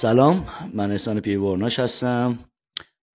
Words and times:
سلام 0.00 0.46
من 0.74 0.90
احسان 0.90 1.20
پیوارناش 1.20 1.78
هستم. 1.78 2.38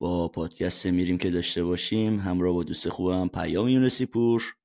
با 0.01 0.27
پادکست 0.27 0.85
میریم 0.85 1.17
که 1.17 1.29
داشته 1.29 1.63
باشیم 1.63 2.19
همراه 2.19 2.53
با 2.53 2.63
دوست 2.63 2.89
خوبم 2.89 3.27
پیام 3.27 3.69
یونسی 3.69 4.05
پور 4.05 4.55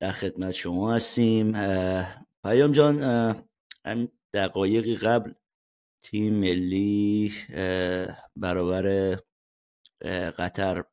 در 0.00 0.12
خدمت 0.12 0.52
شما 0.52 0.94
هستیم. 0.94 1.52
پیام 2.44 2.72
جان 2.72 3.34
دقایقی 4.34 4.96
قبل 4.96 5.32
تیم 6.04 6.34
ملی 6.34 7.32
برابر 8.36 9.18
قطر 10.38 10.84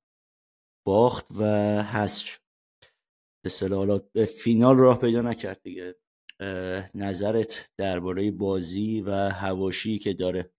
باخت 0.88 1.32
و 1.32 1.44
حذف 1.84 2.26
شد. 2.26 2.42
به 4.14 4.26
فینال 4.26 4.78
راه 4.78 5.00
پیدا 5.00 5.22
نکرد 5.22 5.62
دیگه. 5.62 5.96
نظرت 6.96 7.72
درباره 7.78 8.32
بازی 8.32 9.02
و 9.02 9.12
هواشی 9.30 10.00
که 10.00 10.14
داره؟ 10.14 10.52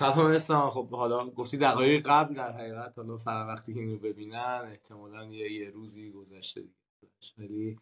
سلام 0.00 0.26
اسلام 0.26 0.70
خب 0.70 0.90
حالا 0.90 1.30
گفتی 1.30 1.56
دقایق 1.56 2.08
قبل 2.08 2.34
در 2.34 2.52
حقیقت 2.52 2.98
حالا 2.98 3.16
فقط 3.16 3.46
وقتی 3.48 3.74
که 3.74 3.80
اینو 3.80 3.98
ببینن 3.98 4.62
احتمالا 4.70 5.24
یه, 5.24 5.52
یه 5.52 5.70
روزی 5.70 6.10
گذشته 6.10 6.60
دیگه. 6.60 6.74
ولی 7.38 7.78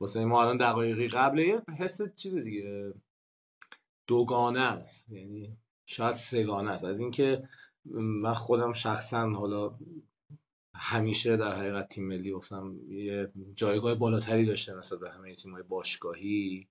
واسه 0.00 0.24
ما 0.24 0.42
الان 0.42 0.56
دقایقی 0.56 1.08
قبل 1.08 1.38
یه 1.38 1.62
حس 1.78 2.00
چیز 2.16 2.34
دیگه 2.34 2.94
دوگانه 4.06 4.60
است. 4.60 5.10
یعنی 5.10 5.56
شاید 5.86 6.14
سگانه 6.14 6.70
است. 6.70 6.84
از 6.84 7.00
اینکه 7.00 7.48
من 7.94 8.34
خودم 8.34 8.72
شخصا 8.72 9.30
حالا 9.30 9.78
همیشه 10.78 11.36
در 11.36 11.54
حقیقت 11.54 11.88
تیم 11.88 12.08
ملی 12.08 12.30
واسم 12.30 12.76
یه 12.88 13.28
جایگاه 13.56 13.94
بالاتری 13.94 14.46
داشته 14.46 14.74
مثلا 14.74 14.98
به 14.98 15.10
همه 15.10 15.34
تیم‌های 15.34 15.62
باشگاهی. 15.62 16.68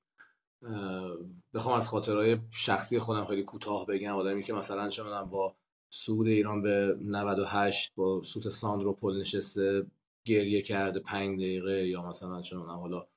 بخوام 1.53 1.75
از 1.75 1.87
خاطرهای 1.87 2.37
شخصی 2.51 2.99
خودم 2.99 3.25
خیلی 3.25 3.43
کوتاه 3.43 3.85
بگم. 3.85 4.15
آدمی 4.15 4.43
که 4.43 4.53
مثلا 4.53 4.89
چه 4.89 5.03
با 5.03 5.55
سود 5.89 6.27
ایران 6.27 6.61
به 6.61 6.97
98 7.01 7.95
با 7.95 8.23
سوت 8.23 8.49
ساندرو 8.49 8.93
پل 8.93 9.19
نشسته 9.19 9.85
گریه 10.25 10.61
کرده 10.61 10.99
پنج 10.99 11.39
دقیقه 11.39 11.87
یا 11.87 12.07
مثلا 12.09 12.41
چه 12.41 12.57
حالا 12.57 13.07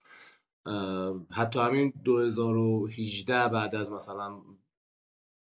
حتی 1.31 1.61
همین 1.61 1.93
2018 2.05 3.49
بعد 3.49 3.75
از 3.75 3.93
مثلا 3.93 4.41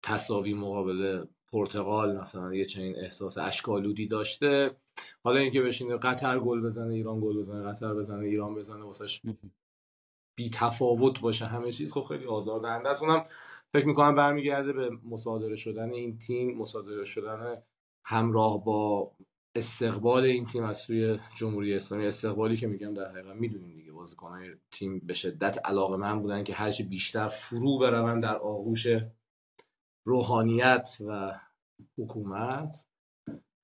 تصاوی 0.04 0.54
مقابل 0.54 1.26
پرتغال 1.52 2.18
مثلا 2.18 2.54
یه 2.54 2.66
چنین 2.66 2.96
احساس 2.96 3.38
اشکالودی 3.38 4.08
داشته. 4.08 4.76
حالا 5.24 5.40
اینکه 5.40 5.62
بشینه 5.62 5.98
قطر 5.98 6.40
گل 6.40 6.62
بزنه 6.62 6.94
ایران 6.94 7.20
گل 7.20 7.38
بزنه 7.38 7.64
قطر 7.64 7.94
بزنه 7.94 8.26
ایران 8.26 8.56
بزنه 8.56 8.84
واسش 8.84 9.22
بی 10.36 10.50
تفاوت 10.50 11.20
باشه 11.20 11.46
همه 11.46 11.72
چیز. 11.72 11.94
خب 11.94 12.04
خیلی 12.04 12.26
آزاردهنده 12.26 12.90
است. 12.90 13.04
اونم 13.04 13.26
فکر 13.74 13.88
می‌کنم 13.88 14.16
برمیگرده 14.16 14.74
به 14.74 14.90
مصادره 15.10 15.56
شدن 15.56 15.94
این 15.94 16.18
تیم 16.18 16.58
مصادره 16.58 17.04
شدن 17.04 17.64
همراه 18.06 18.64
با 18.66 19.12
استقبال 19.56 20.24
این 20.24 20.46
تیم 20.46 20.64
از 20.64 20.78
سوی 20.78 21.20
جمهوری 21.38 21.76
اسلامی. 21.76 22.06
استقبالی 22.06 22.58
که 22.58 22.68
میگم 22.68 22.94
در 22.94 23.12
حقیقت 23.12 23.36
می‌دونیم 23.36 23.76
دیگه 23.76 23.92
بازیکنان 23.92 24.60
تیم 24.72 25.00
به 25.00 25.14
شدت 25.14 25.66
علاقه 25.66 25.98
من 25.98 26.22
بودن 26.22 26.44
که 26.44 26.54
هرچی 26.54 26.84
بیشتر 26.84 27.28
فرو 27.28 27.78
بروند 27.78 28.24
در 28.24 28.38
آغوش 28.38 28.88
روحانیت 30.08 30.98
و 31.08 31.40
حکومت. 31.98 32.88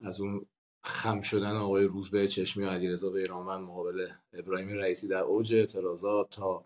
از 0.01 0.21
اون 0.21 0.45
خم 0.83 1.21
شدن 1.21 1.55
آقای 1.55 1.83
روزبه 1.83 2.27
چشمی 2.27 2.63
و 2.63 2.69
علیرضا 2.69 3.09
بیرانوند 3.09 3.63
مقابل 3.67 4.07
ابراهیم 4.33 4.69
رئیسی 4.69 5.07
در 5.07 5.23
اوج 5.23 5.53
اعتراضات 5.53 6.29
تا 6.29 6.65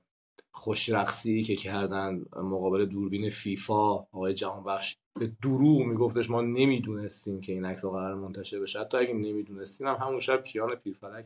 خوشرقصی 0.52 1.44
که 1.44 1.56
کردن 1.56 2.26
مقابل 2.36 2.86
دوربین 2.86 3.30
فیفا 3.30 3.94
آقای 3.94 4.34
جهانبخش 4.34 4.98
به 5.20 5.32
دروغ 5.42 5.82
میگفتش 5.82 6.30
ما 6.30 6.42
نمی‌دونستیم 6.42 7.42
که 7.42 7.52
این 7.54 7.66
عکس 7.66 7.86
قرار 7.86 8.16
منتشر 8.16 8.60
بشه. 8.60 8.80
حتی 8.80 8.98
اگه 8.98 9.14
نمی‌دونستیم 9.14 9.88
هم 9.88 9.96
همون 9.96 10.20
شب 10.20 10.44
کیان 10.44 10.76
پیرفلک 10.76 11.26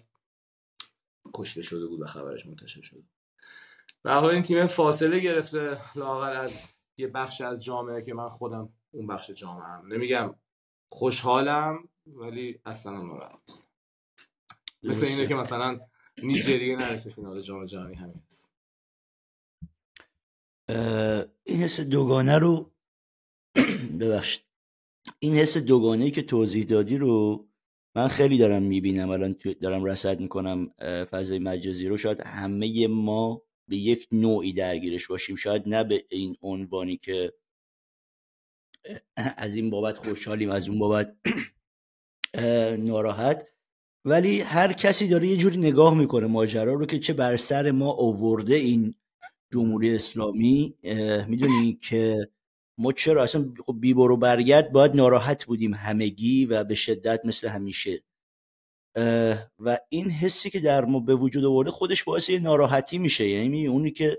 کشته 1.33 1.61
شده 1.61 1.87
بود 1.87 2.01
و 2.01 2.05
خبرش 2.05 2.45
منتشر 2.45 2.81
شده. 2.81 3.03
به 4.03 4.11
حال 4.11 4.31
این 4.31 4.41
تیم 4.41 4.65
فاصله 4.65 5.19
گرفته 5.19 5.77
لاقل 5.95 6.35
از 6.35 6.69
یه 6.97 7.07
بخش 7.07 7.41
از 7.41 7.63
جامعه 7.63 8.01
که 8.01 8.13
من 8.13 8.27
خودم 8.29 8.69
اون 8.91 9.07
بخش 9.07 9.31
جامعه 9.31 9.67
هم 9.67 9.93
نمیگم 9.93 10.35
خوشحالم 10.89 11.89
ولی 12.07 12.59
اصلا 12.65 12.91
ناراحت 12.91 13.39
نیستم. 13.47 13.69
مثل 14.83 15.05
اینه 15.05 15.27
که 15.27 15.35
مثلا 15.35 15.79
نیجریه 16.23 16.75
نرسه 16.75 17.09
فینال 17.09 17.41
جام 17.41 17.65
جهانی 17.65 17.95
همین 17.95 18.23
است. 18.27 18.53
این 21.43 21.57
حس 21.63 21.79
دوگانه 21.79 22.39
رو 22.39 22.71
ببخشید. 24.01 24.43
این 25.19 25.33
حس 25.33 25.57
دوگانه 25.57 26.11
که 26.11 26.21
توضیح 26.21 26.65
دادی 26.65 26.97
رو 26.97 27.47
من 27.95 28.07
خیلی 28.07 28.37
دارم 28.37 28.63
می‌بینم. 28.63 29.09
الان 29.09 29.35
دارم 29.61 29.85
رصد 29.85 30.19
می‌کنم 30.19 30.67
فضای 31.11 31.39
مجازی 31.39 31.87
رو. 31.87 31.97
شاید 31.97 32.21
همه 32.21 32.87
ما 32.87 33.41
به 33.67 33.77
یک 33.77 34.07
نوعی 34.11 34.53
درگیرش 34.53 35.07
باشیم. 35.07 35.35
شاید 35.35 35.67
نه 35.67 35.83
به 35.83 36.05
این 36.09 36.37
عنوانی 36.41 36.97
که 36.97 37.33
از 39.15 39.55
این 39.55 39.69
بابت 39.69 39.97
خوشحالیم 39.97 40.49
از 40.49 40.69
اون 40.69 40.79
بابت 40.79 41.15
ناراحت. 42.77 43.47
ولی 44.05 44.41
هر 44.41 44.73
کسی 44.73 45.07
داره 45.07 45.27
یه 45.27 45.37
جوری 45.37 45.57
نگاه 45.57 45.97
می‌کنه 45.97 46.27
ماجرا 46.27 46.73
رو 46.73 46.85
که 46.85 46.99
چه 46.99 47.13
بر 47.13 47.37
سر 47.37 47.71
ما 47.71 47.91
آورده 47.91 48.55
این 48.55 48.95
جمهوری 49.53 49.95
اسلامی. 49.95 50.75
می‌دونی 51.27 51.79
که 51.81 52.29
ما 52.77 52.91
چرا 52.91 53.23
اصلا 53.23 53.53
خب 53.65 53.75
بی 53.79 53.93
برو 53.93 54.17
برگرد 54.17 54.71
باید 54.71 54.95
ناراحت 54.95 55.45
بودیم 55.45 55.73
همگی 55.73 56.45
و 56.45 56.63
به 56.63 56.75
شدت 56.75 57.21
مثل 57.25 57.47
همیشه. 57.47 58.01
و 59.59 59.79
این 59.89 60.09
حسی 60.09 60.49
که 60.49 60.59
در 60.59 60.85
ما 60.85 60.99
به 60.99 61.15
وجود 61.15 61.45
آورده 61.45 61.71
خودش 61.71 62.03
باعث 62.03 62.29
یه 62.29 62.39
ناراحتی 62.39 62.97
میشه. 62.97 63.27
یعنی 63.27 63.67
اونی 63.67 63.91
که 63.91 64.17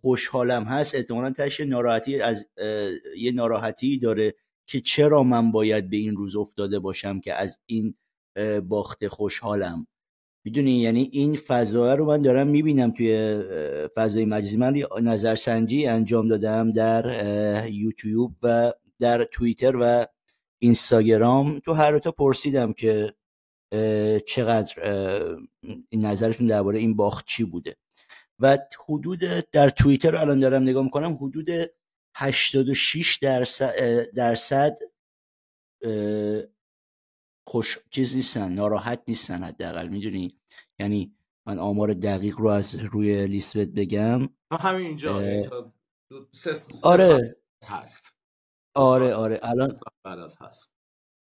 خوشحالم 0.00 0.64
هست 0.64 0.94
احتمالا 0.94 1.30
تش 1.30 1.60
ناراحتی 1.60 2.20
از 2.20 2.46
یه 3.16 3.32
ناراحتی 3.32 3.98
داره. 3.98 4.34
که 4.68 4.80
چرا 4.80 5.22
من 5.22 5.52
باید 5.52 5.90
به 5.90 5.96
این 5.96 6.16
روز 6.16 6.36
افتاده 6.36 6.78
باشم 6.78 7.20
که 7.20 7.34
از 7.34 7.58
این 7.66 7.94
باخت 8.68 9.08
خوشحالم. 9.08 9.86
می‌دونی؟ 10.44 10.70
یعنی 10.70 11.08
این 11.12 11.36
فضا 11.36 11.94
رو 11.94 12.04
من 12.04 12.22
دارم 12.22 12.46
می‌بینم 12.46 12.90
توی 12.90 13.42
فضای 13.94 14.24
مجازی. 14.24 14.56
من 14.56 14.74
نظرسنجی 15.02 15.86
انجام 15.86 16.28
دادم 16.28 16.72
در 16.72 17.68
یوتیوب 17.70 18.34
و 18.42 18.72
در 19.00 19.24
توییتر 19.24 19.76
و 19.80 20.06
اینستاگرام. 20.58 21.58
تو 21.58 21.72
هر 21.72 21.98
تا 21.98 22.12
پرسیدم 22.12 22.72
که 22.72 23.14
چقدر 24.26 24.74
نظرتون 25.92 26.46
درباره 26.46 26.78
این 26.78 26.96
باخت 26.96 27.26
چی 27.26 27.44
بوده. 27.44 27.76
و 28.38 28.58
حدود 28.88 29.20
در 29.52 29.70
توییتر 29.70 30.16
الان 30.16 30.38
دارم 30.38 30.62
نگاه 30.62 30.84
می‌کنم 30.84 31.18
حدود 31.20 31.48
86 32.16 33.18
درصد, 33.22 33.74
درصد 34.14 34.78
خوش 37.46 37.78
چیز 37.90 38.16
نیستن 38.16 38.52
ناراحت 38.52 39.02
نیستن 39.08 39.42
حداقل 39.42 39.88
می‌دونی؟ 39.88 40.40
یعنی 40.80 41.14
من 41.46 41.58
آمار 41.58 41.94
دقیق 41.94 42.36
رو 42.38 42.48
از 42.48 42.74
روی 42.74 43.26
لیست 43.26 43.56
بگم. 43.56 44.28
همینجا 44.60 45.14
آره. 46.82 47.36
هست. 47.66 48.02
آره 48.76 49.14
آره. 49.14 49.40
الان 49.42 49.72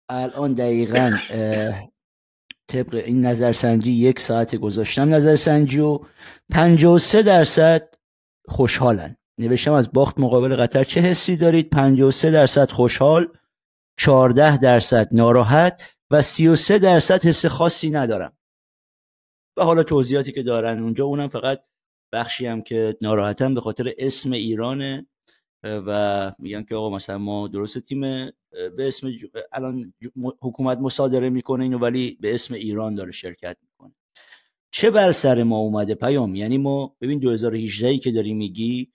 الان 0.10 0.54
دقیقا 0.54 1.12
طبق 2.68 2.94
این 3.06 3.26
نظرسنجی 3.26 3.92
یک 3.92 4.20
ساعت 4.20 4.56
گذاشتم 4.56 5.14
نظرسنجی 5.14 5.80
و 5.80 6.00
53 6.52 7.24
درصد 7.24 7.94
خوشحالن. 8.48 9.18
نوشتم 9.40 9.74
از 9.74 9.92
باخت 9.92 10.20
مقابل 10.20 10.56
قطر 10.56 10.84
چه 10.84 11.02
حسی 11.02 11.38
دارید؟ 11.38 11.70
53 11.70 12.32
درصد 12.32 12.70
خوشحال 12.70 13.28
14 13.98 14.58
درصد 14.58 15.08
ناراحت 15.12 15.96
و 16.12 16.22
33 16.22 16.80
درصد 16.80 17.26
حس 17.26 17.46
خاصی 17.46 17.90
ندارم. 17.90 18.38
و 19.58 19.64
حالا 19.64 19.84
توضیحاتی 19.84 20.32
که 20.32 20.44
دارن 20.44 20.84
اونجا 20.84 21.06
اونم 21.06 21.28
فقط 21.28 21.64
بخشی 22.14 22.46
هم 22.46 22.62
که 22.62 22.98
ناراحتم 23.02 23.54
به 23.54 23.62
خاطر 23.62 23.94
اسم 23.98 24.32
ایرانه 24.32 25.08
و 25.64 26.32
میگن 26.40 26.64
که 26.64 26.76
آقا 26.76 26.90
مثلا 26.90 27.18
ما 27.18 27.48
درست 27.48 27.80
تیم 27.80 28.02
به 28.52 28.88
اسم 28.88 29.12
الان 29.52 29.94
حکومت 30.42 30.78
مصادره 30.78 31.30
می‌کنه 31.30 31.64
اینو 31.64 31.78
ولی 31.78 32.18
به 32.22 32.34
اسم 32.34 32.54
ایران 32.54 32.96
داره 32.96 33.12
شرکت 33.12 33.58
می‌کنه. 33.62 33.96
چه 34.72 34.92
بر 34.92 35.12
سر 35.12 35.44
ما 35.44 35.58
اومده 35.58 35.96
پیام؟ 35.96 36.36
یعنی 36.36 36.58
ما 36.58 36.96
ببین 37.02 37.20
2018 37.20 37.88
ای 37.88 37.98
که 37.98 38.12
داری 38.12 38.34
میگی 38.34 38.92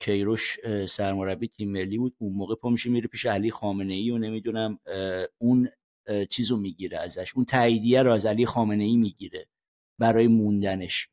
کیروش 0.00 0.58
سرمربی 0.88 1.48
تیم 1.48 1.72
ملی 1.72 1.98
بود. 1.98 2.14
اون 2.18 2.32
موقع 2.32 2.54
پا 2.54 2.70
میشه 2.70 2.90
میره 2.90 3.08
پیش 3.08 3.26
علی 3.26 3.50
خامنه 3.50 3.94
ای 3.94 4.10
و 4.10 4.18
نمی‌دونم 4.18 4.78
اون 5.38 5.68
چیزو 6.30 6.56
می‌گیره 6.56 6.98
ازش. 6.98 7.32
اون 7.36 7.44
تاییدیه 7.44 8.02
رو 8.02 8.12
از 8.12 8.26
علی 8.26 8.46
خامنه 8.46 8.84
ای 8.84 8.96
می‌گیره 8.96 9.46
برای 9.98 10.26
موندنش. 10.28 11.08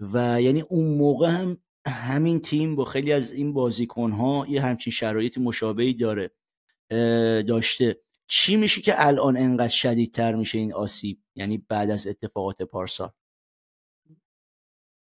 و 0.00 0.42
یعنی 0.42 0.60
اون 0.60 0.96
موقع 0.96 1.28
هم 1.28 1.58
همین 1.86 2.40
تیم 2.40 2.76
با 2.76 2.84
خیلی 2.84 3.12
از 3.12 3.32
این 3.32 3.52
بازیکن 3.52 4.10
ها 4.10 4.46
یه 4.48 4.62
همچین 4.62 4.92
شرایط 4.92 5.38
مشابهی 5.38 5.94
داره 5.94 6.30
داشته. 7.42 8.00
چی 8.30 8.56
میشه 8.56 8.80
که 8.80 9.06
الان 9.06 9.36
انقدر 9.36 9.68
شدیدتر 9.68 10.34
میشه 10.34 10.58
این 10.58 10.74
آسیب؟ 10.74 11.18
یعنی 11.34 11.58
بعد 11.68 11.90
از 11.90 12.06
اتفاقات 12.06 12.62
پارسال. 12.62 13.10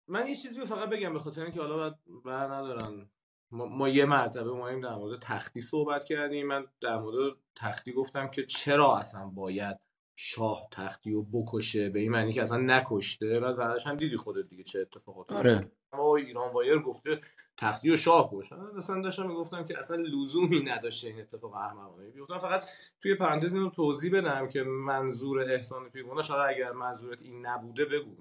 من 0.07 0.27
یه 0.27 0.35
چیزی 0.35 0.65
فقط 0.65 0.89
بگم 0.89 1.13
به 1.13 1.19
خاطر 1.19 1.41
اینکه 1.41 1.61
حالا 1.61 1.95
بر 2.25 2.53
ندارن. 2.53 3.09
ما, 3.51 3.65
ما 3.65 3.89
یه 3.89 4.05
مرتبه 4.05 4.49
اومدیم 4.49 4.81
در 4.81 4.95
مورد 4.95 5.19
تختی 5.19 5.61
صحبت 5.61 6.03
کردیم. 6.03 6.47
من 6.47 6.65
در 6.81 6.97
مورد 6.97 7.35
تختی 7.55 7.93
گفتم 7.93 8.27
که 8.27 8.45
چرا 8.45 8.97
اصلا 8.97 9.27
باید 9.27 9.77
شاه 10.15 10.67
تختی 10.71 11.11
رو 11.11 11.23
بکشه؟ 11.23 11.89
به 11.89 11.99
این 11.99 12.11
معنی 12.11 12.33
که 12.33 12.41
اصلا 12.41 12.57
نکشته. 12.57 13.39
بعد 13.39 13.55
بعدش 13.55 13.87
هم 13.87 13.95
دیدی 13.95 14.17
خودت 14.17 14.49
دیگه 14.49 14.63
چه 14.63 14.79
اتفاقاتی 14.79 15.35
آره. 15.35 15.71
ما 15.93 16.15
ایران 16.15 16.53
وایر 16.53 16.79
گفته 16.79 17.21
تختی 17.57 17.89
و 17.89 17.95
شاه 17.95 18.29
کشت 18.33 18.53
اصلا 18.53 19.01
داشتم 19.01 19.27
می‌گفتم 19.27 19.65
که 19.65 19.77
اصلا 19.77 19.97
لزومی 19.97 20.63
نداشته 20.63 21.07
این 21.07 21.19
اتفاق 21.19 21.53
احمقانه. 21.53 22.11
گفتم 22.11 22.37
فقط 22.37 22.63
توی 23.01 23.15
پرانتز 23.15 23.53
اینو 23.53 23.69
توضیح 23.69 24.11
بدم 24.17 24.47
که 24.47 24.63
منظور 24.63 25.51
احسان 25.51 25.89
پیگونه 25.89 26.21
شاید 26.23 26.55
اگر 26.55 26.71
منظورت 26.71 27.21
این 27.21 27.45
نبوده 27.45 27.85
بگو. 27.85 28.15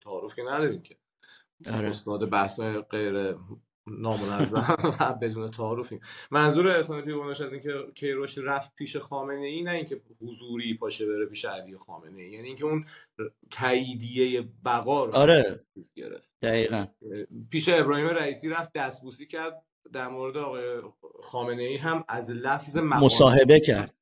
تعارف 0.00 0.34
که 0.36 0.42
نداریم 0.42 0.82
که. 0.82 0.96
آره. 1.66 1.88
استاد 1.88 2.30
بحث 2.30 2.60
غیر 2.90 3.36
نامنظم 3.86 4.76
و 5.00 5.12
بدون 5.12 5.50
تعارفیم. 5.50 6.00
منظور 6.30 6.68
احسان 6.68 7.02
پیگونش 7.02 7.40
از 7.40 7.52
اینکه 7.52 7.72
کیروش 7.94 8.38
رفت 8.38 8.74
پیش 8.74 8.96
خامنه 8.96 9.46
ای 9.46 9.62
نه 9.62 9.70
اینکه 9.70 10.00
حضوری 10.20 10.74
پاشه 10.74 11.06
بره 11.06 11.26
پیش 11.26 11.44
علی 11.44 11.76
خامنه 11.76 12.22
ای. 12.22 12.30
یعنی 12.32 12.46
اینکه 12.46 12.64
اون 12.64 12.84
تاییدیه 13.50 14.48
بقا 14.64 15.04
رو 15.04 15.14
آره. 15.14 15.64
گرفت. 15.94 16.30
دقیقا. 16.42 16.86
پیش 17.50 17.68
ابراهیم 17.68 18.06
رئیسی 18.06 18.48
رفت 18.48 18.72
دستبوسی 18.72 19.26
کرد. 19.26 19.62
در 19.92 20.08
مورد 20.08 20.36
آقای 20.36 20.82
خامنه 21.22 21.62
ای 21.62 21.76
هم 21.76 22.04
از 22.08 22.30
لفظ 22.30 22.76
مقام 22.76 23.04
مصاحبه 23.04 23.60
کرد. 23.60 23.94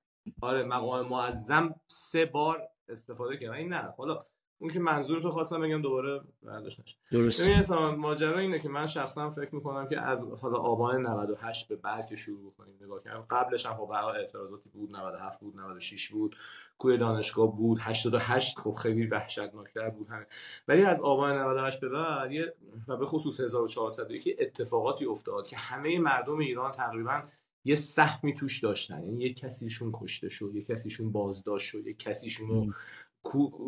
آره 0.43 0.63
مقام 0.65 1.09
معظم 1.09 1.75
سه 1.87 2.25
بار 2.25 2.69
استفاده 2.89 3.37
کرد. 3.37 3.53
این 3.53 3.69
نه 3.69 3.95
حالا 3.97 4.27
اون 4.61 4.71
که 4.71 4.81
منظور 4.81 5.23
تو 5.23 5.31
خواستم 5.31 5.61
بگم 5.61 5.83
دوباره 5.83 6.21
برداشت 6.43 6.81
نشه. 6.81 6.97
درست 7.12 7.71
ماجرا 7.73 8.39
اینه 8.39 8.59
که 8.59 8.69
من 8.69 8.87
شخصا 8.87 9.31
فکر 9.31 9.55
می‌کنم 9.55 9.87
که 9.87 10.01
از 10.01 10.29
حالا 10.41 10.59
آبان 10.59 11.07
98 11.07 11.69
به 11.69 11.77
بعد 11.77 12.07
که 12.07 12.17
شروع 12.17 12.53
کنیم 12.59 12.75
نگاه 12.81 13.03
کردم 13.03 13.27
قبلش 13.31 13.67
هم 13.67 13.75
خب 13.75 13.93
اعتراضاتی 13.93 14.69
بود 14.69 14.97
97 14.97 15.41
بود 15.41 15.57
96 15.57 16.09
بود 16.09 16.37
کوی 16.79 16.99
دانشگاه 16.99 17.57
بود 17.57 17.79
88 17.81 18.59
خب 18.59 18.75
خیلی 18.75 19.07
وحشتناکتر 19.07 19.91
بود 19.91 20.09
همه 20.09 20.27
ولی 20.69 20.83
از 20.83 21.01
آبان 21.01 21.39
98 21.39 21.81
به 21.81 21.89
بعد 21.89 22.55
و 22.89 22.97
به 22.97 23.06
خصوص 23.06 23.41
1400 23.41 24.11
یکی 24.11 24.37
اتفاقاتی 24.39 25.05
افتاد 25.05 25.47
که 25.47 25.56
همه 25.56 25.99
مردم 25.99 26.39
ایران 26.39 26.73
تقریبا 26.73 27.23
یه 27.65 27.75
سهمی 27.75 28.35
توش 28.35 28.61
داشتن. 28.61 29.05
یعنی 29.05 29.25
یه 29.25 29.35
کسیشون 29.35 29.91
کشته 29.95 30.29
شد 30.29 30.51
یه 30.55 30.63
کسیشون 30.63 31.13
بازداشت 31.13 31.67
شد 31.67 31.87
یه 31.87 31.95
کسیشون 31.95 32.75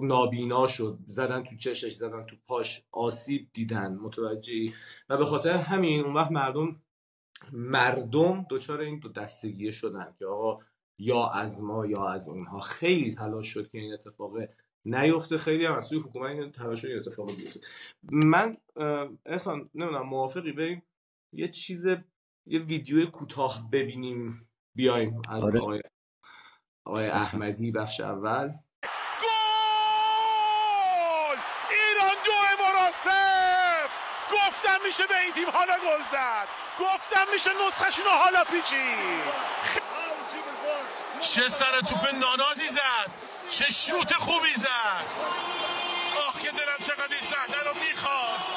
نابینا 0.02 0.66
شد. 0.66 0.98
زدن 1.06 1.42
تو 1.42 1.56
چشش 1.56 1.92
زدن 1.92 2.22
تو 2.22 2.36
پاش 2.46 2.82
آسیب 2.92 3.48
دیدن. 3.52 3.94
متوجهی؟ 3.94 4.74
و 5.08 5.16
به 5.16 5.24
خاطر 5.24 5.52
همین 5.52 6.04
اون 6.04 6.14
وقت 6.14 6.32
مردم 6.32 6.82
مردم 7.52 8.46
دچار 8.50 8.80
این 8.80 8.98
دو 8.98 9.08
دستگیه 9.08 9.70
شدن 9.70 10.14
که 10.18 10.26
آقا 10.26 10.58
یا 10.98 11.28
از 11.28 11.62
ما 11.62 11.86
یا 11.86 12.08
از 12.08 12.28
اونها. 12.28 12.60
خیلی 12.60 13.14
تلاش 13.14 13.46
شد 13.46 13.70
که 13.70 13.78
این 13.78 13.92
اتفاق 13.92 14.32
نیفته. 14.84 15.38
خیلی 15.38 15.64
هم 15.64 15.74
از 15.74 15.84
سوی 15.84 15.98
حکومت 15.98 16.30
این 16.30 16.52
تلاش 16.52 16.84
این 16.84 16.98
اتفاق 16.98 17.36
بیفته. 17.36 17.60
من 18.02 18.56
احسان 19.26 19.70
نمی‌دونم 19.74 20.06
موافقی؟ 20.08 20.52
بریم 20.52 20.82
یه 21.32 21.48
چیز 21.48 21.86
یه 22.46 22.58
ویدیو 22.58 23.06
کوتاه 23.06 23.70
ببینیم. 23.70 24.48
بیایم 24.74 25.22
از 25.28 25.44
آره. 25.44 25.60
آقای, 25.60 25.80
آقای 26.84 27.06
احمدی 27.06 27.70
بخش 27.70 28.00
اول. 28.00 28.54
میشه 34.92 35.06
به 35.06 35.20
این 35.20 35.32
تیم 35.32 35.50
حالا 35.50 35.72
گل 35.72 36.04
زد. 36.04 36.48
گفتم 36.80 37.32
میشه 37.32 37.50
نسخشون 37.68 38.04
حالا 38.04 38.44
پیچی 38.44 38.94
چه 41.20 41.48
سر 41.48 41.80
توپ 41.80 42.14
نانازی 42.14 42.68
زد. 42.68 43.10
چه 43.48 43.64
شوت 43.64 44.12
خوبی 44.12 44.54
زد. 44.56 45.06
آخ 46.28 46.40
که 46.42 46.50
دلم 46.50 46.78
چقدر 46.82 47.14
این 47.14 47.20
صحنه 47.20 47.62
رو 47.62 47.74
می‌خواست. 47.74 48.54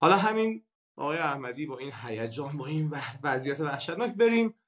حالا 0.00 0.16
همین 0.16 0.64
آقای 0.96 1.18
احمدی 1.18 1.66
با 1.66 1.78
این 1.78 1.92
هیجان 2.04 2.56
با 2.56 2.66
این 2.66 2.92
وضعیت 3.22 3.60
وحشتناک 3.60 4.14
بریم 4.14 4.60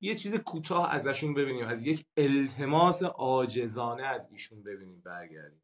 یه 0.00 0.14
چیز 0.14 0.34
کوتاه 0.34 0.94
ازشون 0.94 1.34
ببینیم. 1.34 1.66
از 1.66 1.86
یک 1.86 2.06
التماس 2.16 3.02
عاجزانه 3.02 4.06
از 4.06 4.28
ایشون 4.32 4.62
ببینیم 4.62 5.00
برگردیم. 5.00 5.62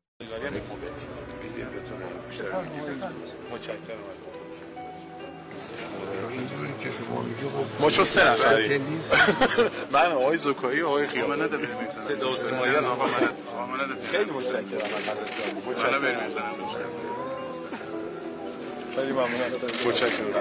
ما 7.80 7.90
چون 7.90 8.04
سه 8.04 8.30
نفریم. 8.30 9.02
من 9.92 10.12
آقای 10.22 10.36
زکایی 10.36 10.82
آقای 10.82 11.06
خیام. 11.06 11.30
من 11.30 11.42
نداره 11.42 11.68
صدا 12.08 12.32
و 12.32 12.36
سیمایی 12.36 12.72
خیلی 14.10 14.30
متشکرم. 14.30 14.62
چرا 15.76 15.98
بریم 15.98 16.18
خیلی 18.96 19.12
ممنونم. 19.12 19.30
متشکرم. 19.86 20.34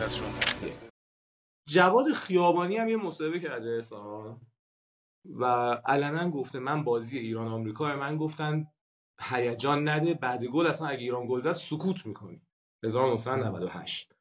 ازتون 0.00 0.89
جواد 1.72 2.12
خیابانی 2.12 2.76
هم 2.76 2.88
یه 2.88 2.96
مصاحبه 2.96 3.40
کرده 3.40 3.70
احسان. 3.70 4.40
و 5.24 5.44
علنا 5.86 6.30
گفته 6.30 6.58
من 6.58 6.84
بازی 6.84 7.18
ایران 7.18 7.48
آمریکا 7.48 7.96
من 7.96 8.16
گفتن 8.16 8.66
هیجان 9.20 9.88
نده 9.88 10.14
بعد 10.14 10.44
گل 10.44 10.66
اصلا 10.66 10.88
اگه 10.88 11.00
ایران 11.00 11.26
گل 11.26 11.40
زد 11.40 11.52
سکوت 11.52 12.06
می‌کنی. 12.06 12.42
1998 12.84 14.12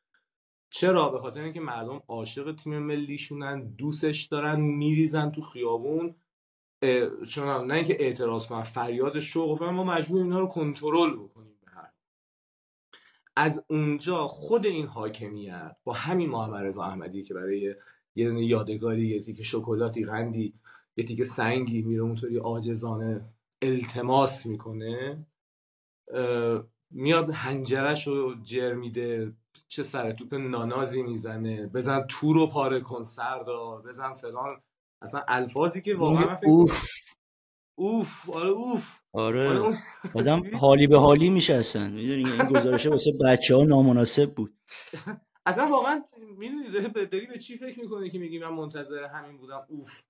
چرا؟ 0.70 1.10
به 1.10 1.20
خاطر 1.20 1.42
اینکه 1.42 1.60
مردم 1.60 2.04
عاشق 2.08 2.56
تیم 2.56 2.80
ملیشونن 2.80 3.74
دوستش 3.74 4.26
دارن 4.26 4.60
میریزن 4.62 5.32
تو 5.32 5.42
خیابون. 5.42 6.16
چون 7.28 7.68
نه 7.68 7.74
اینکه 7.74 7.98
اعتراض 8.00 8.48
کنن 8.48 8.62
فریاد 8.62 9.20
شوق 9.20 9.64
ما 9.64 9.84
مجبور 9.84 10.22
اینا 10.22 10.40
رو 10.40 10.48
کنترل 10.48 11.18
بکنیم. 11.18 11.49
از 13.42 13.66
اونجا 13.70 14.28
خود 14.28 14.66
این 14.66 14.86
حاکمیت 14.86 15.76
با 15.84 15.94
همین 15.94 16.30
محمد 16.30 16.66
رضا 16.66 16.84
احمدی 16.84 17.24
که 17.24 17.34
برای 17.34 17.76
یه 18.16 18.30
دونه 18.30 18.46
یادگاری 18.46 19.08
یه 19.08 19.22
تیکه 19.22 19.44
شکلاتی 19.44 20.06
قندی 20.06 20.54
یه 20.98 21.04
تیکه 21.04 21.24
سنگی 21.24 21.82
میره 21.82 22.02
اونطوری 22.02 22.38
عاجزانه 22.38 23.22
التماس 23.62 24.46
می‌کنه 24.46 25.26
میاد 26.92 27.30
هنجرش 27.30 28.08
رو 28.08 28.36
جر 28.44 28.74
میده 28.74 29.34
چه 29.68 29.84
سر 29.84 30.12
توپ 30.12 30.34
نانازی 30.34 31.04
می‌زنه 31.04 31.68
بزن 31.68 32.06
تو 32.10 32.34
رو 32.34 32.48
پاره 32.48 32.80
کن 32.80 33.04
سردار 33.04 33.82
بزن 33.82 34.14
فلان. 34.14 34.62
اصلا 35.02 35.22
الفاظی 35.28 35.82
که 35.82 35.96
واقعا 35.96 36.38
اوف. 36.46 36.88
اوف 37.80 38.30
آره 38.30 38.50
اوف. 38.50 39.00
آره, 39.14 39.50
آره، 39.50 39.78
آدم 40.14 40.42
حالی 40.62 40.88
به 40.88 41.00
حالی 41.00 41.30
میشه 41.30 41.54
اصلا 41.54 41.88
می‌دونی 41.88 42.32
این 42.32 42.44
گزارشه 42.44 42.90
واسه 42.90 43.12
بچه 43.26 43.56
ها 43.56 43.64
نامناسب 43.64 44.34
بود. 44.36 44.54
اصلا 45.46 45.68
واقعا 45.68 46.04
می‌دونی 46.38 46.70
داری 47.06 47.26
به 47.26 47.38
چی 47.38 47.58
فکر 47.58 47.80
می‌کنی 47.80 48.10
که 48.10 48.20
میگی 48.20 48.40
من 48.40 48.48
منتظر 48.48 49.04
همین 49.04 49.38
بودم؟ 49.38 49.66
اوف. 49.68 50.04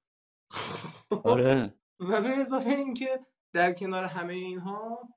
آره. 1.24 1.74
و 2.10 2.22
به 2.22 2.30
اضافه 2.30 2.70
اینکه 2.70 3.20
در 3.54 3.74
کنار 3.74 4.04
همه 4.04 4.34
اینها 4.34 5.10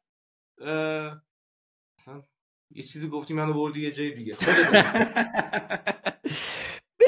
اصلا 1.98 2.22
یه 2.70 2.82
چیزی 2.82 3.08
گفتی 3.08 3.34
منو 3.34 3.52
بردی 3.52 3.80
یه 3.80 3.90
جای 3.90 4.10
دیگه. 4.10 4.36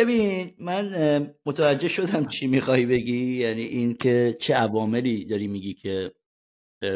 ببین 0.01 0.55
من 0.59 1.31
متوجه 1.47 1.89
شدم 1.89 2.27
چی 2.27 2.47
می‌خوای 2.47 2.87
بگی. 2.87 3.37
یعنی 3.37 3.63
این 3.63 3.95
که 3.95 4.37
چه 4.41 4.55
عواملی 4.55 5.25
داری 5.25 5.47
میگی 5.47 5.75
که 5.75 6.13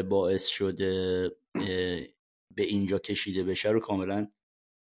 باعث 0.09 0.47
شده 0.47 1.31
به 2.55 2.63
اینجا 2.63 2.99
کشیده 2.99 3.43
بشه 3.43 3.69
رو 3.69 3.79
کاملا 3.79 4.27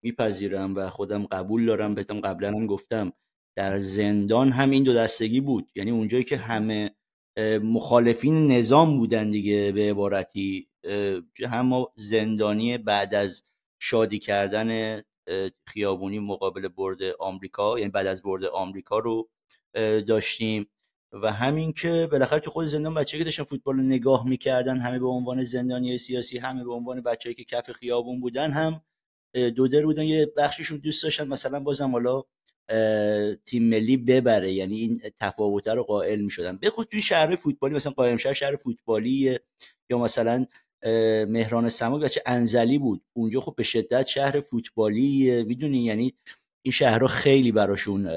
میپذیرم 0.04 0.76
و 0.76 0.90
خودم 0.90 1.26
قبول 1.26 1.66
دارم. 1.66 1.94
بهتم 1.94 2.20
قبلا 2.20 2.48
هم 2.48 2.66
گفتم 2.66 3.12
در 3.56 3.80
زندان 3.80 4.48
هم 4.48 4.70
این 4.70 4.82
دو 4.82 4.94
دستگی 4.94 5.40
بود. 5.40 5.70
یعنی 5.74 5.90
اونجایی 5.90 6.24
که 6.24 6.36
همه 6.36 6.90
مخالفین 7.62 8.52
نظام 8.52 8.98
بودن 8.98 9.30
دیگه 9.30 9.72
به 9.72 9.90
عبارتی 9.90 10.68
هم 11.48 11.86
زندانی 11.96 12.78
بعد 12.78 13.14
از 13.14 13.44
شادی 13.80 14.18
کردن 14.18 15.00
خیابونی 15.66 16.18
مقابل 16.18 16.68
برد 16.68 16.98
آمریکا 17.18 17.78
یعنی 17.78 17.90
بعد 17.90 18.06
از 18.06 18.22
برد 18.22 18.44
آمریکا 18.44 18.98
رو 18.98 19.28
داشتیم. 20.08 20.66
و 21.12 21.32
همین 21.32 21.72
که 21.72 22.08
بالاخره 22.12 22.40
تو 22.40 22.50
خود 22.50 22.66
زندان 22.66 22.94
بچه 22.94 23.18
که 23.18 23.24
داشتن 23.24 23.44
فوتبال 23.44 23.76
رو 23.76 23.82
نگاه 23.82 24.28
می‌کردن 24.28 24.76
همه 24.76 24.98
به 24.98 25.06
عنوان 25.06 25.44
زندانی 25.44 25.98
سیاسی 25.98 26.38
همه 26.38 26.64
به 26.64 26.72
عنوان 26.72 27.00
بچه‌ای 27.00 27.34
که 27.34 27.44
کف 27.44 27.72
خیابون 27.72 28.20
بودن 28.20 28.50
هم 28.50 28.80
دو 29.56 29.68
در 29.68 29.84
بودن 29.84 30.04
یه 30.04 30.32
بخششون 30.36 30.78
دوست 30.78 31.02
داشتن 31.02 31.28
مثلا 31.28 31.60
بازم 31.60 31.90
حالا 31.92 32.22
تیم 33.46 33.62
ملی 33.62 33.96
ببره 33.96 34.52
یعنی 34.52 34.76
این 34.76 35.02
تفاوت 35.20 35.68
رو 35.68 35.82
قائل 35.82 36.20
می‌شدن. 36.20 36.56
به 36.56 36.70
خود 36.70 36.88
توی 36.88 37.02
شهر 37.02 37.36
فوتبالی 37.36 37.74
مثلا 37.74 37.92
قائم 37.92 38.16
شهر 38.16 38.32
شهر 38.32 38.56
فوتبالی 38.56 39.38
یا 39.90 39.98
مثلا 39.98 40.46
مهران 41.28 41.68
سماک 41.68 42.02
بچه 42.02 42.22
انزلی 42.26 42.78
بود. 42.78 43.02
اونجا 43.12 43.40
خب 43.40 43.54
به 43.56 43.62
شدت 43.62 44.06
شهر 44.06 44.40
فوتبالی 44.40 45.44
می‌دونی؟ 45.44 45.78
یعنی 45.78 46.14
این 46.62 46.72
شهرها 46.72 47.06
خیلی 47.06 47.52
براشون 47.52 48.10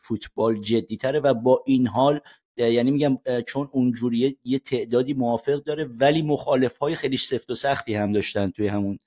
فوتبال 0.00 0.60
جدی 0.60 0.96
تره 0.96 1.20
و 1.20 1.34
با 1.34 1.62
این 1.66 1.86
حال 1.86 2.20
یعنی 2.56 2.90
میگم 2.90 3.18
چون 3.46 3.68
اونجوری 3.72 4.38
یه 4.44 4.58
تعدادی 4.58 5.14
موافق 5.14 5.62
داره 5.62 5.84
ولی 5.84 6.22
مخالف 6.22 6.76
های 6.76 6.94
خیلی 6.94 7.16
سفت 7.16 7.50
و 7.50 7.54
سختی 7.54 7.94
هم 7.94 8.12
داشتن 8.12 8.50
توی 8.50 8.68
همون 8.68 8.98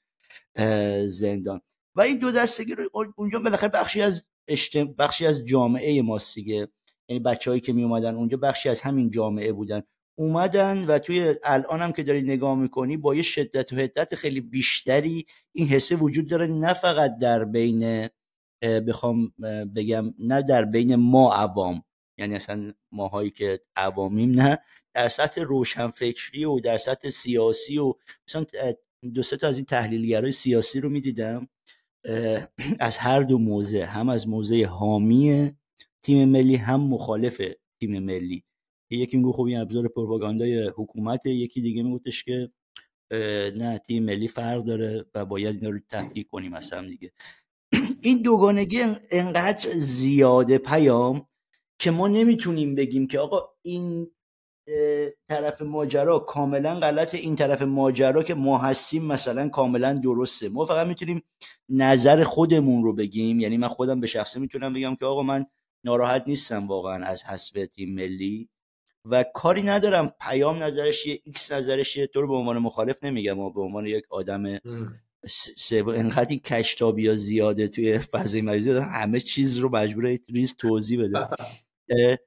زندان. 1.07 1.61
و 1.95 2.01
این 2.01 2.17
دو 2.17 2.31
دستگی 2.31 2.75
رو 2.75 2.89
اونجا 3.17 3.39
بالاخره 3.39 3.69
بخشی 3.69 4.01
از 4.01 4.25
بخشی 4.97 5.25
از 5.25 5.45
جامعه 5.45 6.01
ماست 6.01 6.35
دیگه. 6.35 6.67
یعنی 7.09 7.19
بچههایی 7.19 7.61
که 7.61 7.73
می 7.73 7.83
اومدن 7.83 8.15
اونجا 8.15 8.37
بخشی 8.37 8.69
از 8.69 8.81
همین 8.81 9.11
جامعه 9.11 9.51
بودن. 9.51 9.83
اومدن 10.19 10.85
و 10.85 10.99
توی 10.99 11.35
الان 11.43 11.81
هم 11.81 11.91
که 11.91 12.03
داری 12.03 12.21
نگاه 12.21 12.55
می‌کنی 12.55 12.97
با 12.97 13.15
یه 13.15 13.21
شدت 13.21 13.73
و 13.73 13.75
حدت 13.75 14.15
خیلی 14.15 14.41
بیشتری 14.41 15.25
این 15.55 15.67
حسه 15.67 15.95
وجود 15.95 16.29
داره 16.29 16.47
نه 16.47 16.73
فقط 16.73 17.17
در 17.17 17.45
بین 17.45 18.09
بخوام 18.87 19.33
بگم 19.75 20.13
نه 20.19 20.41
در 20.41 20.65
بین 20.65 20.95
ما 20.95 21.33
عوام 21.33 21.83
یعنی 22.17 22.35
اصلا 22.35 22.73
ماهایی 22.91 23.29
که 23.29 23.59
عوامیم 23.75 24.31
نه 24.31 24.59
در 24.93 25.09
سطح 25.09 25.41
روشنفکری 25.41 26.45
و 26.45 26.59
در 26.59 26.77
سطح 26.77 27.09
سیاسی 27.09 27.77
و 27.77 27.93
مثلا 28.27 28.45
دو 29.13 29.23
تا 29.23 29.47
از 29.47 29.55
این 29.57 29.65
تحلیلگرای 29.65 30.31
سیاسی 30.31 30.79
رو 30.79 30.89
می‌دیدم 30.89 31.47
از 32.79 32.97
هر 32.97 33.21
دو 33.21 33.37
موزه 33.37 33.85
هم 33.85 34.09
از 34.09 34.27
موزه 34.27 34.65
حامی 34.65 35.51
تیم 36.03 36.29
ملی 36.29 36.55
هم 36.55 36.81
مخالف 36.81 37.41
تیم 37.79 37.99
ملی. 37.99 38.43
یکی 38.95 39.17
میگو 39.17 39.31
خب 39.31 39.43
این 39.43 39.59
ابزار 39.59 39.87
پروپاگاندای 39.87 40.67
حکومت 40.67 41.25
یکی 41.25 41.61
دیگه 41.61 41.83
میگوتش 41.83 42.23
که 42.23 42.51
نه 43.55 43.81
تیم 43.87 44.03
ملی 44.03 44.27
فرق 44.27 44.63
داره 44.63 45.05
و 45.15 45.25
باید 45.25 45.55
اینا 45.55 45.69
رو 45.69 45.79
تفکیک 45.89 46.27
کنیم 46.27 46.51
مثلا 46.51 46.87
دیگه. 46.87 47.11
این 48.01 48.21
دوگانگی 48.21 48.81
انقدر 49.11 49.69
زیاده 49.69 50.57
پیام 50.57 51.25
که 51.79 51.91
ما 51.91 52.07
نمی‌تونیم 52.07 52.75
بگیم 52.75 53.07
که 53.07 53.19
آقا 53.19 53.41
این 53.61 54.07
طرف 55.29 55.61
ماجرا 55.61 56.19
کاملا 56.19 56.75
غلط 56.79 57.15
این 57.15 57.35
طرف 57.35 57.61
ماجرا 57.61 58.23
که 58.23 58.33
ما 58.33 58.57
هستیم 58.57 59.05
مثلا 59.05 59.49
کاملا 59.49 59.93
درسته. 59.93 60.49
ما 60.49 60.65
فقط 60.65 60.87
می‌تونیم 60.87 61.23
نظر 61.69 62.23
خودمون 62.23 62.83
رو 62.83 62.93
بگیم. 62.95 63.39
یعنی 63.39 63.57
من 63.57 63.67
خودم 63.67 63.99
به 63.99 64.07
شخصه 64.07 64.39
می‌تونم 64.39 64.73
بگم 64.73 64.95
که 64.95 65.05
آقا 65.05 65.23
من 65.23 65.45
ناراحت 65.83 66.23
نیستم 66.27 66.67
واقعا 66.67 67.05
از 67.05 67.23
حذف 67.23 67.67
تیم 67.75 67.93
ملی. 67.95 68.49
و 69.05 69.23
کاری 69.23 69.61
ندارم. 69.61 70.13
پیام 70.21 70.63
نظرش 70.63 71.05
یه 71.05 71.19
ایکس 71.23 71.51
نظرش 71.51 71.97
یه 71.97 72.07
تو 72.07 72.21
رو 72.21 72.27
به 72.27 72.35
عنوان 72.35 72.57
مخالف 72.57 73.03
نمیگم 73.03 73.39
و 73.39 73.49
به 73.53 73.61
عنوان 73.61 73.85
یک 73.85 74.03
آدم 74.09 74.59
سوم 75.57 75.89
انقدر 75.89 76.29
این 76.29 76.39
کج‌تابی 76.39 77.07
ها 77.07 77.15
زیاده 77.15 77.67
توی 77.67 77.99
فضای 77.99 78.41
مجازی 78.41 78.71
همه 78.71 79.19
چیز 79.19 79.57
رو 79.57 79.69
مجبور 79.69 80.17
ریز 80.29 80.55
توضیح 80.57 81.03
بده. 81.03 81.27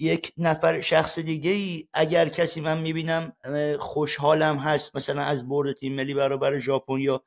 یک 0.00 0.32
نفر 0.38 0.80
شخص 0.80 1.18
دیگه 1.18 1.50
ای 1.50 1.88
اگر 1.92 2.28
کسی 2.28 2.60
من 2.60 2.78
می‌بینم 2.78 3.32
خوشحالم 3.78 4.56
هست. 4.56 4.96
مثلا 4.96 5.22
از 5.22 5.48
برد 5.48 5.76
تیم 5.76 5.94
ملی 5.94 6.14
برابر 6.14 6.58
ژاپن 6.58 6.98
یا 6.98 7.24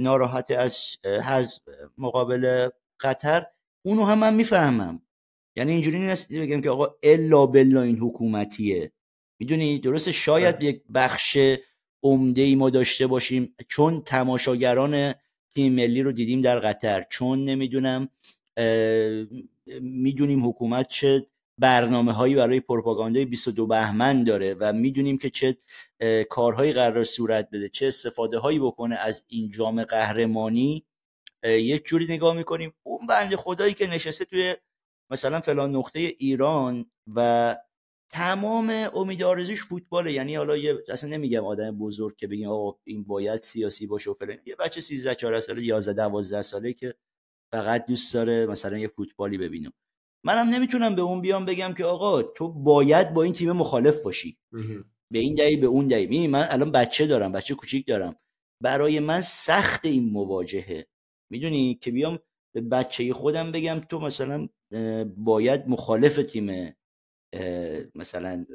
ناراحت 0.00 0.50
از 0.50 0.86
حذف 1.04 1.60
مقابل 1.98 2.68
قطر 3.00 3.46
اونو 3.86 4.04
هم 4.04 4.18
من 4.18 4.34
می‌فهمم. 4.34 5.02
یعنی 5.56 5.72
اینجوری 5.72 5.98
نیست 5.98 6.32
بگم 6.32 6.60
که 6.60 6.70
آقا 6.70 6.94
الا 7.02 7.46
بلا 7.46 7.82
این 7.82 7.98
حکومتیه. 7.98 8.92
می‌دونی؟ 9.40 9.78
درست 9.78 10.10
شاید 10.10 10.62
یک 10.62 10.82
بخش 10.94 11.38
عمده 12.02 12.42
ای 12.42 12.54
ما 12.54 12.70
داشته 12.70 13.06
باشیم. 13.06 13.54
چون 13.68 14.02
تماشاگران 14.02 15.14
تیم 15.54 15.72
ملی 15.72 16.02
رو 16.02 16.12
دیدیم 16.12 16.40
در 16.40 16.58
قطر. 16.58 17.06
چون 17.10 17.44
نمی‌دونم 17.44 18.08
می‌دونیم 19.80 20.48
حکومت 20.48 20.88
چه 20.88 21.26
برنامه 21.58 22.12
هایی 22.12 22.34
برای 22.34 22.60
پروپاگاندای 22.60 23.24
22 23.24 23.66
بهمن 23.66 24.24
داره 24.24 24.54
و 24.54 24.72
می‌دونیم 24.72 25.18
که 25.18 25.30
چه 25.30 25.56
کارهایی 26.30 26.72
قرار 26.72 27.04
صورت 27.04 27.48
بده 27.52 27.68
چه 27.68 27.86
استفاده 27.86 28.38
هایی 28.38 28.58
بکنه 28.58 28.96
از 28.96 29.24
این 29.28 29.50
جام 29.50 29.84
قهرمانی. 29.84 30.84
یک 31.44 31.84
جوری 31.84 32.04
نگاه 32.04 32.36
می‌کنیم. 32.36 32.72
اون 32.82 33.06
بنده 33.06 33.36
خدایی 33.36 33.74
که 33.74 33.86
نشسته 33.86 34.24
توی 34.24 34.54
مثلا 35.10 35.40
فلان 35.40 35.76
نقطه 35.76 36.00
ایران 36.00 36.90
و 37.14 37.56
تمام 38.12 38.70
امید 38.94 39.22
آرزوش 39.22 39.64
فوتباله. 39.64 40.12
یعنی 40.12 40.34
حالا 40.34 40.56
یه 40.56 40.78
اصلا 40.88 41.10
نمیگم 41.10 41.44
آدم 41.44 41.78
بزرگ 41.78 42.16
که 42.16 42.26
بگیم 42.26 42.48
آقا 42.48 42.78
این 42.84 43.04
باید 43.04 43.42
سیاسی 43.42 43.86
باشه 43.86 44.10
و 44.10 44.14
فلان. 44.14 44.38
یه 44.46 44.56
بچه 44.56 44.80
13 44.80 45.14
14 45.14 45.40
ساله 45.40 45.62
11 45.62 45.92
12 45.92 46.42
ساله 46.42 46.72
که 46.72 46.94
فقط 47.52 47.86
دوست 47.86 48.14
داره 48.14 48.46
مثلا 48.46 48.78
یه 48.78 48.88
فوتبالی 48.88 49.38
ببینه. 49.38 49.72
منم 50.24 50.48
نمی‌تونم 50.48 50.94
به 50.94 51.02
اون 51.02 51.20
بیام 51.20 51.44
بگم 51.44 51.72
که 51.72 51.84
آقا 51.84 52.22
تو 52.22 52.48
باید 52.48 53.14
با 53.14 53.22
این 53.22 53.32
تیم 53.32 53.52
مخالف 53.52 54.02
باشی. 54.02 54.38
به 55.12 55.18
این 55.18 55.34
دلیل 55.34 55.60
به 55.60 55.66
اون 55.66 55.86
دلیل. 55.86 56.30
من 56.30 56.46
الان 56.50 56.72
بچه 56.72 57.06
دارم 57.06 57.32
بچه 57.32 57.54
کوچیک 57.54 57.86
دارم. 57.86 58.16
برای 58.62 59.00
من 59.00 59.20
سخت 59.20 59.86
این 59.86 60.10
مواجهه. 60.10 60.86
می‌دونی؟ 61.32 61.74
که 61.74 61.90
بیام 61.90 62.18
به 62.54 62.60
بچه 62.60 63.12
خودم 63.12 63.52
بگم 63.52 63.78
تو 63.78 64.00
مثلا 64.00 64.48
باید 65.16 65.68
مخالف 65.68 66.16
تیم 66.16 66.76
مثلا 67.94 68.46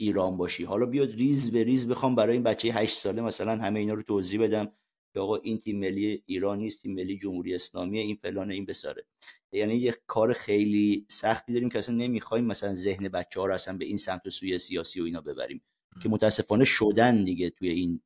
ایران 0.00 0.36
باشی. 0.36 0.64
حالا 0.64 0.86
بیاد 0.86 1.10
ریز 1.10 1.52
به 1.52 1.64
ریز 1.64 1.88
بخوام 1.88 2.14
برای 2.14 2.32
این 2.32 2.42
بچه 2.42 2.68
هشت 2.68 2.96
ساله 2.96 3.22
مثلا 3.22 3.56
همه 3.56 3.80
اینا 3.80 3.94
رو 3.94 4.02
توضیح 4.02 4.42
بدم 4.42 4.72
که 5.14 5.20
آقا 5.20 5.36
این 5.36 5.58
تیم 5.58 5.80
ملی 5.80 6.22
ایران 6.26 6.58
نیست 6.58 6.82
تیم 6.82 6.94
ملی 6.94 7.18
جمهوری 7.18 7.54
اسلامی 7.54 7.98
این 7.98 8.16
فلان 8.22 8.50
این 8.50 8.64
بساره. 8.64 9.06
یعنی 9.52 9.74
یه 9.74 9.94
کار 10.06 10.32
خیلی 10.32 11.06
سختی 11.10 11.52
داریم 11.52 11.68
که 11.68 11.78
اصلا 11.78 11.94
نمی‌خوایم 11.94 12.44
مثلا 12.44 12.74
ذهن 12.74 13.08
بچه 13.08 13.40
ها 13.40 13.46
رو 13.46 13.54
اصلا 13.54 13.76
به 13.76 13.84
این 13.84 13.96
سمت 13.96 14.26
و 14.26 14.30
سوی 14.30 14.58
سیاسی 14.58 15.00
و 15.00 15.04
اینا 15.04 15.20
ببریم 15.20 15.62
که 16.02 16.08
متاسفانه 16.08 16.64
شدن 16.64 17.24
دیگه 17.24 17.50
توی 17.50 17.68
این 17.68 18.00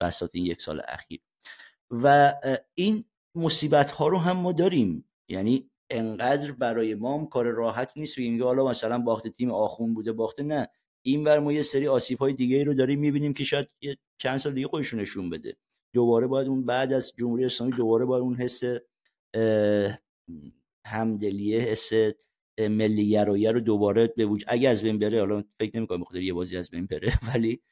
بساط 0.00 0.30
این 0.34 0.46
یک 0.46 0.62
سال 0.62 0.82
اخیر. 0.88 1.20
و 1.90 2.34
این 2.74 3.04
مصیبت 3.34 3.90
ها 3.90 4.08
رو 4.08 4.18
هم 4.18 4.36
ما 4.36 4.52
داریم. 4.52 5.04
یعنی 5.28 5.69
انقدر 5.90 6.52
برای 6.52 6.94
ما 6.94 7.18
هم 7.18 7.26
کار 7.26 7.46
راحت 7.46 7.92
نیست 7.96 8.18
بگیم 8.18 8.42
حالا 8.44 8.66
مثلا 8.68 8.98
باخته 8.98 9.30
تیم 9.30 9.50
آخون 9.50 9.94
بوده 9.94 10.12
باخته 10.12 10.42
نه. 10.42 10.68
این 11.02 11.24
بر 11.24 11.38
ما 11.38 11.52
یه 11.52 11.62
سری 11.62 11.88
آسیب 11.88 12.18
های 12.18 12.32
دیگه 12.32 12.64
رو 12.64 12.74
داریم 12.74 13.00
می‌بینیم 13.00 13.32
که 13.34 13.44
شاید 13.44 13.68
یه 13.82 13.96
چند 14.18 14.38
سال 14.38 14.54
دیگه 14.54 14.68
خودشون 14.68 15.00
نشون 15.00 15.30
بده. 15.30 15.56
دوباره 15.94 16.26
باید 16.26 16.48
اون 16.48 16.66
بعد 16.66 16.92
از 16.92 17.12
جمهوری 17.18 17.44
اسلامی 17.44 17.72
دوباره 17.72 18.04
باید 18.04 18.22
اون 18.22 18.34
حس 18.34 18.62
همدلیه 20.86 21.60
حس 21.60 21.90
ملی 22.60 23.16
رو 23.52 23.60
دوباره 23.60 24.06
به 24.16 24.26
وجود 24.26 24.48
اگه 24.48 24.68
از 24.68 24.82
بین 24.82 24.98
بره 24.98 25.20
حالا 25.20 25.44
فکر 25.60 25.76
نمی‌کنم 25.76 26.00
بخاطر 26.00 26.20
یه 26.22 26.32
بازی 26.32 26.56
از 26.56 26.70
بین 26.70 26.86
بره 26.86 27.12
ولی 27.34 27.62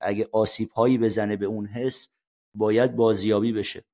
اگه 0.00 0.28
آسیب 0.32 0.70
هایی 0.70 0.98
بزنه 0.98 1.36
به 1.36 1.46
اون 1.46 1.66
حس 1.66 2.08
باید 2.54 2.96
بازیابی 2.96 3.52
بشه. 3.52 3.84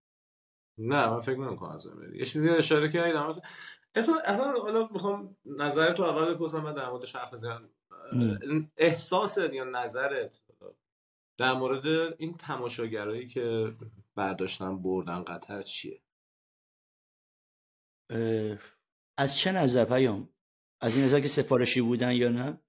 نه 0.78 1.10
من 1.10 1.20
فکر 1.20 1.38
نمی‌کنم 1.38 1.70
از 1.70 1.86
بین 1.86 2.14
یه 2.14 2.24
چیزی 2.24 2.48
اشاره 2.48 2.88
کردی 2.88 3.12
در 3.12 3.34
اصلا 3.94 4.14
اصلا 4.24 4.52
حالا 4.52 4.88
می‌خوام 4.92 5.36
نظر 5.44 5.92
تو 5.92 6.02
اول 6.02 6.34
بپرسم 6.34 6.60
من 6.60 6.74
در 6.74 6.90
مورد 6.90 7.08
حرف 7.08 7.34
بزنم. 7.34 7.70
احساس 8.76 9.38
یا 9.38 9.64
نظرت 9.64 10.40
در 11.38 11.52
مورد 11.52 11.86
این 12.18 12.36
تماشاگرایی 12.36 13.28
که 13.28 13.76
برداشتن 14.14 14.82
بردن 14.82 15.22
قطر 15.22 15.62
چیه؟ 15.62 16.02
از 19.18 19.38
چه 19.38 19.52
نظر 19.52 19.84
پیام؟ 19.84 20.28
از 20.80 20.96
این 20.96 21.04
نظر 21.04 21.20
که 21.20 21.28
سفارشی 21.28 21.80
بودن 21.80 22.12
یا 22.12 22.28
نه؟ 22.28 22.60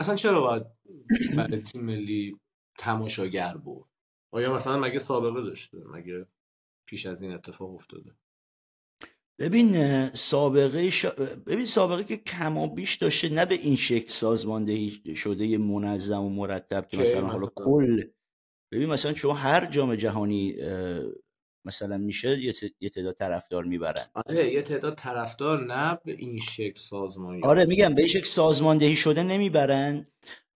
اصلا 0.00 0.14
چرا 0.14 0.40
باید 0.40 0.66
برای 1.36 1.62
تیم 1.62 1.84
ملی 1.84 2.40
تماشاگر 2.78 3.56
برد؟ 3.56 3.88
آیا 4.30 4.54
مثلا 4.54 4.78
مگه 4.78 4.98
سابقه 4.98 5.42
داشته؟ 5.42 5.78
مگه 5.78 6.26
پیش 6.88 7.06
از 7.06 7.22
این 7.22 7.32
اتفاق 7.32 7.74
افتاده. 7.74 8.10
ببین 9.40 10.08
سابقه 10.14 10.90
ببین 11.46 11.66
سابقه 11.66 12.04
که 12.04 12.16
کما 12.16 12.66
بیش 12.66 12.94
داشته 12.94 13.28
نه 13.28 13.44
به 13.44 13.54
این 13.54 13.76
شکل 13.76 14.08
سازماندهی 14.08 15.16
شده 15.16 15.58
منظم 15.58 16.22
و 16.22 16.30
مرتب 16.30 16.88
که 16.88 16.96
مثلا 16.96 17.26
حالا 17.26 17.46
کل 17.54 18.04
ببین 18.72 18.88
مثلا 18.88 19.14
شما 19.14 19.32
هر 19.32 19.66
جام 19.66 19.94
جهانی 19.94 20.54
مثلا 21.64 21.98
میشه 21.98 22.38
یه 22.80 22.88
تعداد 22.88 23.14
طرفدار 23.14 23.64
می‌برن. 23.64 24.06
آره 24.14 24.52
یه 24.52 24.62
تعداد 24.62 24.94
طرفدار 24.94 25.64
نه 25.64 25.98
به 26.04 26.12
این 26.12 26.38
شکل 26.38 26.80
سازمانی 26.80 27.42
آره 27.42 27.64
میگم 27.64 27.94
به 27.94 28.06
شکل 28.06 28.26
سازماندهی 28.26 28.96
شده 28.96 29.22
نمی‌برن 29.22 30.06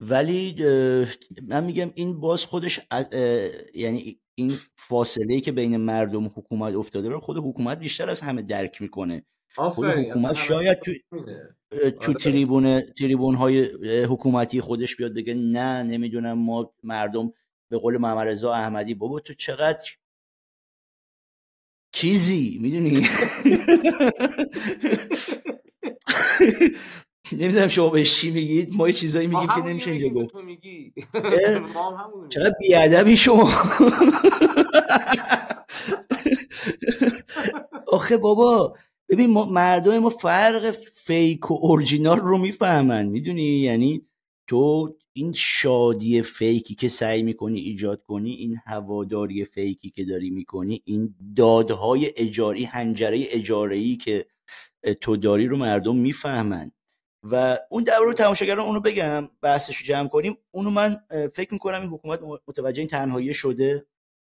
ولی 0.01 0.55
من 1.43 1.65
میگم 1.65 1.93
این 1.95 2.21
باز 2.21 2.45
خودش 2.45 2.81
یعنی 3.75 4.22
این 4.35 4.53
فاصله 4.77 5.41
که 5.41 5.53
بین 5.53 5.77
مردم 5.77 6.27
و 6.27 6.29
حکومت 6.29 6.75
افتاده 6.75 7.09
رو 7.09 7.21
خود 7.21 7.37
حکومت 7.37 7.79
بیشتر 7.79 8.11
از 8.11 8.21
همه 8.21 8.43
درک 8.43 8.83
می‌کنه. 8.83 9.25
خود 9.55 9.89
حکومت 9.89 10.35
شاید 10.35 10.79
تو 10.79 10.93
تو 12.01 12.11
آره. 12.11 12.15
تریبون 12.15 12.81
تریبون 12.81 13.35
های 13.35 13.65
حکومتی 14.05 14.61
خودش 14.61 14.97
بیاد 14.97 15.15
بگه 15.15 15.35
نه 15.35 15.83
نمی‌دونم 15.83 16.39
ما 16.39 16.75
مردم 16.83 17.33
به 17.69 17.79
قول 17.79 17.99
محمد 17.99 18.29
رضا 18.29 18.55
احمدی 18.55 18.95
بابا 18.95 19.21
تو 19.21 19.35
چقدر 19.35 19.91
چیزی 21.93 22.59
می‌دونی؟ 22.61 23.07
نمی‌دونم 27.39 27.69
شما 27.69 27.89
بهش 27.91 28.15
چی 28.21 28.31
میگید 28.31 28.77
ما 28.77 28.89
یه 28.89 28.95
چیزایی 28.95 29.27
میگیم 29.27 29.47
که 29.47 29.61
نمیشه 29.63 29.91
اینجا 29.91 30.09
گفت. 30.09 30.35
چقدر 32.29 32.55
بیادبی 32.61 33.17
شما. 33.17 33.51
آخه 37.89 38.17
بابا 38.17 38.77
ببین 39.09 39.31
ما 39.31 39.45
مردم 39.45 39.99
ما 39.99 40.11
فرق 40.11 40.71
فیک 40.95 41.51
و 41.51 41.55
اورجینال 41.61 42.19
رو 42.19 42.39
می‌فهمن 42.39 43.07
می‌دونی؟ 43.07 43.43
یعنی 43.43 44.07
تو 44.47 44.95
این 45.13 45.33
شادی 45.33 46.23
فیکی 46.23 46.75
که 46.75 46.89
سعی 46.89 47.23
می‌کنی 47.23 47.61
ایجاد 47.61 48.03
کنی 48.03 48.31
این 48.31 48.59
هواداری 48.67 49.45
فیکی 49.45 49.91
که 49.91 50.05
داری 50.05 50.31
می‌کنی 50.31 50.83
این 50.85 51.15
دادهای 51.37 52.13
اجاری 52.17 52.65
هنجره 52.65 53.27
اجاره 53.31 53.97
که 53.97 54.27
تو 55.01 55.17
داری 55.17 55.47
رو 55.47 55.57
مردم 55.57 55.97
می‌فهمن. 55.97 56.73
و 57.23 57.59
اون 57.71 57.85
در 57.85 57.99
رو 57.99 58.13
تماشاگران 58.13 58.67
اونو 58.67 58.81
بگم 58.81 59.29
بحثش 59.41 59.83
جمع 59.83 60.09
کنیم. 60.09 60.39
اونو 60.51 60.71
من 60.71 60.97
فکر 61.35 61.53
می‌کنم 61.53 61.81
این 61.81 61.91
حکومت 61.91 62.21
متوجه 62.49 62.79
این 62.79 62.89
تنهایی 62.89 63.35
شده 63.35 63.87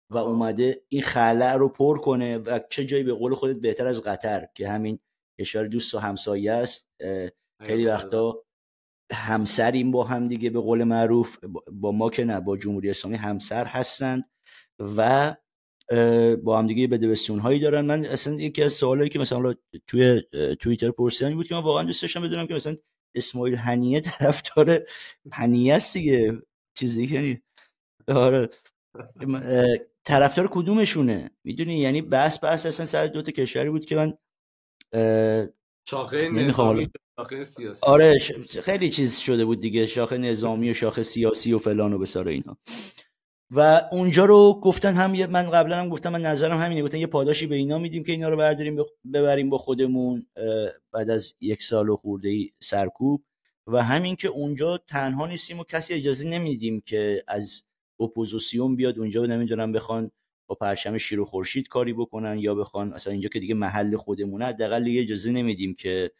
و 0.09 0.17
اومده 0.17 0.81
این 0.89 1.01
خلع 1.01 1.53
رو 1.53 1.69
پر 1.69 1.99
کنه 1.99 2.37
و 2.37 2.59
چه 2.69 2.85
جایی 2.85 3.03
به 3.03 3.13
قول 3.13 3.33
خودت 3.33 3.55
بهتر 3.55 3.87
از 3.87 4.01
قطر 4.01 4.47
که 4.55 4.69
همین 4.69 4.99
کشور 5.39 5.67
دوست 5.67 5.95
و 5.95 5.99
همسایه 5.99 6.51
است. 6.51 6.89
خیلی 7.61 7.85
وقتا 7.85 8.43
همسریم 9.13 9.91
با 9.91 10.03
هم 10.03 10.27
دیگه 10.27 10.49
به 10.49 10.59
قول 10.59 10.83
معروف 10.83 11.37
با 11.71 11.91
ما 11.91 12.09
که 12.09 12.25
نه 12.25 12.39
با 12.39 12.57
جمهوری 12.57 12.89
اسلامی 12.89 13.17
همسر 13.17 13.65
هستند 13.65 14.29
و 14.79 15.35
با 16.43 16.59
هم 16.59 16.67
دیگه 16.67 16.87
بدبستون 16.87 17.39
هایی 17.39 17.59
دارن. 17.59 17.85
من 17.85 18.05
اصلا 18.05 18.33
یکی 18.33 18.63
از 18.63 18.73
سوالایی 18.73 19.09
که 19.09 19.19
مثلا 19.19 19.53
توی 19.87 20.21
توییتر 20.59 20.91
پرسیدن 20.91 21.35
بود 21.35 21.47
که 21.47 21.55
من 21.55 21.61
واقعا 21.61 21.83
دوست 21.83 22.01
داشتم 22.01 22.21
بدونم 22.21 22.47
که 22.47 22.53
مثلا 22.53 22.75
اسماعیل 23.15 23.55
هنیه 23.55 23.99
طرفدار 23.99 24.79
هنیه 25.31 25.73
است 25.73 25.93
دیگه. 25.93 26.41
چیزی 26.77 27.07
که 27.07 27.41
آره. 28.07 28.49
طرفدار 30.03 30.47
کدومشونه؟ 30.51 31.29
می‌دونی؟ 31.43 31.79
یعنی 31.79 32.01
بحث 32.01 32.43
بحث 32.43 32.65
اصلا 32.65 32.85
سر 32.85 33.07
دو 33.07 33.21
تا 33.21 33.31
کشوری 33.31 33.69
بود 33.69 33.85
که 33.85 33.95
من 33.95 34.13
شاخه 35.89 36.29
نظامی 36.29 36.87
شاخه 37.19 37.43
سیاسی. 37.43 37.85
آره 37.85 38.19
خیلی 38.63 38.89
چیز 38.89 39.17
شده 39.17 39.45
بود 39.45 39.61
دیگه. 39.61 39.87
شاخه 39.87 40.17
نظامی 40.17 40.71
و 40.71 40.73
شاخه 40.73 41.03
سیاسی 41.03 41.53
و 41.53 41.59
فلان 41.59 41.93
و 41.93 41.97
بسار 41.97 42.27
اینا. 42.27 42.57
و 43.51 43.81
اونجا 43.91 44.25
رو 44.25 44.59
گفتن 44.63 44.93
هم 44.93 45.11
من 45.25 45.49
قبلا 45.49 45.77
هم 45.77 45.89
گفتم 45.89 46.11
من 46.11 46.21
نظرم 46.21 46.59
همینه. 46.59 46.83
گفتن 46.83 46.97
یه 46.97 47.07
پاداشی 47.07 47.47
به 47.47 47.55
اینا 47.55 47.77
میدیم 47.77 48.03
که 48.03 48.11
اینا 48.11 48.29
رو 48.29 48.37
برداریم 48.37 48.85
ببریم 49.13 49.49
با 49.49 49.57
خودمون 49.57 50.25
بعد 50.91 51.09
از 51.09 51.33
یک 51.41 51.63
سال 51.63 51.89
و 51.89 51.95
خورده 51.95 52.49
سرکوب. 52.59 53.23
و 53.67 53.83
همین 53.83 54.15
که 54.15 54.27
اونجا 54.27 54.77
تنها 54.77 55.27
نیستیم 55.27 55.59
و 55.59 55.63
کسی 55.63 55.93
اجازه 55.93 56.29
نمیدیم 56.29 56.81
که 56.85 57.23
از 57.27 57.63
اپوزیسیون 57.99 58.75
بیاد 58.75 58.99
اونجا 58.99 59.25
نمی‌دونم 59.25 59.71
بخوان 59.71 60.11
با 60.47 60.55
پرچم 60.55 60.97
شیر 60.97 61.19
و 61.19 61.25
خورشید 61.25 61.67
کاری 61.67 61.93
بکنن 61.93 62.39
یا 62.39 62.55
بخوان 62.55 62.93
اصلا 62.93 63.13
اینجا 63.13 63.29
که 63.29 63.39
دیگه 63.39 63.53
محل 63.53 63.95
خودمونه 63.95 64.45
حداقل 64.45 64.87
یه 64.87 65.01
اجازه 65.01 65.31
نمیدیم 65.31 65.73
که 65.73 66.11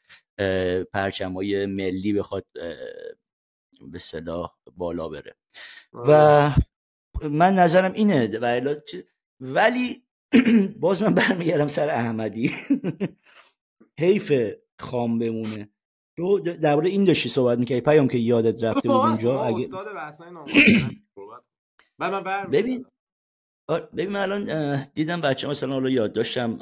های 1.36 1.66
ملی 1.66 2.14
بخواد 2.14 2.46
به 3.92 4.00
صلاح 4.00 4.52
بالا 4.76 5.10
بره. 5.10 5.36
و 5.94 6.12
آره. 6.12 6.56
من 7.30 7.56
نظرم 7.56 7.94
اینه 7.94 8.40
و 8.42 8.46
ولی 9.40 10.04
باز 10.80 11.02
من 11.02 11.14
برمیگردم 11.14 11.68
سر 11.68 11.90
احمدی. 11.90 12.52
حیف 14.00 14.52
خام 14.80 15.20
بمونه. 15.20 15.70
تو 16.18 16.40
درباره 16.40 16.90
این 16.90 17.04
داشتی 17.04 17.30
صحبت 17.30 17.60
می‌کردی 17.60 17.82
پیام 17.82 18.08
که 18.08 18.18
یادت 18.18 18.64
رفته 18.64 18.90
بود 18.90 18.98
اونجا 18.98 19.44
اگه 19.44 19.68
ببین 22.52 22.86
ببین 23.94 24.10
من 24.10 24.32
الان 24.32 24.76
دیدم 24.94 25.22
بچه 25.22 25.48
مثلا 25.48 25.74
حالا 25.74 25.90
یاد 25.90 26.14
داشتم 26.14 26.60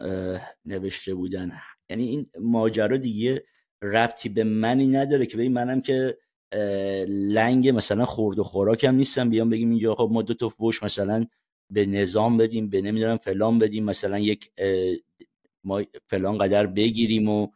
نوشته 0.65 1.13
بودن. 1.13 1.51
یعنی 1.89 2.03
این 2.07 2.31
ماجرا 2.39 2.97
دیگه 2.97 3.45
ربطی 3.81 4.29
به 4.29 4.43
منی 4.43 4.87
نداره 4.87 5.25
که 5.25 5.37
ببین 5.37 5.53
منم 5.53 5.81
که 5.81 6.17
لنگ 7.07 7.69
مثلا 7.69 8.05
خورد 8.05 8.39
و 8.39 8.43
خوراکم 8.43 8.95
نیستم 8.95 9.29
بیام 9.29 9.49
بگیم 9.49 9.69
اینجا 9.69 9.95
خب 9.95 10.09
ما 10.11 10.21
دو 10.21 10.33
تا 10.33 10.49
فوش 10.49 10.83
مثلا 10.83 11.25
به 11.73 11.85
نظام 11.85 12.37
بدیم 12.37 12.69
به 12.69 12.81
نمی‌دونم 12.81 13.17
فلان 13.17 13.59
بدیم. 13.59 13.83
مثلا 13.83 14.19
یک 14.19 14.51
ما 15.63 15.83
فلان 16.07 16.37
قدر 16.37 16.67
بگیریم 16.67 17.29
و 17.29 17.47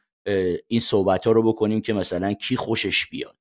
این 0.68 0.80
صحبت 0.80 1.28
ها 1.28 1.32
رو 1.32 1.44
بکنیم 1.44 1.82
که 1.82 1.94
مثلا 1.94 2.34
کی 2.34 2.56
خوشش 2.56 3.08
بیاد. 3.08 3.36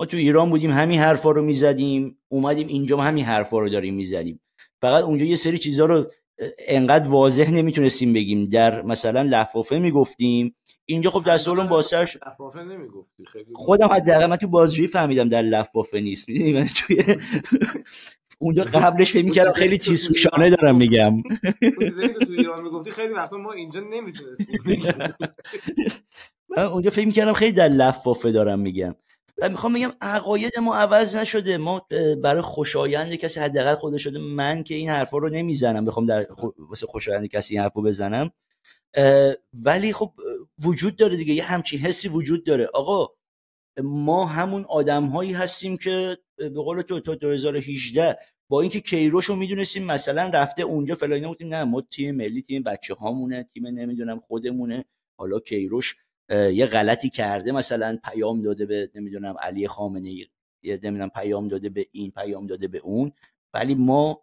ما 0.00 0.06
تو 0.06 0.16
ایران 0.16 0.50
بودیم 0.50 0.70
همین 0.70 1.00
حرفا 1.00 1.30
رو 1.30 1.42
می‌زدیم. 1.42 2.18
اومدیم 2.28 2.68
اینجا 2.68 2.96
همین 2.96 3.24
حرفا 3.24 3.58
رو 3.58 3.68
داریم 3.68 3.94
می‌زدیم 3.94 4.40
فقط 4.80 5.04
اونجا 5.04 5.24
یه 5.24 5.36
سری 5.36 5.58
چیزها 5.58 5.86
رو 5.86 6.10
انقدر 6.58 7.08
واضح 7.08 7.50
نمی‌تونستیم 7.50 8.12
بگیم. 8.12 8.48
در 8.48 8.82
مثلا 8.82 9.22
لفافه 9.22 9.78
می‌گفتیم. 9.78 10.54
اینجا 10.86 11.10
خب 11.10 11.24
دست 11.24 11.48
اولم 11.48 11.66
باسرش 11.66 12.16
لفافه 12.26 12.62
نمی‌گفتی 12.62 13.24
خیلی 13.32 13.46
خودم 13.54 13.86
حداقل 13.86 14.26
من 14.26 14.36
تو 14.36 14.48
بازجویی 14.48 14.88
فهمیدم 14.88 15.28
در 15.28 15.42
لفافه 15.42 16.00
نیست. 16.00 16.28
می‌دونی 16.28 16.52
من 16.52 16.66
توی 16.66 17.16
اونجا 18.38 18.64
قبلش 18.74 19.12
فکر 19.12 19.24
می‌کردم 19.24 19.52
خیلی 19.52 19.78
تیزهوشانه 19.78 20.50
دارم 20.50 20.76
میگم. 20.76 21.22
تو 21.22 22.30
ایران 22.30 22.62
می‌گفتی 22.62 22.90
خیلی 22.90 23.12
وقتا 23.12 23.36
ما 23.36 23.52
اینجا 23.52 23.80
نمی‌تونستیم 23.80 24.56
من 26.56 26.62
اونجا 26.62 26.90
فکر 26.90 27.06
می‌کردم 27.06 27.32
خیلی 27.32 27.52
در 27.52 27.68
لفافه 27.68 28.32
دارم 28.32 28.58
میگم. 28.58 28.94
و 29.42 29.48
می‌خوام 29.48 29.72
بگم 29.72 29.92
عقاید 30.00 30.58
ما 30.62 30.76
عوض 30.76 31.16
نشده. 31.16 31.56
ما 31.58 31.86
برای 32.22 32.42
خوشایند 32.42 33.14
کسی 33.14 33.40
حداقل 33.40 33.74
خود 33.74 33.96
شده. 33.96 34.18
من 34.18 34.62
که 34.62 34.74
این 34.74 34.88
حرفا 34.88 35.18
رو 35.18 35.28
نمی‌زنم. 35.28 35.84
بخوام 35.84 36.06
در 36.06 36.26
واسه 36.58 36.86
خوشایند 36.86 37.26
کسی 37.26 37.54
این 37.54 37.62
حرفو 37.62 37.82
بزنم. 37.82 38.30
ولی 39.54 39.92
خب 39.92 40.12
وجود 40.58 40.96
داره 40.96 41.16
دیگه 41.16 41.34
یه 41.34 41.44
همچین 41.44 41.80
حسی 41.80 42.08
وجود 42.08 42.44
داره. 42.44 42.66
آقا 42.74 43.08
ما 43.82 44.26
همون 44.26 44.64
آدم 44.68 45.04
هایی 45.04 45.32
هستیم 45.32 45.76
که 45.76 46.18
به 46.36 46.48
قول 46.50 46.82
تو 46.82 47.00
تا 47.00 47.14
2018 47.14 48.16
با 48.50 48.60
اینکه 48.60 48.80
کیروش 48.80 49.24
رو 49.24 49.36
می‌دونستیم 49.36 49.84
مثلا 49.84 50.30
رفته 50.34 50.62
اونجا 50.62 50.94
فلان 50.94 51.26
بودیم. 51.26 51.48
نه 51.48 51.64
ما 51.64 51.80
تیم 51.80 52.14
ملی 52.14 52.42
تیم 52.42 52.62
بچه 52.62 52.94
هامونه 52.94 53.48
تیم 53.54 53.66
نمی‌دونم 53.66 54.20
خودمونه. 54.20 54.84
حالا 55.18 55.40
کیروش 55.40 55.96
یه 56.30 56.66
غلطی 56.66 57.10
کرده 57.10 57.52
مثلا 57.52 57.98
پیام 58.04 58.42
داده 58.42 58.66
به 58.66 58.90
نمی‌دونم 58.94 59.36
علی 59.40 59.68
خامنه 59.68 60.08
ای 60.08 60.26
نمی‌دونم 60.64 61.08
پیام 61.08 61.48
داده 61.48 61.68
به 61.68 61.86
این 61.92 62.10
پیام 62.10 62.46
داده 62.46 62.68
به 62.68 62.78
اون. 62.78 63.12
ولی 63.54 63.74
ما 63.74 64.22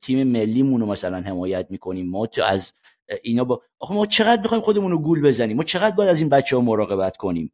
تیم 0.00 0.26
ملیمون 0.26 0.80
رو 0.80 0.86
مثلا 0.86 1.20
حمایت 1.20 1.66
می‌کنیم. 1.70 2.10
ما 2.10 2.26
تو 2.26 2.44
از 2.44 2.72
اینا 3.22 3.44
با 3.44 3.62
آخه 3.80 3.94
ما 3.94 4.06
چقدر 4.06 4.42
می‌خوایم 4.42 4.62
خودمون 4.62 4.90
رو 4.90 4.98
گول 4.98 5.22
بزنیم؟ 5.22 5.56
ما 5.56 5.64
چقدر 5.64 5.96
باید 5.96 6.10
از 6.10 6.20
این 6.20 6.28
بچه 6.28 6.56
ها 6.56 6.62
مراقبت 6.62 7.16
کنیم؟ 7.16 7.52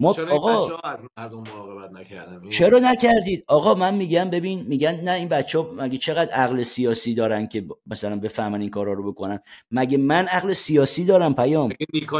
ما 0.00 0.14
چرا 0.14 0.36
آقا 0.36 0.76
از 0.84 1.04
مردم 1.16 1.38
مراقبت 1.38 1.90
نکردن؟ 1.92 2.48
چرا 2.48 2.78
نکردید؟ 2.78 3.44
آقا 3.46 3.74
من 3.74 3.94
میگم 3.94 4.30
ببین 4.30 4.64
میگن 4.68 5.00
نه 5.04 5.10
این 5.12 5.28
بچه 5.28 5.58
ها 5.58 5.68
مگه 5.76 5.98
چقدر 5.98 6.34
عقل 6.34 6.62
سیاسی 6.62 7.14
دارن 7.14 7.46
که 7.46 7.66
مثلا 7.86 8.16
بفهمن 8.16 8.60
این 8.60 8.70
کارا 8.70 8.92
رو 8.92 9.12
بکنن؟ 9.12 9.38
مگه 9.70 9.98
من 9.98 10.26
عقل 10.26 10.52
سیاسی 10.52 11.04
دارم 11.04 11.34
پیام؟ 11.34 11.72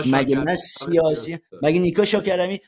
مگه 0.06 0.36
من 0.36 0.54
سیاسی 0.54 1.38
مگه 1.62 1.80
نیکا 1.80 2.04
شاکرمی 2.04 2.60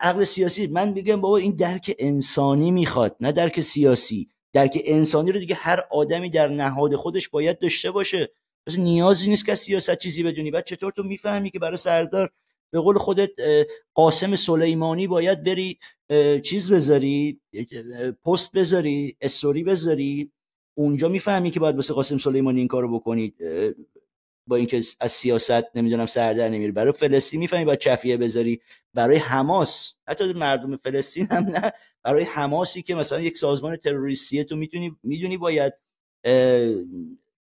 عقل 0.00 0.24
سیاسی؟ 0.24 0.66
من 0.66 0.88
میگم 0.88 1.20
بابا 1.20 1.36
این 1.36 1.56
درک 1.56 1.94
انسانی 1.98 2.70
می‌خواد 2.70 3.16
نه 3.20 3.32
درک 3.32 3.60
سیاسی. 3.60 4.28
درک 4.52 4.82
انسانی 4.84 5.32
رو 5.32 5.38
دیگه 5.38 5.54
هر 5.54 5.80
آدمی 5.90 6.30
در 6.30 6.48
نهاد 6.48 6.94
خودش 6.94 7.28
باید 7.28 7.58
داشته 7.58 7.90
باشه. 7.90 8.30
نیازی 8.72 9.28
نیست 9.28 9.46
که 9.46 9.54
سیاست 9.54 9.98
چیزی 9.98 10.22
بدونی. 10.22 10.50
بعد 10.50 10.64
چطور 10.64 10.92
تو 10.92 11.02
می‌فهمی 11.02 11.50
که 11.50 11.58
برای 11.58 11.76
سردار 11.76 12.30
به 12.70 12.80
قول 12.80 12.98
خودت 12.98 13.30
قاسم 13.94 14.36
سلیمانی 14.36 15.06
باید 15.06 15.42
بری 15.42 15.78
چیز 16.42 16.72
بذاری 16.72 17.40
پست 18.24 18.52
بذاری 18.52 19.16
استوری 19.20 19.64
بذاری. 19.64 20.32
اونجا 20.74 21.08
می‌فهمی 21.08 21.50
که 21.50 21.60
باید 21.60 21.76
واسه 21.76 21.94
قاسم 21.94 22.18
سلیمانی 22.18 22.58
این 22.58 22.68
کارو 22.68 22.98
بکنید 22.98 23.34
با 24.46 24.56
اینکه 24.56 24.82
از 25.00 25.12
سیاست 25.12 25.76
نمی‌دونم 25.76 26.06
سردر 26.06 26.48
نمیری 26.48 26.72
برای 26.72 26.92
فلسطین 26.92 27.40
می‌فهمی 27.40 27.64
باید 27.64 27.78
چفیه 27.78 28.16
بذاری. 28.16 28.60
برای 28.94 29.16
حماس 29.16 29.94
حتی 30.06 30.32
مردم 30.32 30.76
فلسطین 30.76 31.26
هم 31.26 31.44
نه 31.44 31.72
برای 32.02 32.24
حماسی 32.24 32.82
که 32.82 32.94
مثلا 32.94 33.20
یک 33.20 33.38
سازمان 33.38 33.76
تروریستیه 33.76 34.44
تو 34.44 34.56
می‌تونی 34.56 34.96
می‌دونی 35.02 35.36
باید 35.36 35.72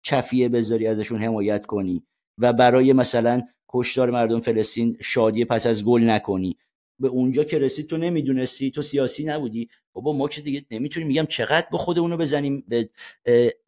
چفیه 0.02 0.48
بذاری 0.48 0.86
ازشون 0.86 1.18
حمایت 1.18 1.66
کنی 1.66 2.02
و 2.38 2.52
برای 2.52 2.92
مثلا 2.92 3.42
کشتار 3.68 4.10
مردم 4.10 4.40
فلسطین 4.40 4.96
شادی 5.00 5.44
پس 5.44 5.66
از 5.66 5.84
گل 5.84 6.02
نکنی. 6.02 6.56
به 6.98 7.08
اونجا 7.08 7.44
که 7.44 7.58
رسید 7.58 7.86
تو 7.86 7.96
نمی‌دونستی 7.96 8.70
تو 8.70 8.82
سیاسی 8.82 9.24
نبودی. 9.24 9.68
بابا 9.92 10.12
ما 10.12 10.28
که 10.28 10.40
دیگه 10.40 10.64
نمی‌تونیم 10.70 11.08
میگم 11.08 11.26
چقدر 11.26 11.66
به 11.70 11.78
خودمونو 11.78 12.16
بزنیم 12.16 12.64
به 12.68 12.90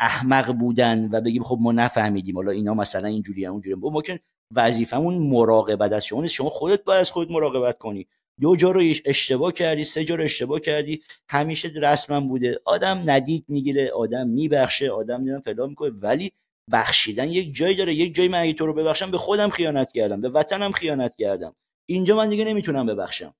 احمق 0.00 0.52
بودن 0.52 1.08
و 1.12 1.20
بگیم 1.20 1.42
خب 1.42 1.58
ما 1.60 1.72
نفهمیدیم. 1.72 2.36
حالا 2.36 2.50
اینا 2.50 2.74
مثلا 2.74 3.08
اینجوری 3.08 3.46
اونجوری. 3.46 3.76
ما 3.80 4.02
که 4.02 4.20
وظیفمون 4.54 5.18
مراقبت 5.18 5.92
از 5.92 6.04
شما 6.04 6.22
نیست. 6.22 6.34
شما 6.34 6.50
خودت 6.50 6.84
باید 6.84 7.00
از 7.00 7.10
خودت 7.10 7.30
مراقبت 7.30 7.78
کنی. 7.78 8.06
دو 8.40 8.56
جا 8.56 8.70
رو 8.70 8.82
اشتباه 9.04 9.52
کردی 9.52 9.84
سه 9.84 10.04
جا 10.04 10.14
رو 10.14 10.24
اشتباه 10.24 10.60
کردی. 10.60 11.02
همیشه 11.28 11.68
رسمم 11.68 12.28
بوده. 12.28 12.60
آدم 12.64 13.02
ندید 13.06 13.44
می‌گیره 13.48 13.90
آدم 13.90 14.28
میبخشه 14.28 14.90
آدم 14.90 15.16
نمی‌دونم 15.16 15.40
فلان 15.40 15.68
می‌کنه. 15.68 15.90
ولی 15.90 16.32
بخشیدن 16.72 17.28
یک 17.28 17.54
جایی 17.54 17.76
داره. 17.76 17.94
یک 17.94 18.14
جایی 18.14 18.28
من 18.28 18.40
اگه 18.40 18.52
تو 18.52 18.66
رو 18.66 18.74
ببخشم 18.74 19.10
به 19.10 19.18
خودم 19.18 19.50
خیانت 19.50 19.92
کردم 19.92 20.20
به 20.20 20.28
وطنم 20.28 20.72
خیانت 20.72 21.16
کردم. 21.16 21.54
اینجا 21.86 22.16
من 22.16 22.28
دیگه 22.28 22.44
نمی‌تونم 22.44 22.86
ببخشم. 22.86 23.34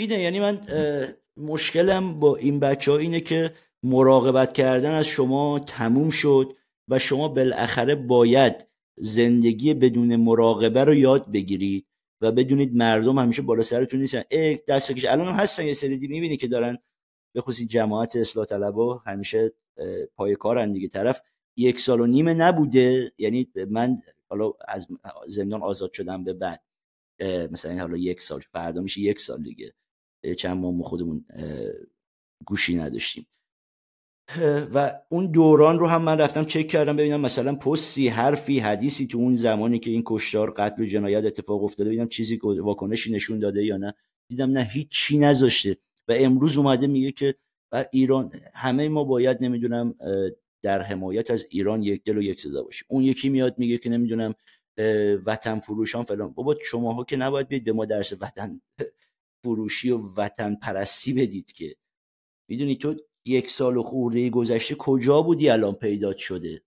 اینه. 0.00 0.18
یعنی 0.20 0.40
من 0.40 0.60
مشکلم 1.36 2.20
با 2.20 2.36
این 2.36 2.60
بچه 2.60 2.92
ها 2.92 2.98
اینه 2.98 3.20
که 3.20 3.54
مراقبت 3.82 4.52
کردن 4.52 4.90
از 4.90 5.06
شما 5.06 5.58
تموم 5.58 6.10
شد 6.10 6.56
و 6.88 6.98
شما 6.98 7.28
بالاخره 7.28 7.94
باید 7.94 8.66
زندگی 8.96 9.74
بدون 9.74 10.16
مراقبه 10.16 10.84
رو 10.84 10.94
یاد 10.94 11.32
بگیرید 11.32 11.86
و 12.20 12.32
بدونید 12.32 12.74
مردم 12.74 13.18
همیشه 13.18 13.42
بالا 13.42 13.62
سرتون 13.62 14.00
نیستن. 14.00 14.22
دست 14.68 14.92
بکش 14.92 15.04
الان 15.04 15.26
هم 15.26 15.34
هستن 15.34 15.66
یه 15.66 15.72
سری 15.72 15.96
می‌بینی 15.96 16.36
که 16.36 16.48
دارن 16.48 16.78
به 17.34 17.40
خصوص 17.40 17.66
جماعت 17.66 18.16
اصلاح 18.16 18.46
طلبا 18.46 18.98
همیشه 18.98 19.52
پای 20.16 20.36
کارن 20.36 20.72
دیگه. 20.72 20.88
طرف 20.88 21.22
یک 21.56 21.80
سال 21.80 22.00
و 22.00 22.06
نیمه 22.06 22.34
نبوده 22.34 23.12
یعنی 23.18 23.48
من 23.70 24.02
حالا 24.28 24.52
از 24.68 24.88
زندان 25.26 25.62
آزاد 25.62 25.92
شدم 25.92 26.24
به 26.24 26.32
بعد. 26.32 26.62
مثلا 27.50 27.80
حالا 27.80 27.96
یک 27.96 28.20
سال 28.20 28.40
فردا 28.40 28.80
میشه 28.80 29.00
یک 29.00 29.20
سال 29.20 29.42
دیگه. 29.42 29.74
چند 30.36 30.56
ماه 30.56 30.82
خودمون 30.82 31.24
گوشی 32.46 32.76
نداشتیم. 32.76 33.26
و 34.74 35.00
اون 35.08 35.30
دوران 35.30 35.78
رو 35.78 35.86
هم 35.86 36.02
من 36.02 36.18
رفتم 36.20 36.44
چک 36.44 36.66
کردم 36.66 36.96
ببینم 36.96 37.20
مثلا 37.20 37.54
پستی 37.54 38.08
حرفی 38.08 38.58
حدیثی 38.58 39.06
تو 39.06 39.18
اون 39.18 39.36
زمانی 39.36 39.78
که 39.78 39.90
این 39.90 40.02
کشتار 40.06 40.50
قتل 40.50 40.82
و 40.82 40.86
جنایت 40.86 41.24
اتفاق 41.24 41.64
افتاده 41.64 41.90
ببینم 41.90 42.08
چیزی 42.08 42.40
واکنشی 42.42 43.12
نشون 43.12 43.38
داده 43.38 43.64
یا 43.64 43.76
نه. 43.76 43.94
دیدم 44.28 44.50
نه 44.50 44.64
هیچی 44.72 45.18
نذاشته. 45.18 45.76
و 46.08 46.12
امروز 46.16 46.58
اومده 46.58 46.86
میگه 46.86 47.12
که 47.12 47.34
ایران 47.92 48.32
همه 48.54 48.88
ما 48.88 49.04
باید 49.04 49.36
نمی‌دونم 49.40 49.94
در 50.62 50.82
حمایت 50.82 51.30
از 51.30 51.46
ایران 51.50 51.82
یک 51.82 52.04
دل 52.04 52.18
و 52.18 52.22
یک 52.22 52.40
صدا 52.40 52.62
باشیم. 52.62 52.86
اون 52.90 53.04
یکی 53.04 53.28
میاد 53.28 53.58
میگه 53.58 53.78
که 53.78 53.90
نمی‌دونم 53.90 54.34
وطن 55.26 55.60
فروشان 55.60 56.04
فلان. 56.04 56.32
بابا 56.32 56.56
شماها 56.70 57.04
که 57.04 57.16
نباید 57.16 57.48
بیاید 57.48 57.64
به 57.64 57.72
ما 57.72 57.84
درس 57.84 58.12
وطن 58.12 58.60
فروشی 59.44 59.90
و 59.90 59.98
وطن 60.16 60.54
پرستی 60.54 61.12
بدید 61.12 61.52
که. 61.52 61.76
می‌دونی 62.48 62.76
تو 62.76 62.96
یک 63.24 63.50
سال 63.50 63.76
و 63.76 63.82
خورده 63.82 64.30
گذشته 64.30 64.74
کجا 64.74 65.22
بودی 65.22 65.48
الان 65.48 65.74
پیدا 65.74 66.16
شده؟ 66.16 66.62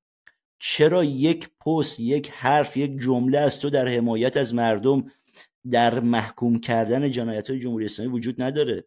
چرا 0.59 1.03
یک 1.03 1.49
پست 1.65 1.99
یک 1.99 2.29
حرف 2.29 2.77
یک 2.77 2.99
جمله 2.99 3.39
از 3.39 3.59
تو 3.59 3.69
در 3.69 3.87
حمایت 3.87 4.37
از 4.37 4.53
مردم 4.53 5.11
در 5.71 5.99
محکوم 5.99 6.59
کردن 6.59 7.11
جنایت 7.11 7.49
های 7.49 7.59
جمهوری 7.59 7.85
اسلامی 7.85 8.11
وجود 8.11 8.41
نداره؟ 8.41 8.85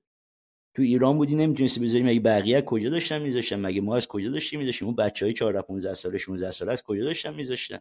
تو 0.75 0.83
ایران 0.83 1.17
بودی 1.17 1.35
نمی‌تونستی 1.35 1.81
بذاری 1.81 2.03
مگه 2.03 2.21
بقیه 2.21 2.63
کجا 2.63 2.91
داشتن 2.91 3.23
میذاشتن؟ 3.23 3.61
مگه 3.61 3.81
ما 3.81 3.97
از 3.97 4.09
کجا 4.09 4.31
داشتیم 4.31 4.61
میذاشتیم؟ 4.61 4.89
اون 4.89 4.97
بچهای 4.97 5.33
14 5.33 5.63
15 5.63 5.95
ساله 5.95 6.19
16 6.19 6.51
ساله 6.51 6.73
از 6.73 6.83
کجا 6.83 7.05
داشتن 7.05 7.35
میذاشتن؟ 7.35 7.79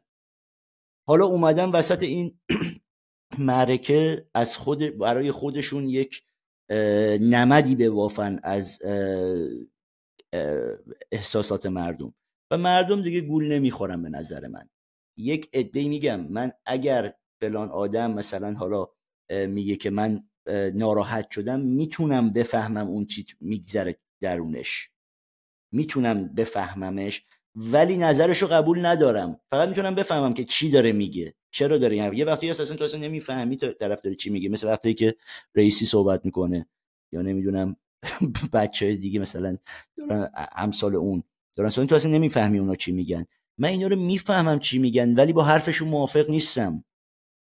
حالا 1.08 1.26
اومدن 1.26 1.70
وسط 1.70 2.04
این 2.04 2.40
معرکه 3.40 4.28
از 4.34 4.58
خود 4.58 4.98
برای 4.98 5.32
خودشون 5.32 5.90
یک 5.90 6.24
نمدی 7.20 7.76
به 7.76 7.90
وافن 7.90 8.40
از 8.44 8.82
احساسات 11.12 11.66
مردم. 11.66 12.14
و 12.52 12.58
مردم 12.58 13.02
دیگه 13.02 13.22
گول 13.22 13.52
نمی‌خورن 13.52 14.02
به 14.02 14.10
نظر 14.10 14.48
من. 14.48 14.70
یک 15.18 15.50
عده 15.54 15.88
میگم 15.88 16.20
من 16.20 16.52
اگر 16.66 17.14
فلان 17.42 17.70
آدم 17.70 18.12
مثلا 18.12 18.54
حالا 18.54 18.88
میگه 19.48 19.76
که 19.76 19.90
من 19.90 20.24
ناراحت 20.74 21.32
شدم 21.32 21.60
می‌تونم 21.60 22.34
بفهمم 22.34 22.88
اون 22.88 23.06
چی 23.06 23.26
میگذره 23.42 23.98
درونش. 24.22 24.90
می‌تونم 25.74 26.28
بفهممش 26.28 27.26
ولی 27.56 27.98
نظرش 27.98 28.42
رو 28.42 28.48
قبول 28.48 28.86
ندارم. 28.86 29.40
فقط 29.52 29.70
می‌تونم 29.70 29.96
بفهمم 29.96 30.34
که 30.34 30.44
چی 30.46 30.70
داره 30.70 30.92
میگه. 30.92 31.36
چرا 31.52 31.78
داره 31.78 32.18
یه 32.18 32.26
وقتی 32.26 32.50
اساسا 32.50 32.76
تو 32.76 32.84
اصلا 32.84 33.00
نمی‌فهمی 33.00 33.58
طرف 33.58 34.02
داره 34.02 34.16
چی 34.16 34.30
میگه. 34.30 34.50
مثل 34.50 34.68
وقتی 34.68 34.94
که 34.94 35.16
رئیسی 35.56 35.86
صحبت 35.86 36.26
می‌کنه. 36.26 36.66
یا 37.14 37.22
نمی‌دونم 37.22 37.76
بچه 38.54 38.96
دیگه 38.96 39.20
مثلا 39.20 39.58
دارن 39.98 40.30
امثال 40.56 40.96
اون 40.96 41.24
دارن 41.58 41.70
سوال 41.70 41.88
تو 41.88 41.96
اصلا 41.96 42.12
نمی‌فهمی 42.12 42.60
اونا 42.60 42.76
چی 42.76 42.92
میگن. 42.92 43.26
من 43.58 43.70
اینا 43.70 43.88
رو 43.88 43.96
می‌فهمم 43.96 44.60
چی 44.60 44.80
میگن 44.80 45.14
ولی 45.14 45.34
با 45.34 45.44
حرفشون 45.44 45.88
موافق 45.88 46.30
نیستم. 46.30 46.84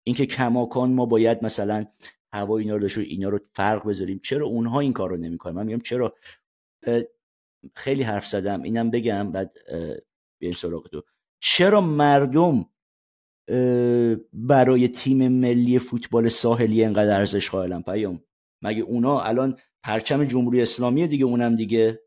اینکه 0.06 0.26
کماکان 0.26 0.92
ما 0.92 1.06
باید 1.06 1.44
مثلا 1.44 1.86
هوا 2.32 2.58
اینا 2.58 2.76
رو 2.76 2.88
اینا 2.96 3.28
رو 3.28 3.40
فرق 3.52 3.88
بذاریم. 3.88 4.20
چرا 4.22 4.46
اونها 4.46 4.80
این 4.80 4.92
کار 4.92 5.10
رو 5.10 5.16
نمی‌کنن؟ 5.16 5.54
من 5.54 5.66
میگم 5.66 5.80
چرا؟ 5.80 6.14
خیلی 7.74 8.02
حرف 8.02 8.26
زدم 8.26 8.62
اینم 8.62 8.90
بگم 8.90 9.32
بعد 9.32 9.56
بیاین 10.38 10.54
سراغ 10.54 10.88
تو. 10.88 11.02
چرا 11.40 11.80
مردم 11.80 12.66
برای 14.32 14.88
تیم 14.88 15.28
ملی 15.28 15.78
فوتبال 15.78 16.28
ساحلی 16.28 16.84
انقدر 16.84 17.18
ارزش 17.18 17.50
قائلن؟ 17.50 17.82
پیام. 17.82 18.22
مگه 18.62 18.82
اونا 18.82 19.20
الان 19.20 19.56
پرچم 19.84 20.24
جمهوری 20.24 20.62
اسلامی 20.62 21.06
دیگه 21.06 21.24
اونم 21.24 21.56
دیگه. 21.56 22.00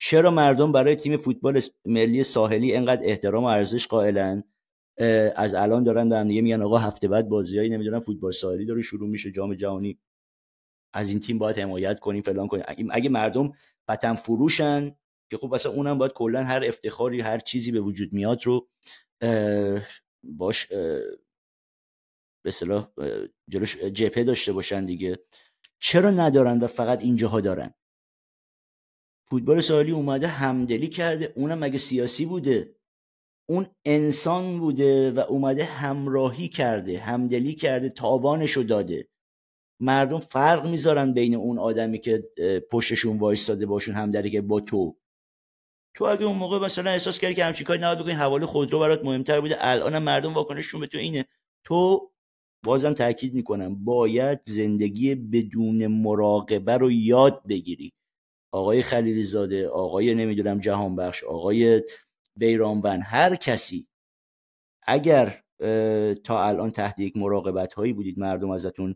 چرا 0.00 0.30
مردم 0.30 0.72
برای 0.72 0.96
تیم 0.96 1.16
فوتبال 1.16 1.60
ملی 1.84 2.22
ساحلی 2.22 2.76
انقدر 2.76 3.02
احترام 3.04 3.44
و 3.44 3.46
ارزش 3.46 3.86
قائلن؟ 3.86 4.44
از 5.36 5.54
الان 5.54 5.84
دارن 5.84 6.12
هم 6.12 6.28
دیگه 6.28 6.42
میگن 6.42 6.62
آقا 6.62 6.78
هفته 6.78 7.08
بعد 7.08 7.28
بازیایی 7.28 7.70
نمی‌دونم 7.70 8.00
فوتبال 8.00 8.32
ساحلی 8.32 8.66
داره 8.66 8.82
شروع 8.82 9.08
میشه 9.08 9.30
جام 9.30 9.54
جهانی. 9.54 9.98
از 10.92 11.08
این 11.10 11.20
تیم 11.20 11.38
باید 11.38 11.58
حمایت 11.58 12.00
کنیم 12.00 12.22
فلان 12.22 12.46
کنیم. 12.48 12.64
اگه 12.90 13.08
مردم 13.08 13.52
وطن 13.88 14.14
فروشن 14.14 14.96
که 15.30 15.36
خب 15.36 15.54
مثلا 15.54 15.72
اونم 15.72 15.98
باید 15.98 16.12
کلا 16.12 16.44
هر 16.44 16.64
افتخاری 16.64 17.20
هر 17.20 17.38
چیزی 17.38 17.72
به 17.72 17.80
وجود 17.80 18.12
میاد 18.12 18.46
رو 18.46 18.68
باش 20.22 20.66
به 22.44 22.50
صلاح 22.50 22.92
جلوش 23.48 23.78
جپه 23.78 24.24
داشته 24.24 24.52
باشن 24.52 24.84
دیگه. 24.84 25.18
چرا 25.80 26.10
ندارن 26.10 26.58
و 26.58 26.66
فقط 26.66 27.02
اینجاها 27.02 27.40
دارن؟ 27.40 27.74
فوتبال 29.30 29.60
سالی 29.60 29.90
اومده 29.90 30.26
همدلی 30.26 30.86
کرده 30.88 31.32
اونم 31.36 31.58
مگه 31.58 31.78
سیاسی 31.78 32.26
بوده. 32.26 32.74
اون 33.48 33.66
انسان 33.84 34.58
بوده 34.58 35.10
و 35.10 35.20
اومده 35.20 35.64
همراهی 35.64 36.48
کرده 36.48 36.98
همدلی 36.98 37.54
کرده 37.54 37.88
تاوانشو 37.88 38.62
داده. 38.62 39.08
مردم 39.80 40.18
فرق 40.18 40.66
می‌ذارن 40.66 41.12
بین 41.12 41.34
اون 41.34 41.58
آدمی 41.58 41.98
که 41.98 42.22
پشتشون 42.70 43.18
وایستاده 43.18 43.66
باشون 43.66 43.94
همدلی 43.94 44.30
که 44.30 44.40
با 44.40 44.60
تو. 44.60 44.96
تو 45.94 46.04
اگه 46.04 46.24
اون 46.24 46.38
موقع 46.38 46.58
مثلا 46.58 46.90
احساس 46.90 47.18
کردی 47.18 47.34
که 47.34 47.44
همچین 47.44 47.66
کاری 47.66 47.80
نباید 47.80 47.98
بکنی 47.98 48.12
حواله 48.12 48.46
خودرو 48.46 48.78
برات 48.78 49.04
مهمتر 49.04 49.40
بوده 49.40 49.56
الان 49.60 49.98
مردم 49.98 50.34
واکنششون 50.34 50.80
به 50.80 50.86
تو 50.86 50.98
اینه. 50.98 51.24
تو 51.64 52.10
بازم 52.64 52.92
تاکید 52.92 53.34
می‌کنم. 53.34 53.84
باید 53.84 54.40
زندگی 54.46 55.14
بدون 55.14 55.86
مراقبه 55.86 56.76
رو 56.76 56.92
یاد 56.92 57.42
بگیری. 57.48 57.92
آقای 58.52 58.82
خلیلی 58.82 59.24
زاده 59.24 59.68
آقای 59.68 60.14
نمی‌دونم 60.14 60.58
جهانبخش 60.58 61.24
آقای 61.24 61.82
بیرانبن 62.36 63.02
هر 63.02 63.36
کسی 63.36 63.88
اگر 64.82 65.42
تا 66.24 66.44
الان 66.44 66.70
تحت 66.70 66.98
یک 67.00 67.16
مراقبت 67.16 67.74
هایی 67.74 67.92
بودید 67.92 68.18
مردم 68.18 68.50
ازتون 68.50 68.94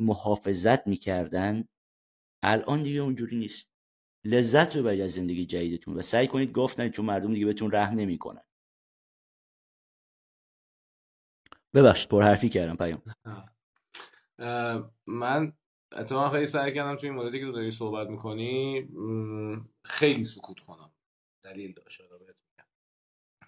محافظت 0.00 0.86
می‌کردن 0.86 1.64
الان 2.42 2.82
دیگه 2.82 3.00
اونجوری 3.00 3.38
نیست. 3.38 3.70
لذت 4.26 4.76
ببرید 4.76 5.00
از 5.00 5.10
زندگی 5.10 5.46
جدیدتون 5.46 5.94
و 5.94 6.02
سعی 6.02 6.26
کنید 6.26 6.52
گفت 6.52 6.88
چون 6.88 7.06
مردم 7.06 7.34
دیگه 7.34 7.46
بهتون 7.46 7.72
رحم 7.72 7.94
نمی‌کنن. 7.96 8.42
ببخشید 11.74 12.08
پر 12.08 12.22
حرفی 12.22 12.48
کردم 12.48 12.76
پیام. 12.76 13.02
من 15.06 15.52
اتفاقا 15.92 16.30
خیلی 16.30 16.46
سعی 16.46 16.74
کردم 16.74 16.96
توی 16.96 17.08
این 17.08 17.18
موردی 17.18 17.40
که 17.40 17.46
داری 17.46 17.70
صحبت 17.70 18.08
می‌کنی 18.08 18.88
خیلی 19.84 20.24
سکوت 20.24 20.60
کنم. 20.60 20.90
دلیل 21.42 21.72
داشت 21.72 22.00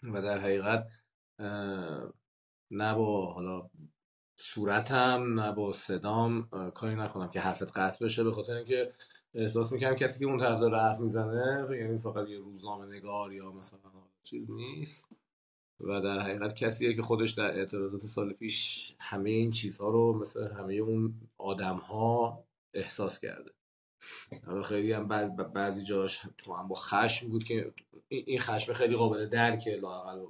و 0.03 0.23
در 0.23 0.39
حقیقت 0.39 0.87
نه 2.71 2.95
با 2.95 3.33
حالا 3.33 3.71
صورتم 4.37 5.41
نه 5.41 5.53
با 5.53 5.73
صدام 5.73 6.49
کاری 6.75 6.95
نکنم 6.95 7.29
که 7.29 7.41
حرفت 7.41 7.79
قطع 7.79 8.05
بشه 8.05 8.25
به 8.25 8.33
خاطر 8.33 8.55
اینکه 8.55 8.93
احساس 9.35 9.73
می‌کنم 9.73 9.95
کسی 9.95 10.19
که 10.19 10.27
اون 10.27 10.39
طرف 10.39 10.61
داره 10.61 10.81
حرف 10.81 11.01
می‌زنه 11.01 11.77
یعنی 11.77 11.99
فقط 11.99 12.29
یه 12.29 12.39
روزنامه 12.39 12.87
نگار 12.87 13.33
یا 13.33 13.53
مثلا 13.53 13.91
چیز 14.23 14.51
نیست. 14.51 15.09
و 15.81 16.01
در 16.01 16.19
حقیقت 16.19 16.55
کسیه 16.55 16.95
که 16.95 17.03
خودش 17.03 17.31
در 17.31 17.59
اعتراضات 17.59 18.07
سال 18.07 18.33
پیش 18.33 18.95
همه 18.99 19.31
این 19.31 19.51
چیزها 19.51 19.89
رو 19.89 20.19
مثل 20.21 20.53
همه 20.53 20.75
اون 20.75 21.15
آدم 21.39 21.77
ها 21.77 22.45
احساس 22.75 23.21
کرده. 23.21 23.51
خیلی 24.65 24.93
هم 24.93 25.09
بعضی 25.55 25.85
جاش 25.85 26.21
تو 26.39 26.55
هم 26.55 26.69
با 26.69 26.75
خشم 26.75 27.29
بود 27.29 27.45
که 27.45 27.73
این 28.09 28.41
خشم 28.41 28.73
خیلی 28.73 28.97
قابل 28.97 29.27
درکه 29.27 29.71
لاقل 29.71 30.21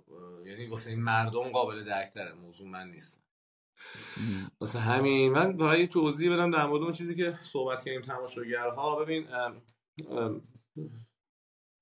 یعنی 0.44 0.66
واسه 0.66 0.90
این 0.90 1.00
مردم 1.00 1.42
قابل 1.42 1.84
درک 1.84 2.10
تره 2.10 2.32
موضوع 2.32 2.68
من 2.68 2.90
نیست. 2.90 3.22
واسه 4.60 4.78
همین 4.78 5.32
من 5.32 5.56
باید 5.56 5.90
توضیح 5.90 6.32
بدم 6.32 6.50
در 6.50 6.66
مورد 6.66 6.82
اون 6.82 6.92
چیزی 6.92 7.14
که 7.14 7.32
صحبت 7.32 7.84
کردیم 7.84 8.00
تماشاگرها. 8.00 9.04
ببین 9.04 9.26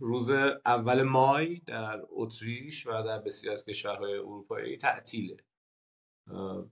روز 0.01 0.31
اول 0.67 1.03
مای 1.03 1.61
در 1.67 2.03
اتریش 2.11 2.87
و 2.87 3.03
در 3.03 3.19
بسیار 3.19 3.53
از 3.53 3.65
کشورهای 3.65 4.15
اروپایی 4.15 4.77
تعطیله. 4.77 5.37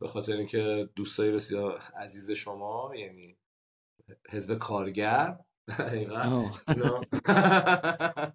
به 0.00 0.08
خاطر 0.08 0.32
اینکه 0.32 0.88
دوستای 0.96 1.32
بسیار 1.32 1.78
عزیز 1.78 2.30
شما 2.30 2.92
یعنی 2.96 3.38
حزب 4.30 4.58
کارگر 4.58 5.38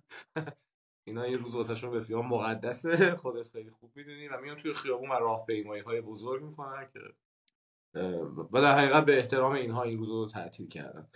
اینا 1.08 1.27
یه 1.27 1.38
روز 1.38 1.56
واسهشون 1.56 1.91
بسیار 1.91 2.23
مقدسه. 2.23 3.15
خودت 3.15 3.49
خیلی 3.49 3.69
خوب 3.69 3.91
می‌دونی 3.95 4.27
و 4.27 4.41
میان 4.41 4.56
توی 4.56 4.73
خیابون 4.73 5.10
و 5.10 5.13
راهپیمایی 5.13 5.82
های 5.82 6.01
بزرگ 6.01 6.43
می‌کنن 6.43 6.89
که 6.93 6.99
و 8.53 8.62
در 8.62 8.77
حقیقت 8.77 9.06
به 9.06 9.17
احترام 9.17 9.53
اینها 9.53 9.84
این 9.84 9.97
روز 9.97 10.10
رو 10.10 10.27
تعطیل 10.27 10.67
کردن 10.67 11.08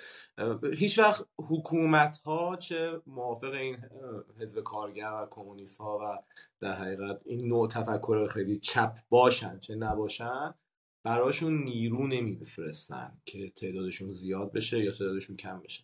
هیچ 0.73 0.99
وقت 0.99 1.25
حکومت 1.37 2.17
ها 2.17 2.55
چه 2.55 3.01
موافق 3.07 3.53
این 3.53 3.77
حزب 4.39 4.63
کارگر 4.63 5.11
و 5.11 5.27
کمونیست 5.29 5.81
ها 5.81 5.99
و 6.01 6.23
در 6.59 6.73
حقیقت 6.73 7.21
این 7.25 7.47
نوع 7.47 7.67
تفکر 7.67 8.27
خیلی 8.27 8.59
چپ 8.59 8.97
باشن 9.09 9.59
چه 9.59 9.75
نباشن 9.75 10.53
براشون 11.03 11.63
نیرو 11.63 12.07
نمیفرستن 12.07 13.17
که 13.25 13.49
تعدادشون 13.49 14.11
زیاد 14.11 14.51
بشه 14.51 14.79
یا 14.79 14.91
تعدادشون 14.91 15.35
کم 15.35 15.59
بشه. 15.59 15.83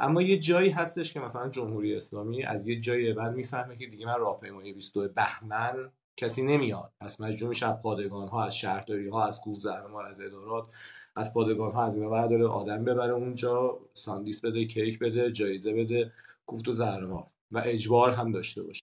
اما 0.00 0.22
یه 0.22 0.38
جایی 0.38 0.70
هستش 0.70 1.12
که 1.12 1.20
مثلا 1.20 1.48
جمهوری 1.48 1.94
اسلامی 1.94 2.44
از 2.44 2.66
یه 2.66 2.80
جایی 2.80 3.12
بعد 3.12 3.34
می‌فهمه 3.34 3.76
که 3.76 3.86
دیگه 3.86 4.06
من 4.06 4.18
راهپیمایی 4.18 4.72
22 4.72 5.14
بهمن 5.14 5.92
کسی 6.16 6.42
نمیاد. 6.42 6.92
پس 7.00 7.20
مجبور 7.20 7.48
میشه 7.48 7.72
پادگان 7.72 8.28
ها 8.28 8.44
از 8.44 8.56
شهرداری 8.56 9.08
ها 9.08 9.26
از 9.26 9.40
کوه 9.40 10.06
از 10.08 10.20
ادارات 10.20 10.68
از 11.16 11.34
پادگان 11.34 11.72
ها 11.72 11.84
از 11.84 11.96
این 11.96 12.28
داره 12.28 12.46
آدم 12.46 12.84
ببره 12.84 13.12
اونجا 13.12 13.78
ساندیس 13.94 14.44
بده 14.44 14.64
کیک 14.64 14.98
بده 14.98 15.32
جایزه 15.32 15.72
بده 15.72 16.12
کوفت 16.46 16.68
و 16.68 16.72
زهرمار 16.72 17.26
و 17.50 17.62
اجبار 17.64 18.10
هم 18.10 18.32
داشته 18.32 18.62
باشه. 18.62 18.82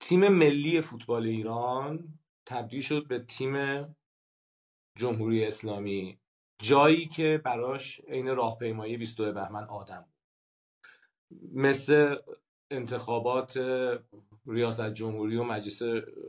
تیم 0.00 0.28
ملی 0.28 0.80
فوتبال 0.80 1.26
ایران 1.26 2.18
تبدیل 2.46 2.80
شد 2.80 3.08
به 3.08 3.18
تیم 3.18 3.84
جمهوری 4.98 5.44
اسلامی 5.44 6.18
جایی 6.62 7.06
که 7.06 7.40
براش 7.44 8.00
عین 8.08 8.36
راهپیمایی 8.36 8.96
22 8.96 9.32
بهمن 9.32 9.64
آدم 9.64 10.04
مثل 11.52 12.16
انتخابات 12.70 13.58
ریاست 14.46 14.94
جمهوری 14.94 15.36
و 15.36 15.42
مجلس 15.42 15.82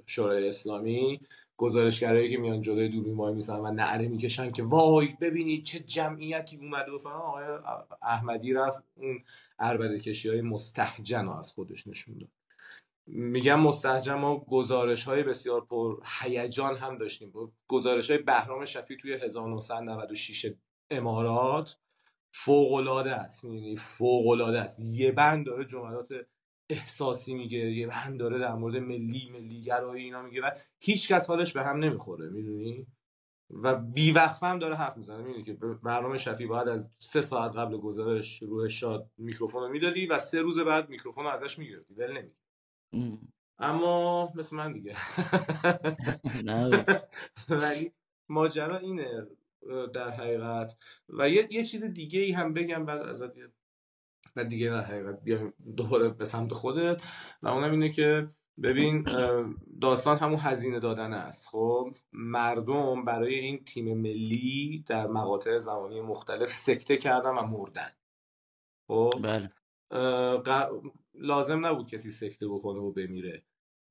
شورای 0.06 0.48
اسلامی 0.48 1.20
گزارشگرایی 1.58 2.30
که 2.30 2.38
میان 2.38 2.62
جلوی 2.62 2.90
دوربین 2.90 3.16
وای 3.16 3.34
میسن 3.34 3.56
و 3.56 3.72
نعره 3.72 4.08
می‌کشن 4.08 4.52
که 4.52 4.64
وای 4.64 5.08
ببینید 5.22 5.64
چه 5.64 5.80
جمعیتی 5.80 6.58
اومده 6.58 6.92
و 6.92 6.98
فلان. 6.98 7.16
آقای 7.16 7.46
احمدی 8.02 8.54
رفت 8.54 8.84
اون 8.96 9.24
عربده 9.60 10.00
کشی 10.00 10.30
های 10.30 10.42
مستحجن 10.42 11.28
از 11.30 11.52
خودش 11.52 11.88
نشون 11.88 12.18
داد. 12.18 12.30
میگم 13.08 13.60
مستحجن 13.60 14.14
ما 14.14 14.38
گزارش 14.38 15.04
های 15.04 15.24
بسیار 15.24 15.66
پر 15.66 16.02
هیجان 16.22 16.76
هم 16.76 16.98
داشتیم. 16.98 17.34
گزارش 17.68 18.12
های 18.12 18.20
بهرام 18.20 18.66
شفی 18.66 18.98
توی 18.98 19.14
1996 19.14 20.54
امارات 20.90 21.78
فوق 22.32 22.74
العاده 22.74 23.16
است. 23.16 23.44
می‌دونی؟ 23.44 23.76
فوق 23.76 24.28
العاده 24.28 24.60
است. 24.60 24.80
یه 24.86 25.12
بند 25.12 25.46
داره 25.46 25.66
جملات 25.66 26.08
احساسی 26.70 27.34
میگه 27.34 27.58
یه 27.58 27.88
بند 27.88 28.20
داره 28.20 28.40
در 28.40 28.54
مورد 28.54 28.76
ملی 28.76 29.30
ملی 29.34 29.62
گرایی 29.62 30.04
اینا 30.04 30.22
میگه 30.22 30.42
و 30.42 30.52
هیچ 30.80 31.12
کس 31.12 31.28
حالش 31.28 31.54
به 31.54 31.64
هم 31.64 31.78
نمی‌خوره 31.78 32.30
می‌دونی؟ 32.30 32.88
و 33.50 33.76
بیوقفه 33.76 34.46
هم 34.46 34.60
داره 34.60 34.76
حرف 34.76 34.98
می‌زنه 34.98 35.24
می‌دونی 35.24 35.44
که 35.44 35.54
برنامه 35.84 36.18
شفی 36.18 36.46
باید 36.46 36.68
از 36.68 36.90
سه 37.00 37.22
ساعت 37.22 37.56
قبل 37.56 37.78
گزارش 37.78 38.44
روح 38.44 38.68
شاد 38.68 39.12
میکروفون 39.18 39.64
رو 39.64 39.70
می‌دادی 39.70 40.08
و 40.08 40.20
سه 40.20 40.42
روز 40.42 40.60
بعد 40.60 40.90
میکروفون 40.90 41.24
رو 41.24 41.30
ازش 41.30 41.60
می‌گرفتی 41.60 41.94
ول 41.94 42.12
نمیگی 42.12 42.36
اما 43.60 44.32
مثل 44.36 44.56
من 44.56 44.74
دیگه. 44.74 44.96
ولی 47.50 47.92
ماجرا 48.30 48.78
اینه 48.78 49.28
در 49.94 50.10
حقیقت. 50.10 50.78
و 51.10 51.30
یه, 51.30 51.48
یه 51.52 51.64
چیز 51.64 51.84
دیگه 51.84 52.20
ای 52.20 52.32
هم 52.32 52.54
بگم 52.54 52.86
بعد 52.86 53.02
ازت 53.02 53.36
و 54.36 54.44
دیگه 54.44 54.70
در 54.70 54.82
حقیقت. 54.82 55.24
بیایم 55.24 55.54
دوباره 55.78 56.10
به 56.10 56.26
سمت 56.26 56.54
خودت. 56.54 57.02
و 57.42 57.48
اونم 57.48 57.72
اینه 57.72 57.90
که 57.90 58.30
ببین 58.64 59.08
داستان 59.82 60.18
همون 60.18 60.40
هزینه 60.40 60.80
دادن 60.80 61.14
است. 61.14 61.48
خب 61.48 61.92
مردم 62.14 63.06
برای 63.06 63.36
این 63.36 63.64
تیم 63.64 63.98
ملی 63.98 64.84
در 64.88 65.08
مقاطع 65.08 65.58
زمانی 65.58 66.02
مختلف 66.02 66.52
سکته 66.52 66.98
کردن 66.98 67.32
و 67.32 67.42
مردن. 67.42 67.92
خب 68.88 69.12
بله. 69.24 69.52
لازم 71.14 71.66
نبود 71.66 71.90
کسی 71.90 72.12
سکته 72.12 72.48
بکنه 72.48 72.80
و 72.80 72.92
بمیره. 72.92 73.44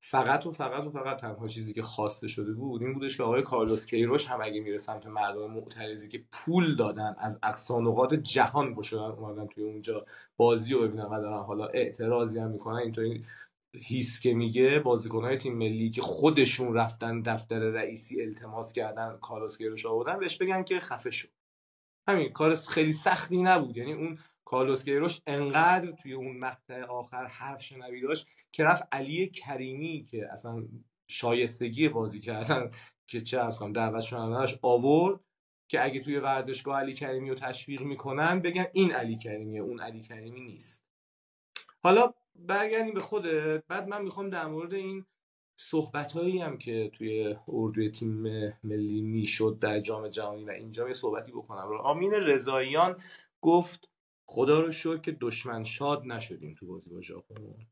فقط 0.07 0.47
و 0.47 0.51
فقط 0.51 0.85
و 0.85 0.91
فقط 0.91 1.17
تنها 1.17 1.49
چیزی 1.49 1.73
که 1.73 1.83
خواسته 1.83 2.29
شده 2.29 2.53
بود 2.53 2.83
این 2.83 2.95
بودش 2.95 3.17
که 3.17 3.23
آقای 3.23 3.43
کارلوس 3.43 3.87
کیروش 3.87 4.27
هم 4.27 4.41
اگه 4.43 4.61
میره 4.61 4.77
سمت 4.77 5.07
مردم 5.07 5.51
معترضی 5.51 6.09
که 6.09 6.25
پول 6.33 6.77
دادن 6.77 7.17
از 7.19 7.39
اقصا 7.43 7.81
نقاط 7.81 8.15
جهان 8.15 8.75
بشدن 8.75 9.01
اومدن 9.01 9.47
توی 9.47 9.65
اونجا 9.65 10.05
بازی 10.37 10.75
رو 10.75 10.81
ببینن 10.81 11.05
و 11.05 11.21
دارن 11.21 11.43
حالا 11.43 11.67
اعتراضی 11.67 12.39
هم 12.39 12.51
می‌کنن 12.51 12.77
اینطوری 12.77 13.25
هیس 13.75 14.21
که 14.21 14.35
میگه 14.35 14.79
بازیکنهای 14.79 15.39
تیم 15.39 15.59
ملی 15.59 15.91
که 15.91 16.03
خودشون 16.03 16.75
رفتن 16.75 17.21
دفتر 17.21 17.59
رئیسی 17.59 18.23
التماس 18.23 18.73
کردن 18.73 19.19
کارلوس 19.23 19.59
کیروش 19.59 19.87
آوردن 19.87 20.19
بهش 20.19 20.37
بگن 20.37 20.63
که 20.63 20.81
خفه 20.81 21.11
شو. 21.11 21.29
همین 22.09 22.33
کار 22.33 22.55
خیلی 22.55 22.93
سختی 22.93 23.37
نبود. 23.37 23.77
یعنی 23.77 23.93
اون 23.93 24.19
کارلوس 24.45 24.85
گیروش 24.85 25.21
انقدر 25.27 25.91
توی 25.91 26.13
اون 26.13 26.37
مقطع 26.37 26.83
آخر 26.83 27.25
حرف 27.25 27.63
شنوی 27.63 28.01
داشت 28.01 28.27
که 28.53 28.65
رفت 28.65 28.83
علی 28.93 29.27
کریمی 29.27 30.07
که 30.11 30.29
اصلا 30.33 30.65
شایستگی 31.09 31.89
بازی 31.89 32.21
کردن 32.21 32.71
که 33.07 33.21
چه 33.21 33.41
از 33.41 33.59
کنم 33.59 33.73
دعوت 33.73 34.01
شدنش 34.03 34.59
آورد 34.63 35.21
که 35.69 35.85
اگه 35.85 36.01
توی 36.01 36.19
ورزشگاه 36.19 36.81
علی 36.81 36.95
کریمی 36.95 37.29
رو 37.29 37.35
تشویق 37.35 37.81
می‌کنن 37.81 38.41
بگن 38.41 38.67
این 38.73 38.93
علی 38.93 39.17
کریمیه 39.17 39.61
اون 39.61 39.81
علی 39.81 40.01
کریمی 40.01 40.41
نیست. 40.41 40.85
حالا 41.83 42.15
برگردیم 42.35 42.95
به 42.95 43.01
خودت. 43.01 43.65
بعد 43.69 43.89
من 43.89 44.03
می‌خوام 44.03 44.31
در 44.31 44.47
مورد 44.47 44.75
این 44.75 45.07
صحبت 45.57 46.13
هایی 46.13 46.39
هم 46.39 46.59
که 46.59 46.91
توی 46.93 47.37
اردوی 47.49 47.91
تیم 47.91 48.23
ملی 48.65 49.03
می‌شد 49.03 49.59
در 49.61 49.81
جام 49.81 50.09
جهانی 50.09 50.45
و 50.45 50.51
اینجا 50.51 50.87
یه 50.87 50.93
صحبتی 50.93 51.33
بکنم. 51.33 51.69
آمین 51.83 52.13
رضاییان 52.13 52.97
گفت 53.41 53.89
خدا 54.27 54.61
رو 54.61 54.73
شکر 54.73 54.97
که 54.97 55.13
دشمن 55.21 55.65
شاد 55.65 56.03
نشدیم 56.07 56.55
تو 56.55 56.67
بازی 56.67 56.91
با 56.91 57.01
ژاپن. 57.01 57.67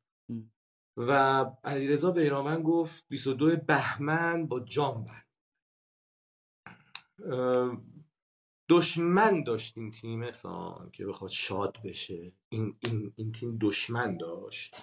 و 0.96 1.44
علیرضا 1.64 2.10
بیرامن 2.10 2.62
گفت 2.62 3.04
22 3.08 3.56
بهمن 3.56 4.46
با 4.46 4.60
جام 4.60 5.04
بر. 5.04 5.22
دشمن 8.68 9.42
داشت 9.42 9.78
این 9.78 9.90
تیم 9.90 10.22
احسان 10.22 10.90
که 10.90 11.06
بخواد 11.06 11.30
شاد 11.30 11.76
بشه. 11.84 12.32
این, 12.48 12.76
این, 12.80 13.12
این 13.16 13.32
تیم 13.32 13.58
دشمن 13.60 14.16
داشت. 14.16 14.76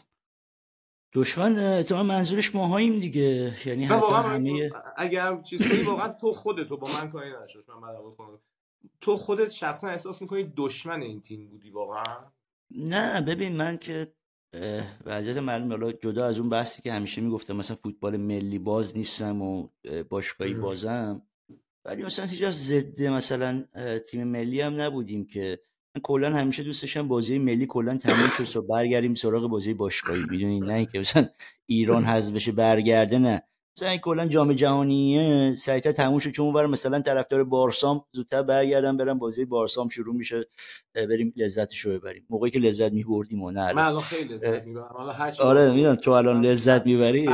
دشمن 1.13 1.83
تو 1.83 2.03
منظورش 2.03 2.55
ماهاییم 2.55 2.99
دیگه. 2.99 3.57
یعنی 3.65 3.85
همه 3.85 4.71
اگر 4.97 5.41
چیزی 5.41 5.83
واقعا 5.83 6.09
تو 6.09 6.33
خودتو 6.33 6.77
با 6.77 6.87
من 6.93 7.11
کاری 7.11 7.33
نشد. 7.43 7.65
من 7.67 7.81
بعد 7.81 7.95
تو 9.01 9.17
خودت 9.17 9.49
شخصا 9.51 9.87
احساس 9.87 10.21
می‌کنی 10.21 10.53
دشمن 10.57 11.01
این 11.01 11.21
تیم 11.21 11.47
بودی 11.47 11.69
واقعا؟ 11.69 12.17
نه 12.71 13.21
ببین 13.21 13.55
من 13.55 13.77
که 13.77 14.13
وضعیت 15.05 15.37
معلوم 15.37 15.69
حالا 15.69 15.91
جدا 15.91 16.25
از 16.25 16.39
اون 16.39 16.49
بحثی 16.49 16.81
که 16.81 16.93
همیشه 16.93 17.21
می‌گفتم 17.21 17.55
مثلا 17.55 17.75
فوتبال 17.75 18.17
ملی 18.17 18.59
باز 18.59 18.97
نیستم 18.97 19.41
و 19.41 19.67
باشگاهی 20.09 20.53
بازم 20.53 21.21
ولی 21.85 22.03
مثلا 22.03 22.25
هیچ 22.25 22.45
ضد 22.45 23.01
مثلا 23.01 23.63
تیم 23.99 24.23
ملی 24.23 24.61
هم 24.61 24.81
نبودیم 24.81 25.25
که. 25.25 25.59
من 25.95 26.01
کلا 26.01 26.33
همیشه 26.35 26.63
دوستشم 26.63 27.07
بازی 27.07 27.37
ملی 27.37 27.65
کلا 27.65 27.97
تموم 27.97 28.45
شد 28.45 28.57
و 28.57 28.61
برگردیم 28.61 29.15
سراغ 29.15 29.49
بازی 29.49 29.73
باشگاهی. 29.73 30.21
می‌دونید 30.29 30.63
نه 30.63 30.73
اینکه 30.73 30.99
مثلا 30.99 31.29
ایران 31.65 32.05
حذف 32.05 32.33
بشه 32.33 32.51
برگرده 32.51 33.19
نه. 33.19 33.41
مثلا 33.77 33.97
کلا 33.97 34.25
جام 34.25 34.53
جهانیه 34.53 35.55
سریعتر 35.55 35.91
تموم 35.91 36.19
شد 36.19 36.31
چون 36.31 36.45
اونور 36.45 36.65
مثلا 36.65 37.01
طرفدار 37.01 37.43
بارسام 37.43 38.05
زودتر 38.11 38.41
برگردن 38.41 38.97
برن 38.97 39.19
بازی 39.19 39.45
بارسام 39.45 39.89
شروع 39.89 40.15
میشه 40.15 40.47
بریم 40.95 41.33
لذتش 41.35 41.79
رو 41.79 41.91
ببریم. 41.91 42.25
موقعی 42.29 42.51
که 42.51 42.59
لذت 42.59 42.91
میبردیم 42.91 43.43
و 43.43 43.51
نه 43.51 43.73
من 43.73 43.85
الان 43.85 43.99
خیلی 43.99 44.33
لذت 44.33 44.65
می‌برم. 44.65 44.89
حالا 44.91 45.11
هر 45.11 45.33
آره 45.39 45.71
می‌دونم 45.73 45.95
تو 45.95 46.11
الان 46.11 46.45
لذت 46.45 46.85
می‌بری؟ 46.85 47.29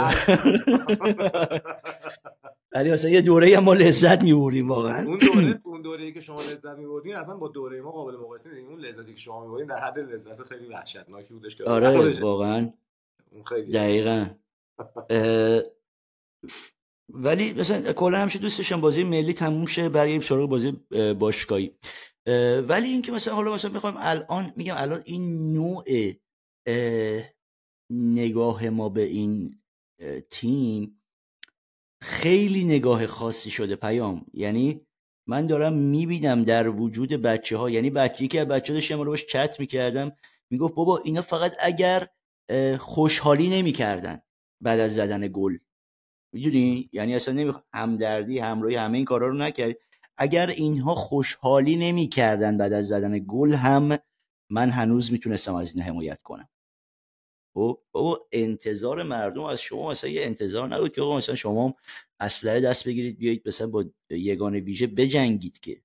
ولی 2.71 2.91
مثلا 2.91 3.11
یه 3.11 3.21
دوره 3.21 3.59
ما 3.59 3.73
لذت 3.73 4.23
میبردیم 4.23 4.69
واقعا. 4.69 5.05
اون 5.05 5.17
دوره 5.17 5.61
اون 5.63 5.81
دوره‌ای 5.81 6.13
که 6.13 6.19
شما 6.19 6.41
لذت 6.41 6.77
میبردین 6.77 7.15
اصلا 7.15 7.37
با 7.37 7.47
دوره 7.47 7.81
ما 7.81 7.91
قابل 7.91 8.15
مقایسه 8.15 8.49
نیست 8.49 8.69
اون 8.69 8.79
لذتی 8.79 9.13
که 9.13 9.19
شما 9.19 9.45
میبردین 9.45 9.67
در 9.67 9.77
حد 9.77 9.99
لذت 9.99 10.43
خیلی 10.43 10.65
وحشتناکی 10.67 11.33
بودش 11.33 11.55
که 11.55 11.63
آره 11.63 12.19
واقعا. 12.19 12.69
اون 13.31 13.43
خیلی 13.43 13.71
دقیقاً. 13.71 14.25
ولی 17.13 17.53
مثلا 17.53 17.93
کلا 17.93 18.17
همیشه 18.17 18.39
دوستشم 18.39 18.81
بازی 18.81 19.03
ملی 19.03 19.33
تموم 19.33 19.65
شه 19.65 19.89
برای 19.89 20.21
سراغ 20.21 20.49
بازی 20.49 20.71
باشگاهی. 21.19 21.71
ولی 22.67 22.89
اینکه 22.89 23.11
مثلا 23.11 23.35
حالا 23.35 23.53
مثلا 23.53 23.71
می‌خوایم 23.71 23.95
الان 23.99 24.53
میگم 24.55 24.75
الان 24.77 25.01
این 25.05 25.53
نوع 25.53 25.83
نگاه 27.91 28.69
ما 28.69 28.89
به 28.89 29.01
این 29.01 29.59
تیم 30.29 31.01
خیلی 32.01 32.63
نگاه 32.63 33.07
خاصی 33.07 33.51
شده 33.51 33.75
پیام. 33.75 34.25
یعنی 34.33 34.81
من 35.27 35.47
دارم 35.47 35.73
می‌بینم 35.73 36.43
در 36.43 36.69
وجود 36.69 37.09
بچه 37.09 37.57
ها 37.57 37.69
یعنی 37.69 37.89
بچه 37.89 38.27
که 38.27 38.45
بچه 38.45 38.73
داشتم 38.73 39.01
رو 39.01 39.05
باش 39.05 39.25
چت 39.25 39.59
می‌کردم 39.59 40.11
می‌گفت 40.51 40.75
بابا 40.75 40.97
اینا 40.97 41.21
فقط 41.21 41.55
اگر 41.59 42.07
خوشحالی 42.79 43.49
نمی‌کردن 43.49 44.21
بعد 44.63 44.79
از 44.79 44.95
زدن 44.95 45.27
گل. 45.33 45.57
می‌دونی؟ 46.35 46.89
یعنی 46.93 47.15
اصلا 47.15 47.33
نمی 47.33 47.53
همدردی 47.73 48.39
همراهی 48.39 48.75
همه 48.75 48.97
این 48.97 49.05
کارا 49.05 49.27
رو 49.27 49.33
نکرد. 49.37 49.75
اگر 50.17 50.49
اینها 50.49 50.95
خوشحالی 50.95 51.75
نمی‌کردن 51.75 52.57
بعد 52.57 52.73
از 52.73 52.87
زدن 52.87 53.25
گل 53.27 53.53
هم 53.53 53.97
من 54.49 54.69
هنوز 54.69 55.11
می‌تونستم 55.11 55.55
از 55.55 55.75
این 55.75 55.83
حمایت 55.83 56.21
کنم. 56.21 56.49
خب؟ 57.53 57.81
بابا 57.91 58.27
انتظار 58.31 59.03
مردم 59.03 59.43
از 59.43 59.61
شما 59.61 59.89
مثلا 59.89 60.09
یه 60.09 60.23
انتظار 60.23 60.67
نبود 60.67 60.93
که 60.95 61.01
آقا 61.01 61.17
مثلا 61.17 61.35
شما 61.35 61.75
اسلحه 62.19 62.59
دست 62.59 62.87
بگیرید 62.87 63.17
بیایید 63.17 63.47
مثلا 63.47 63.67
با 63.67 63.85
یگانه 64.09 64.59
ویژه 64.59 64.87
بجنگید 64.87 65.59
که. 65.59 65.81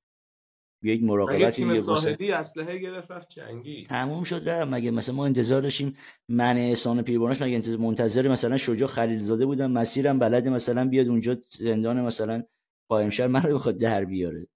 بیایید 0.81 1.05
مراقبت 1.05 1.55
تیم 1.55 1.75
صاحبی 1.75 2.33
اسلحه 2.33 2.79
گرفت 2.79 3.11
رفت 3.11 3.29
جنگی 3.29 3.87
تموم 3.89 4.25
شد 4.25 4.49
رفت. 4.49 4.73
مگه 4.73 4.91
مثلا 4.91 5.15
ما 5.15 5.27
انتظار 5.27 5.63
داشتیم 5.63 5.97
من 6.29 6.57
احسان 6.57 7.03
پیربانش 7.03 7.43
مگه 7.43 7.55
انتظار 7.55 7.79
منتظر 7.79 8.29
مثلا 8.29 8.57
شجاع 8.57 8.89
خلیلزاده 8.89 9.47
بودم 9.47 9.71
مسیرم 9.71 10.19
بلد 10.19 10.49
مثلا 10.49 10.85
بیاد 10.85 11.09
اونجا 11.09 11.37
زندان 11.51 12.01
مثلا 12.01 12.43
قائم 12.89 13.11
شهر 13.11 13.27
من 13.27 13.43
رو 13.43 13.55
بخواد 13.55 13.79
در 13.79 14.05
بیاره. 14.05 14.47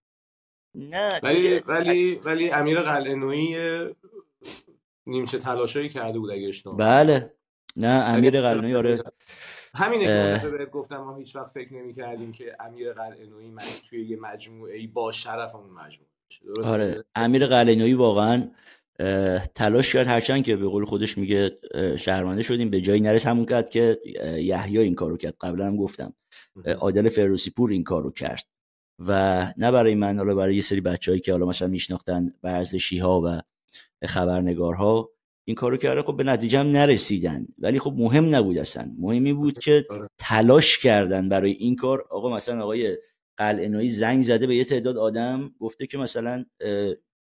نه 0.75 1.21
ولی 1.23 1.59
ولی 1.59 2.15
ولی 2.15 2.51
امیر 2.51 2.81
قلعه‌نویی 2.81 3.57
نیمچه 5.07 5.39
تلاشایی 5.39 5.89
کرده 5.89 6.19
بود 6.19 6.31
اگه 6.31 6.49
اشتباه 6.49 6.77
بله. 6.77 7.35
نه 7.77 7.87
امیر 7.89 8.41
قلعه‌نویی 8.41 8.75
آره. 8.75 9.03
همینه 9.75 10.41
که 10.43 10.49
بهت 10.49 10.71
گفتم. 10.71 10.97
ما 10.97 11.17
هیچ 11.17 11.37
وقت 11.37 11.51
فکر 11.51 11.75
نمی 11.75 11.93
کردیم 11.93 12.33
که 12.33 12.57
امیر 12.61 12.93
قلعه‌نویی 12.93 13.51
من 13.51 13.63
توی 13.89 14.07
یه 14.07 14.17
مجموعه 14.17 14.77
ای 14.77 14.87
با 14.87 15.13
شرف 15.13 15.55
اون 15.55 15.71
مجموعه. 15.71 16.14
آره 16.65 17.05
امیر 17.15 17.47
قلعه‌نویی 17.47 17.95
واقعا 17.95 18.49
تلاش 19.55 19.93
کرد 19.93 20.07
هرچند 20.07 20.45
که 20.45 20.57
به 20.57 20.67
قول 20.67 20.85
خودش 20.85 21.19
میگه 21.19 21.59
شرمنده 21.99 22.43
شدیم. 22.43 22.71
به 22.71 22.81
جایی 22.81 23.01
نرس 23.01 23.27
همون 23.27 23.45
کرد 23.45 23.71
که 23.71 24.01
یحیی 24.39 24.79
این 24.79 24.95
کارو 24.95 25.17
کرد. 25.17 25.35
قبلا 25.41 25.67
هم 25.67 25.77
گفتم 25.77 26.15
عادل 26.79 27.09
فروسی 27.09 27.51
پور 27.51 27.71
این 27.71 27.85
کارو 27.85 28.11
کرد. 28.11 28.45
و 28.99 29.43
نه 29.57 29.71
برای 29.71 29.95
من 29.95 30.19
حالا 30.19 30.35
برای 30.35 30.57
یه 30.57 30.63
سری 30.63 30.81
بچههایی 30.81 31.21
که 31.21 31.33
حالا 31.33 31.47
مثلا 31.47 31.69
میشناختن 31.69 32.33
ورزشی 32.43 32.99
ها 32.99 33.23
و 33.25 33.41
خبرنگارها 34.07 35.11
این 35.45 35.55
کارو 35.55 35.77
کرده. 35.77 36.03
خب 36.03 36.17
به 36.17 36.25
نتیجه 36.25 36.59
هم 36.59 36.67
نرسیدن. 36.67 37.47
ولی 37.59 37.79
خب 37.79 37.95
مهم 37.97 38.35
نبود 38.35 38.59
اصلا. 38.59 38.91
مهمی 38.99 39.33
بود 39.33 39.59
که 39.59 39.87
آره. 39.91 40.09
تلاش 40.19 40.79
کردن 40.79 41.29
برای 41.29 41.53
این 41.53 41.77
کار. 41.77 42.05
آقا 42.11 42.37
مثلا 42.37 42.63
آقای 42.63 42.97
قلعه‌نویی 43.39 43.91
زنگ 43.91 44.23
زده 44.23 44.47
به 44.47 44.57
یه 44.57 44.65
تعداد 44.65 44.97
آدم 44.97 45.51
گفته 45.61 45.87
که 45.87 45.99
مثلا 45.99 46.45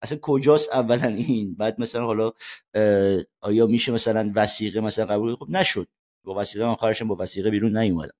اصلا 0.02 0.18
کجاست 0.22 0.72
اولا 0.72 1.08
این؟ 1.08 1.54
بعد 1.54 1.80
مثلا 1.80 2.04
حالا 2.04 2.32
آیا 3.40 3.66
میشه 3.66 3.92
مثلا 3.92 4.32
وسیقه 4.34 4.80
مثلا 4.80 5.06
قبول 5.06 5.36
خب 5.36 5.46
نشد. 5.50 5.88
با 6.26 6.40
وسیقه 6.40 6.64
آخرش 6.64 7.02
با 7.02 7.16
وسیقه 7.18 7.50
بیرون 7.50 7.76
نیومدم. 7.76 8.14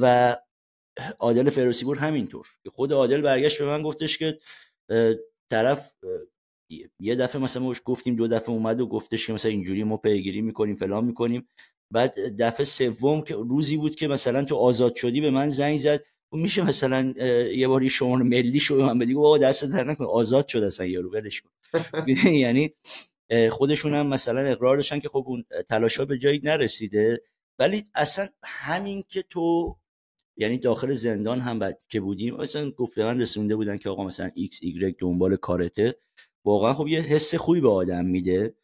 و 0.00 0.36
عادل 1.18 1.50
فروسی 1.50 1.84
بود 1.84 1.98
همینطور. 1.98 2.46
خود 2.72 2.92
عادل 2.92 3.20
برگشت 3.20 3.58
به 3.58 3.64
من 3.64 3.82
گفتش 3.82 4.18
که 4.18 4.38
طرف 5.52 5.92
یه 7.00 7.14
دفعه 7.16 7.42
مثلا 7.42 7.62
ما 7.62 7.74
گفتیم 7.84 8.16
دو 8.16 8.28
دفعه 8.28 8.50
اومد 8.50 8.80
و 8.80 8.86
گفتش 8.86 9.26
که 9.26 9.32
مثلا 9.32 9.50
اینجوری 9.50 9.84
ما 9.84 9.96
پیگیری 9.96 10.40
می‌کنیم 10.42 10.76
فلان 10.76 11.04
می‌کنیم. 11.04 11.48
بعد 11.92 12.36
دفعه 12.42 12.64
سوم 12.64 13.20
که 13.20 13.34
روزی 13.34 13.76
بود 13.76 13.94
که 13.94 14.08
مثلا 14.08 14.44
تو 14.44 14.56
آزاد 14.56 14.94
شدی 14.94 15.20
به 15.20 15.30
من 15.30 15.50
زنگ 15.50 15.78
زد. 15.78 16.04
میشه 16.32 16.62
مثلا 16.62 17.14
یه 17.52 17.68
باری 17.68 17.90
شما 17.90 18.16
ملی 18.16 18.60
شو 18.60 18.76
من 18.76 18.98
بدی 18.98 19.14
بابا 19.14 19.38
دست 19.38 19.64
در 19.64 19.84
نکن. 19.84 20.04
آزاد 20.04 20.48
شد 20.48 20.62
اصلا 20.62 20.86
یارو 20.86 21.12
ولش 21.12 21.40
کن. 21.40 21.50
یعنی 22.30 22.74
خودشون 23.50 23.94
هم 23.94 24.06
مثلا 24.06 24.40
اقرار 24.40 24.76
داشتن 24.76 25.00
که 25.00 25.08
خب 25.08 25.24
اون 25.26 25.44
تلاش 25.68 25.96
ها 25.96 26.04
به 26.04 26.18
جایی 26.18 26.40
نرسیده. 26.44 27.22
ولی 27.58 27.86
اصلا 27.94 28.28
همین 28.42 29.04
که 29.08 29.22
تو 29.22 29.76
یعنی 30.36 30.58
داخل 30.58 30.94
زندان 30.94 31.40
هم 31.40 31.72
که 31.88 32.00
بودیم 32.00 32.36
مثلا 32.36 32.70
گفت 32.70 32.98
من 32.98 33.20
رسونده 33.20 33.56
بودن 33.56 33.76
که 33.76 33.88
آقا 33.88 34.04
مثلا 34.04 34.30
ایکس 34.34 34.58
ایگرگ 34.62 34.96
دنبال 34.98 35.36
کارته. 35.36 35.96
واقعا 36.44 36.74
خب 36.74 36.88
یه 36.88 37.00
حس 37.00 37.34
خوبی 37.34 37.60
به 37.60 37.70
آدم 37.70 38.04
میده. 38.04 38.54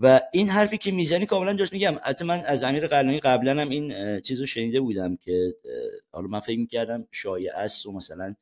و 0.00 0.20
این 0.32 0.48
حرفی 0.48 0.78
که 0.78 0.92
می‌زنی 0.92 1.26
کاملا 1.26 1.52
درست 1.52 1.72
میگم. 1.72 1.96
حتی 2.02 2.24
من 2.24 2.42
از 2.46 2.64
امیر 2.64 2.86
قلعه‌نویی 2.86 3.20
قبلا 3.20 3.60
هم 3.60 3.68
این 3.68 4.20
چیز 4.20 4.40
رو 4.40 4.46
شنیده 4.46 4.80
بودم 4.80 5.16
که 5.16 5.54
حالا 6.10 6.26
من 6.26 6.40
فکر 6.40 6.58
می‌کردم 6.58 7.08
شایعه 7.12 7.56
است 7.56 7.86
و 7.86 7.92
مثلا 7.92 8.34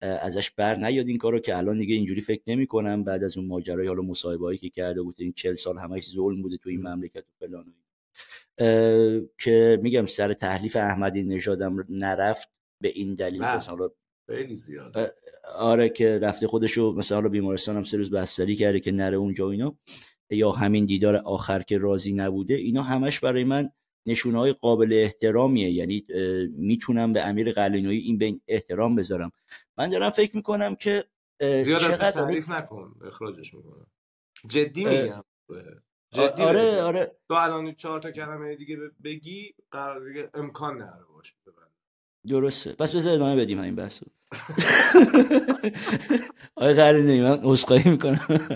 ازش 0.00 0.50
بر 0.50 0.76
نیاد 0.76 1.08
این 1.08 1.18
کارو 1.18 1.38
که 1.38 1.56
الان 1.56 1.78
دیگه 1.78 1.94
اینجوری 1.94 2.20
فکر 2.20 2.42
نمی 2.46 2.66
کنم 2.66 3.04
بعد 3.04 3.24
از 3.24 3.36
اون 3.36 3.46
ماجرای 3.46 3.86
حالا 3.86 4.02
مصاحبه‌ای 4.02 4.58
که 4.58 4.68
کرده 4.68 5.02
بود 5.02 5.14
این 5.18 5.32
40 5.32 5.54
سال 5.54 5.78
همش 5.78 6.10
ظلم 6.10 6.42
بوده 6.42 6.56
تو 6.56 6.70
این 6.70 6.88
مملکت 6.88 7.24
و 7.28 7.46
فلان 7.46 7.74
که 9.38 9.78
میگم 9.82 10.06
سر 10.06 10.34
تحلیف 10.34 10.76
احمدی 10.76 11.22
نژادم 11.22 11.86
نرفت 11.88 12.48
به 12.82 12.88
این 12.88 13.14
دلیل. 13.14 13.42
حالا 13.42 13.90
خیلی 14.26 14.54
زیاد. 14.54 15.14
آره 15.54 15.88
که 15.88 16.18
رفته 16.18 16.46
خودشو 16.46 16.92
مثلا 16.92 17.20
بیمارستان 17.28 17.76
هم 17.76 17.84
سه 17.84 17.96
روز 17.96 18.10
بستری 18.10 18.56
کرده 18.56 18.80
که 18.80 18.92
نره 18.92 19.16
اونجا 19.16 19.50
اینا. 19.50 19.78
یا 20.30 20.52
همین 20.52 20.84
دیدار 20.84 21.16
آخر 21.16 21.62
که 21.62 21.78
راضی 21.78 22.12
نبوده 22.12 22.54
اینا 22.54 22.82
همش 22.82 23.20
برای 23.20 23.44
من 23.44 23.70
نشونه 24.06 24.38
های 24.38 24.52
قابل 24.52 24.92
احترامیه. 24.92 25.70
یعنی 25.70 26.06
می‌تونم 26.56 27.12
به 27.12 27.22
امیر 27.22 27.52
قلنویی 27.52 28.00
این 28.00 28.18
بین 28.18 28.40
احترام 28.48 28.96
بذارم. 28.96 29.32
من 29.78 29.90
دارم 29.90 30.10
فکر 30.10 30.36
می‌کنم 30.36 30.74
که 30.74 31.04
زیاد 31.40 31.96
تعریف 31.96 32.50
نکن 32.50 32.94
اخراجش 33.06 33.54
می‌کنم. 33.54 33.86
جدی 34.48 34.84
میگم. 34.84 35.24
جدی 36.10 36.42
آره 36.42 36.82
آره. 36.82 37.16
تو 37.28 37.34
الان 37.34 37.74
چهار 37.74 38.00
تا 38.00 38.10
کلمه 38.10 38.56
دیگه 38.56 38.76
بگی 39.04 39.54
قرار 39.70 40.08
دیگه 40.08 40.30
امکان 40.34 40.82
نداره 40.82 41.04
باشه 41.14 41.34
درسته. 42.28 42.72
پس 42.72 42.94
بذار 42.94 43.14
ادامه 43.14 43.36
بدیم 43.36 43.60
این 43.60 43.74
بحثو. 43.74 44.06
آقای 46.56 46.74
قرینی 46.74 47.20
من 47.20 47.40
عذرخواهی 47.42 47.90
می‌کنم. 47.90 48.48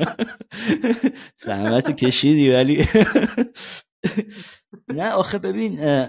زحمت 1.36 1.96
کشیدی 1.96 2.50
ولی. 2.50 2.88
نه 4.88 5.10
آخه 5.10 5.38
ببین 5.38 6.06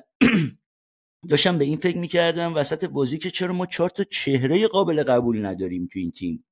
داشتم 1.29 1.57
به 1.57 1.65
این 1.65 1.77
فکر 1.77 1.97
می‌کردم 1.97 2.55
وسط 2.55 2.85
بازی 2.85 3.17
که 3.17 3.31
چرا 3.31 3.53
ما 3.53 3.65
چهار 3.65 3.89
تا 3.89 4.03
چهره 4.03 4.67
قابل 4.67 5.03
قبول 5.03 5.45
نداریم 5.45 5.89
تو 5.93 5.99
این 5.99 6.11
تیم. 6.11 6.45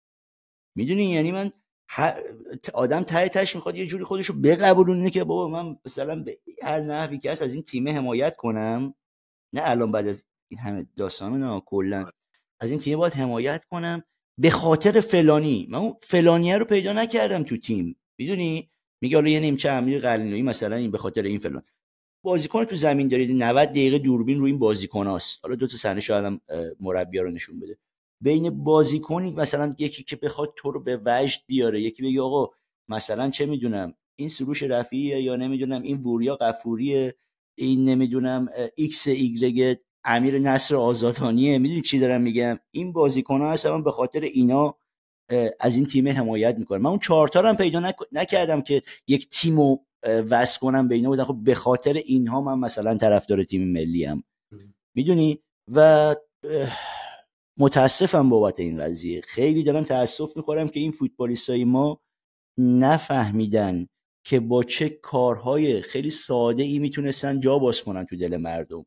می‌دونی؟ 0.76 1.04
یعنی 1.04 1.32
من 1.32 1.52
آدم 2.74 3.04
ته 3.04 3.30
تش 3.30 3.56
می‌خواد 3.56 3.78
یه 3.78 3.88
جوری 3.88 4.04
خودشو 4.04 4.34
بقبولونه 4.34 5.10
که 5.10 5.24
بابا 5.24 5.64
من 5.64 5.78
مثلا 5.86 6.24
به 6.24 6.40
هر 6.64 6.80
نحوی 6.80 7.20
که 7.20 7.32
از 7.32 7.54
این 7.54 7.64
تیم 7.64 7.90
حمایت 7.90 8.36
کنم. 8.36 8.94
نه 9.54 9.62
الان 9.64 9.92
بعد 9.92 10.08
از 10.08 10.26
این 10.52 10.60
همه 10.60 10.88
داستان 10.98 11.44
نه 11.44 11.62
کلا. 11.66 12.10
از 12.62 12.70
این 12.70 12.80
تیم 12.80 12.98
باید 12.98 13.14
حمایت 13.14 13.66
کنم 13.66 14.04
به 14.40 14.50
خاطر 14.50 15.00
فلانی. 15.00 15.68
من 15.70 15.80
اون 15.80 15.94
فلانیه 16.02 16.58
رو 16.58 16.66
پیدا 16.66 16.94
نکردم 16.94 17.44
تو 17.44 17.58
تیم. 17.58 17.96
می‌دونی؟ 18.18 18.72
میگه 19.02 19.18
حالا 19.18 19.30
یه 19.30 19.40
نیمچه 19.40 19.70
امیر 19.70 20.00
قلعه‌نویی 20.00 20.42
مثلا 20.42 20.76
این 20.76 20.92
به 20.92 20.98
خاطر 20.98 21.24
این 21.24 21.40
فلان. 21.40 21.64
بازیکن 22.24 22.64
تو 22.64 22.76
زمین 22.76 23.08
دارید. 23.08 23.44
90 23.44 23.70
دقیقه 23.70 24.00
دوربین 24.00 24.40
رو 24.40 24.46
این 24.46 24.60
بازیکناست. 24.60 25.40
حالا 25.44 25.56
دو 25.56 25.68
تا 25.68 25.78
صحنه 25.78 26.02
شاید 26.02 26.26
هم 26.26 26.42
مربی 26.80 27.20
رو 27.20 27.32
نشون 27.32 27.60
بده. 27.60 27.78
بین 28.24 28.64
بازیکنی 28.64 29.34
مثلا 29.36 29.76
یکی 29.80 30.04
که 30.04 30.16
بخواد 30.16 30.54
تو 30.56 30.72
رو 30.72 30.84
به 30.84 31.02
وجد 31.06 31.40
بیاره 31.48 31.82
یکی 31.82 32.04
بگه 32.04 32.22
آقا 32.22 32.50
مثلا 32.90 33.30
چه 33.30 33.46
می‌دونم 33.46 33.94
این 34.16 34.30
سروش 34.30 34.64
رفیعیه 34.64 35.22
یا 35.22 35.36
نمی‌دونم 35.36 35.82
این 35.82 36.04
وریا 36.04 36.36
غفوریه 36.36 37.16
این 37.58 37.90
نمی‌دونم 37.90 38.48
ایکس 38.76 39.08
ایگرگ 39.08 39.80
امیر 40.04 40.40
نصر 40.40 40.76
آزادانیه. 40.76 41.58
می‌دونی 41.58 41.82
چی 41.82 42.00
دارم 42.00 42.22
میگم؟ 42.22 42.60
این 42.72 42.94
بازیکن 42.94 43.42
ها 43.42 43.52
هستن 43.52 43.84
به 43.84 43.92
خاطر 43.92 44.22
اینا 44.22 44.76
از 45.60 45.76
این 45.76 45.86
تیم 45.86 46.08
حمایت 46.08 46.58
می‌کنم 46.58 46.82
من 46.82 46.90
اون 46.90 47.00
چهارتا 47.00 47.42
هم 47.42 47.56
پیدا 47.56 47.94
نکردم 48.12 48.62
که 48.62 48.82
یک 49.08 49.30
تیم 49.30 49.60
رو 49.60 49.86
وصل 50.30 50.60
کنم 50.60 50.88
به 50.88 50.96
اینا 50.96 51.10
بودن. 51.10 51.24
خب 51.24 51.38
به 51.44 51.56
خاطر 51.56 51.94
اینها 51.94 52.42
من 52.42 52.60
مثلا 52.60 52.98
طرفدار 52.98 53.44
تیم 53.44 53.72
ملی 53.72 54.06
هم 54.06 54.24
می‌دونی؟ 54.96 55.40
و 55.68 56.16
متاسفم 57.58 58.30
بابت 58.30 58.60
این 58.60 58.84
قضیه. 58.84 59.22
خیلی 59.22 59.64
دارم 59.64 59.84
تاسف 59.84 60.38
می‌خورم 60.38 60.68
که 60.68 60.80
این 60.80 60.92
فوتبالیستای 60.92 61.64
ما 61.64 62.02
نفهمیدن 62.58 63.88
که 64.26 64.40
با 64.40 64.64
چه 64.64 64.90
کارهای 64.90 65.82
خیلی 65.82 66.10
ساده 66.10 66.64
ای 66.64 66.80
می‌تونستن 66.80 67.40
جا 67.40 67.60
باز 67.60 67.82
کنن 67.82 68.06
تو 68.06 68.16
دل 68.16 68.38
مردم. 68.38 68.86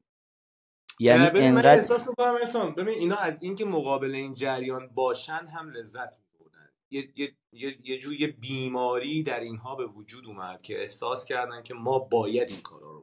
یعنی 1.01 1.27
ببین 1.27 1.43
انقدر... 1.43 1.73
من 1.73 1.79
احساس 1.79 2.09
می‌کنم 2.09 2.35
احسان 2.41 2.75
ببین 2.75 2.99
اینا 2.99 3.17
از 3.17 3.43
اینکه 3.43 3.65
مقابل 3.65 4.15
این 4.15 4.35
جریان 4.35 4.89
باشن 4.95 5.47
هم 5.57 5.71
لذت 5.71 6.19
میبردن. 6.19 6.71
یه 6.91 7.09
یه 7.17 7.35
یه 7.53 7.79
یه 7.85 7.99
جوی 7.99 8.27
بیماری 8.27 9.23
در 9.23 9.41
اینها 9.41 9.75
به 9.75 9.87
وجود 9.87 10.27
اومد 10.27 10.63
که 10.63 10.83
احساس 10.83 11.25
کردن 11.25 11.63
که 11.63 11.75
ما 11.75 11.99
باید 11.99 12.51
این 12.51 12.61
کارا 12.61 12.87
رو 12.91 13.03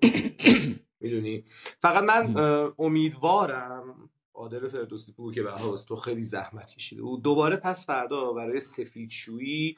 می‌دونی؟ 0.99 1.43
فقط 1.79 2.03
من 2.03 2.35
امیدوارم 2.79 4.09
عادل 4.33 4.67
فردوسی 4.67 5.11
پور 5.11 5.33
که 5.33 5.43
به 5.43 5.51
تو 5.87 5.95
خیلی 5.95 6.23
زحمت 6.23 6.69
کشیده 6.69 7.01
بود 7.01 7.21
دوباره 7.21 7.55
پس 7.55 7.85
فردا 7.85 8.33
برای 8.33 8.59
سفیدشویی 8.59 9.77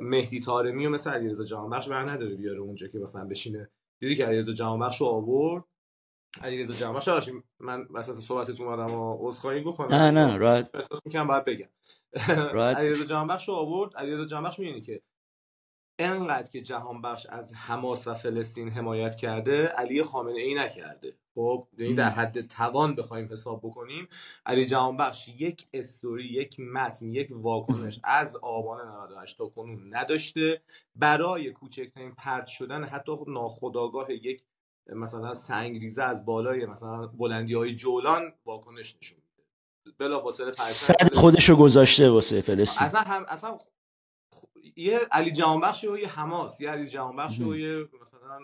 مهدی 0.00 0.40
تارمی 0.40 0.86
و 0.86 0.90
مثل 0.90 1.10
علیرضا 1.10 1.44
جهانبخش 1.44 1.88
بر 1.88 2.02
نداره 2.02 2.34
بیاره 2.34 2.58
اونجا 2.58 2.88
که 2.88 2.98
مثلا 2.98 3.24
بشینه. 3.24 3.70
دیدی 4.00 4.16
که 4.16 4.26
علیرضا 4.26 4.52
جهانبخش 4.52 5.00
رو 5.00 5.06
آورد؟ 5.06 5.64
علیرضا 6.40 6.72
جهانبخش 6.72 7.30
من 7.60 7.86
وسط 7.90 8.14
صحبتتون 8.14 8.66
اومدم 8.66 8.94
و 8.94 9.16
عذرخواهی 9.20 9.60
بکنم. 9.60 9.94
نه 9.94 10.10
نه 10.10 10.36
راحت. 10.36 10.70
احساس 10.74 11.00
می‌کنم 11.04 11.26
باید 11.26 11.44
بگم. 11.44 11.68
علیرضا 12.76 13.04
جهانبخش 13.04 13.48
رو 13.48 13.54
آورد. 13.54 13.96
علیرضا 13.96 14.24
جهانبخش 14.24 14.58
می‌بینی 14.58 14.80
که 14.80 15.02
انقدر 15.98 16.50
که 16.50 16.60
جهان 16.60 17.02
بخش 17.02 17.26
از 17.26 17.54
حماس 17.54 18.08
و 18.08 18.14
فلسطین 18.14 18.68
حمایت 18.68 19.16
کرده 19.16 19.66
علی 19.66 20.02
خامنه 20.02 20.40
ای 20.40 20.54
نکرده. 20.54 21.16
خب 21.34 21.68
یعنی 21.78 21.94
در 21.94 22.08
حد 22.10 22.46
توان 22.46 22.94
بخوایم 22.94 23.28
حساب 23.32 23.60
بکنیم 23.60 24.08
علی 24.46 24.66
جهان 24.66 24.96
بخش 24.96 25.28
یک 25.28 25.66
استوری 25.72 26.24
یک 26.24 26.60
متن 26.60 27.12
یک 27.12 27.28
واکنش 27.32 28.00
از 28.20 28.36
آبان 28.36 28.88
98 28.88 29.38
تا 29.38 29.46
کنون 29.46 29.94
نداشته. 29.94 30.62
برای 30.96 31.50
کوچکترین 31.50 32.14
پرت 32.14 32.46
شدن 32.46 32.84
حتی 32.84 33.12
ناخداگاه 33.26 34.12
یک 34.12 34.42
مثلا 34.86 35.34
سنگریزه 35.34 36.02
از 36.02 36.24
بالای 36.24 36.66
مثلا 36.66 37.06
بلندی 37.06 37.54
های 37.54 37.74
جولان 37.74 38.32
واکنش 38.44 38.96
نشون 38.96 39.18
میده. 39.18 39.96
بلافاصله 39.98 40.52
صد 40.52 41.14
خودشو 41.14 41.56
گذاشته 41.56 42.10
واسه 42.10 42.40
فلسطین. 42.40 42.86
اصلا 42.86 43.00
هم 43.00 43.24
اصلا 43.28 43.58
یه 44.76 44.98
علی 44.98 45.32
جهانبخش 45.32 45.84
و 45.84 45.98
یه 45.98 46.08
حماس 46.08 46.60
یه 46.60 46.70
علی 46.70 46.86
جهانبخش 46.86 47.40
و 47.40 47.56
یه 47.56 47.88
مثلا 48.02 48.38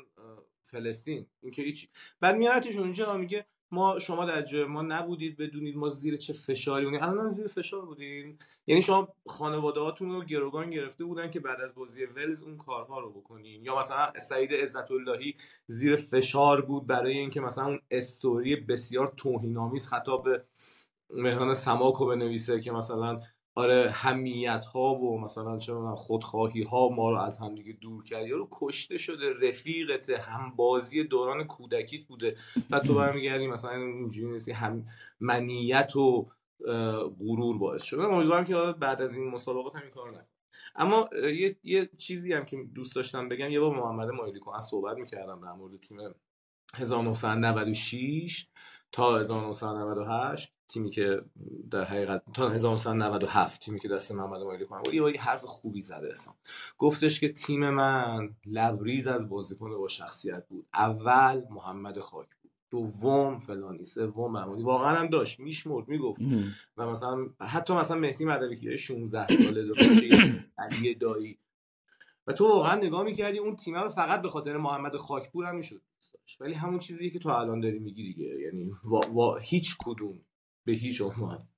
فلسطین. 0.62 1.26
این 1.42 1.52
که 1.52 1.62
هیچی. 1.62 1.88
بعد 2.20 2.36
میارتش 2.36 2.76
اونجا 2.76 3.16
میگه 3.16 3.46
ما 3.70 3.98
شما 3.98 4.24
در 4.24 4.42
جای 4.42 4.64
ما 4.64 4.82
نبودید 4.82 5.36
بدونید 5.36 5.76
ما 5.76 5.90
زیر 5.90 6.16
چه 6.16 6.32
فشاری 6.32 6.84
بودیم. 6.84 7.02
الان 7.02 7.28
زیر 7.28 7.46
فشار 7.46 7.86
بودیم. 7.86 8.38
یعنی 8.66 8.82
شما 8.82 9.08
خانواده 9.26 9.80
هاتون 9.80 10.10
رو 10.10 10.24
گروگان 10.24 10.70
گرفته 10.70 11.04
بودن 11.04 11.30
که 11.30 11.40
بعد 11.40 11.60
از 11.60 11.74
بازی 11.74 12.04
ولز 12.04 12.42
اون 12.42 12.56
کارها 12.56 13.00
رو 13.00 13.10
بکنین. 13.12 13.64
یا 13.64 13.78
مثلا 13.78 14.12
سعید 14.20 14.52
عزت 14.52 14.90
اللهی 14.90 15.34
زیر 15.66 15.96
فشار 15.96 16.60
بود 16.60 16.86
برای 16.86 17.18
اینکه 17.18 17.40
مثلا 17.40 17.66
اون 17.66 17.80
استوری 17.90 18.56
بسیار 18.56 19.14
توهین‌آمیز 19.16 19.86
خطاب 19.86 20.24
به 20.24 20.44
مهران 21.10 21.54
سماک 21.54 21.94
رو 21.94 22.06
بنویسه 22.06 22.60
که 22.60 22.72
مثلا 22.72 23.20
آره 23.58 23.90
همیت 23.90 24.64
ها 24.64 24.94
و 24.94 25.20
مثلا 25.20 25.58
چه 25.58 25.74
خودخواهی 25.74 26.62
ها 26.62 26.88
ما 26.88 27.10
رو 27.10 27.18
از 27.18 27.38
همدیگه 27.38 27.72
دور 27.72 28.04
کرد. 28.04 28.26
رو 28.28 28.48
کشته 28.52 28.98
شده 28.98 29.48
رفیقت 29.48 30.10
هم 30.10 30.56
بازی 30.56 31.04
دوران 31.04 31.44
کودکیت 31.44 32.06
بوده. 32.06 32.36
و 32.70 32.78
تو 32.78 32.94
برمیگردی 32.94 33.46
مثلا 33.46 33.70
اینجوری 33.70 34.32
نیست 34.32 34.48
هم 34.48 34.86
منیت 35.20 35.96
و 35.96 36.26
غرور 37.20 37.58
باعث 37.58 37.82
شده. 37.82 38.02
امیدوارم 38.02 38.44
که 38.44 38.54
بعد 38.54 39.02
از 39.02 39.14
این 39.14 39.30
مسابقات 39.30 39.76
هم 39.76 39.82
این 39.82 39.90
کار 39.90 40.10
نکنه 40.10 40.26
اما 40.76 41.08
یه،, 41.14 41.56
یه 41.62 41.90
چیزی 41.96 42.32
هم 42.32 42.44
که 42.44 42.56
دوست 42.74 42.96
داشتم 42.96 43.28
بگم. 43.28 43.50
یه 43.50 43.60
با 43.60 43.70
محمد 43.70 44.08
مایلی 44.08 44.40
از 44.56 44.64
صحبت 44.64 44.96
می‌کردم 44.96 45.40
در 45.40 45.52
مورد 45.52 45.80
تیم 45.80 45.98
1996 46.74 48.46
تا 48.92 49.18
1998 49.18 50.52
تیمی 50.68 50.90
که 50.90 51.22
در 51.70 51.84
حقیقت 51.84 52.22
تا 52.34 52.48
1997 52.48 53.60
تیمی 53.60 53.80
که 53.80 53.88
دست 53.88 54.12
محمد 54.12 54.42
مایلی 54.42 54.66
کنم 54.66 54.82
یه 54.92 55.12
یه 55.14 55.20
حرف 55.20 55.44
خوبی 55.44 55.82
زده 55.82 56.10
اصلا 56.10 56.34
گفتش 56.78 57.20
که 57.20 57.32
تیم 57.32 57.70
من 57.70 58.30
لبریز 58.46 59.06
از 59.06 59.28
بازیکن 59.28 59.78
با 59.78 59.88
شخصیت 59.88 60.48
بود. 60.48 60.66
اول 60.74 61.42
محمد 61.50 61.98
خاک 61.98 62.28
بود. 62.42 62.50
دوم 62.70 63.38
فلانی 63.38 63.84
سوم 63.84 64.32
محمودی. 64.32 64.62
واقعا 64.62 64.96
هم 64.96 65.06
داشت. 65.06 65.40
میشمرد 65.40 65.88
می‌گفت. 65.88 66.20
و 66.76 66.86
مثلا 66.86 67.28
حتی 67.40 67.74
مثلا 67.74 67.96
مهدی 67.96 68.24
مدوی 68.24 68.56
که 68.56 68.76
16 68.76 69.26
ساله 69.26 69.64
داشت 69.64 69.80
علی 70.58 70.94
دایی. 70.94 71.38
و 72.26 72.32
تو 72.32 72.48
واقعا 72.48 72.74
نگاه 72.74 73.02
می‌کردی 73.02 73.38
اون 73.38 73.56
تیم 73.56 73.74
رو 73.74 73.88
فقط 73.88 74.22
به 74.22 74.28
خاطر 74.28 74.56
محمد 74.56 74.96
خاکپور 74.96 75.44
هم 75.44 75.56
می‌شد 75.56 75.82
ولی 76.40 76.54
همون 76.54 76.78
چیزی 76.78 77.10
که 77.10 77.18
تو 77.18 77.28
الان 77.28 77.60
داری 77.60 77.78
میگی 77.78 78.02
دیگه. 78.02 78.40
یعنی 78.40 78.72
وا, 78.84 79.36
هیچ 79.36 79.76
کدوم 79.80 80.26
به 80.66 80.72
هیچ 80.72 81.00
عنوان. 81.00 81.48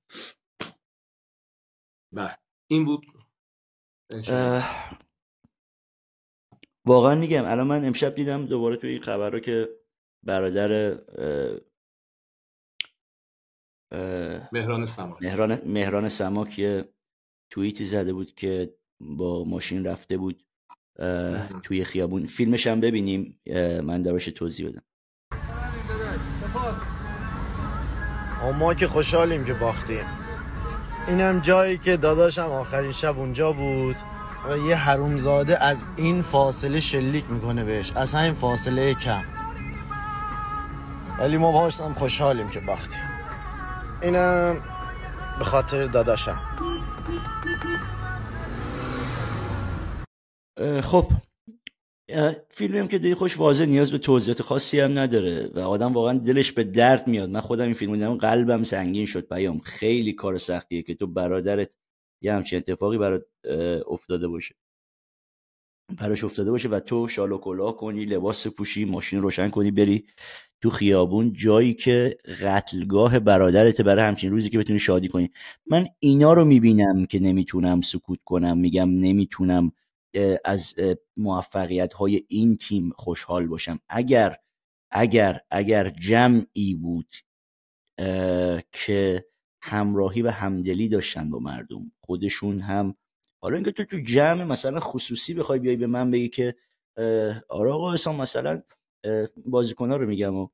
بله. 2.11 2.37
این 2.67 2.85
بود. 2.85 3.05
واقعا 6.85 7.15
میگم 7.15 7.45
الان 7.45 7.67
من 7.67 7.85
امشب 7.85 8.15
دیدم 8.15 8.45
دوباره 8.45 8.75
توی 8.75 8.89
این 8.89 9.01
خبر 9.01 9.29
رو 9.29 9.39
که 9.39 9.69
برادر 10.23 10.99
مهران 14.51 14.85
سماک. 14.85 15.23
مهران, 15.23 15.61
مهران 15.65 16.09
سماک 16.09 16.59
یه 16.59 16.93
توییتی 17.49 17.85
زده 17.85 18.13
بود 18.13 18.33
که 18.33 18.77
با 18.99 19.43
ماشین 19.43 19.85
رفته 19.85 20.17
بود. 20.17 20.43
توی 21.63 21.83
خیابون. 21.83 22.25
فیلمش 22.25 22.67
هم 22.67 22.79
ببینیم. 22.79 23.39
من 23.83 24.01
دراش 24.01 24.25
توضیح 24.25 24.69
بدم. 24.69 24.81
ما 28.59 28.73
که 28.73 28.87
خوشحالیم 28.87 29.45
که 29.45 29.53
باختیم. 29.53 30.05
اینم 31.07 31.39
جایی 31.39 31.77
که 31.77 31.97
داداشم 31.97 32.41
آخرین 32.41 32.91
شب 32.91 33.19
اونجا 33.19 33.51
بود. 33.51 33.95
و 34.49 34.57
یه 34.57 34.75
حرومزاده 34.75 35.63
از 35.63 35.85
این 35.95 36.21
فاصله 36.21 36.79
شلیک 36.79 37.25
می‌کنه 37.29 37.63
بهش. 37.63 37.91
از 37.95 38.13
همین 38.13 38.33
فاصله 38.33 38.93
کم. 38.93 39.21
ولی 41.19 41.37
ما 41.37 41.51
باش 41.51 41.81
هم 41.81 41.93
خوشحالیم 41.93 42.49
که 42.49 42.59
باختیم. 42.59 43.01
اینم 44.01 44.55
به 45.39 45.45
خاطر 45.45 45.83
داداشم. 45.83 46.41
خب 50.83 51.05
فیلمی 52.49 52.77
هم 52.77 52.87
که 52.87 52.99
دیگه 52.99 53.15
خوش 53.15 53.37
واضح 53.37 53.65
نیاز 53.65 53.91
به 53.91 53.97
توضیحات 53.97 54.41
خاصی 54.41 54.79
هم 54.79 54.99
نداره 54.99 55.51
و 55.55 55.59
آدم 55.59 55.93
واقعا 55.93 56.17
دلش 56.17 56.51
به 56.51 56.63
درد 56.63 57.07
میاد. 57.07 57.29
من 57.29 57.39
خودم 57.39 57.63
این 57.63 57.73
فیلم 57.73 57.93
دیدم 57.93 58.15
قلبم 58.15 58.63
سنگین 58.63 59.05
شد 59.05 59.27
پیام. 59.27 59.59
خیلی 59.59 60.13
کار 60.13 60.37
سختیه 60.37 60.81
که 60.81 60.95
تو 60.95 61.07
برادرت 61.07 61.69
یه 62.21 62.33
همچین 62.33 62.57
اتفاقی 62.57 62.97
برات 62.97 63.25
افتاده 63.87 64.27
باشه. 64.27 64.55
براش 65.99 66.23
افتاده 66.23 66.51
باشه 66.51 66.69
و 66.69 66.79
تو 66.79 67.07
شال 67.07 67.31
و 67.31 67.37
کلاه 67.37 67.77
کنی 67.77 68.05
لباس 68.05 68.47
پوشی 68.47 68.85
ماشین 68.85 69.21
روشن 69.21 69.49
کنی 69.49 69.71
بری 69.71 70.05
تو 70.61 70.69
خیابون. 70.69 71.33
جایی 71.33 71.73
که 71.73 72.17
قتلگاه 72.43 73.19
برادرت 73.19 73.81
برای 73.81 74.05
همچین 74.05 74.31
روزی 74.31 74.49
که 74.49 74.57
بتونی 74.59 74.79
شادی 74.79 75.07
کنی. 75.07 75.31
من 75.65 75.87
اینا 75.99 76.33
رو 76.33 76.45
می‌بینم 76.45 77.05
که 77.05 77.19
نمی‌تونم 77.19 77.81
سکوت 77.81 78.19
کنم. 78.25 78.57
میگم 78.57 78.89
نمی‌تونم 78.89 79.71
از 80.45 80.75
موفقیت 81.17 81.93
های 81.93 82.25
این 82.27 82.57
تیم 82.57 82.89
خوشحال 82.95 83.47
باشم. 83.47 83.79
اگر 83.89 84.37
اگر 84.91 85.41
اگر 85.51 85.89
جمعی 85.89 86.73
بود 86.81 87.13
که 88.71 89.25
همراهی 89.63 90.21
و 90.21 90.29
همدلی 90.29 90.89
داشتن 90.89 91.29
با 91.29 91.39
مردم 91.39 91.91
خودشون 91.99 92.59
هم 92.59 92.95
حالا 93.43 93.55
اینکه 93.55 93.71
تو 93.71 93.85
تو 93.85 93.99
جمع 93.99 94.43
مثلا 94.43 94.79
خصوصی 94.79 95.33
بخوای 95.33 95.59
بیای 95.59 95.75
به 95.75 95.87
من 95.87 96.11
بگی 96.11 96.29
که 96.29 96.55
آره 97.49 97.71
آقا 97.71 98.13
مثلا 98.13 98.61
بازیکن‌ها 99.45 99.95
رو 99.95 100.07
میگم 100.07 100.35
و 100.35 100.47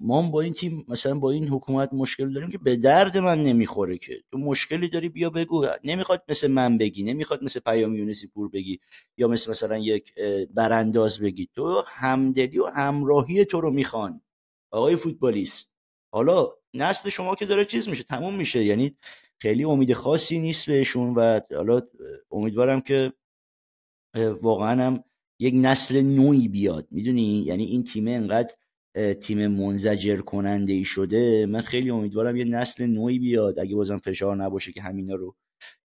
ما 0.00 0.22
با 0.22 0.40
این 0.40 0.52
تیم 0.52 0.84
مثلا 0.88 1.18
با 1.18 1.30
این 1.30 1.48
حکومت 1.48 1.94
مشکل 1.94 2.32
داریم 2.32 2.50
که 2.50 2.58
به 2.58 2.76
درد 2.76 3.18
من 3.18 3.42
نمی‌خوره 3.42 3.98
که. 3.98 4.22
تو 4.30 4.38
مشکلی 4.38 4.88
داری 4.88 5.08
بیا 5.08 5.30
بگو. 5.30 5.66
نمی‌خواد 5.84 6.22
مثل 6.28 6.50
من 6.50 6.78
بگی 6.78 7.02
نمی‌خواد 7.02 7.44
مثل 7.44 7.60
پیام 7.60 7.96
یونسی 7.96 8.26
پور 8.26 8.48
بگی 8.48 8.80
یا 9.16 9.28
مثل 9.28 9.50
مثلا 9.50 9.78
یک 9.78 10.14
برانداز 10.54 11.20
بگی. 11.20 11.48
تو 11.54 11.82
همدلی 11.86 12.58
و 12.58 12.66
همراهی 12.66 13.44
تو 13.44 13.60
رو 13.60 13.70
می‌خوان 13.70 14.20
آقای 14.70 14.96
فوتبالیست. 14.96 15.72
حالا 16.12 16.48
نسل 16.74 17.08
شما 17.10 17.34
که 17.34 17.46
داره 17.46 17.64
چیز 17.64 17.88
میشه 17.88 18.04
تموم 18.04 18.34
میشه. 18.34 18.64
یعنی 18.64 18.96
خیلی 19.38 19.64
امید 19.64 19.92
خاصی 19.92 20.38
نیست 20.38 20.66
بهشون 20.66 21.14
و 21.14 21.40
حالا 21.54 21.82
امیدوارم 22.30 22.80
که 22.80 23.12
واقعا 24.42 24.86
هم 24.86 25.04
یک 25.38 25.54
نسل 25.56 26.02
نوعی 26.02 26.48
بیاد 26.48 26.88
می‌دونی؟ 26.90 27.42
یعنی 27.46 27.64
این 27.64 27.84
تیم 27.84 28.08
انقدر 28.08 28.54
تیم 29.20 29.46
منزجر 29.46 30.20
کننده 30.20 30.72
ای 30.72 30.84
شده 30.84 31.46
من 31.46 31.60
خیلی 31.60 31.90
امیدوارم 31.90 32.36
یه 32.36 32.44
نسل 32.44 32.86
نوعی 32.86 33.18
بیاد 33.18 33.58
اگه 33.58 33.76
بازم 33.76 33.98
فشار 33.98 34.36
نباشه 34.36 34.72
که 34.72 34.82
همینا 34.82 35.14
رو 35.14 35.36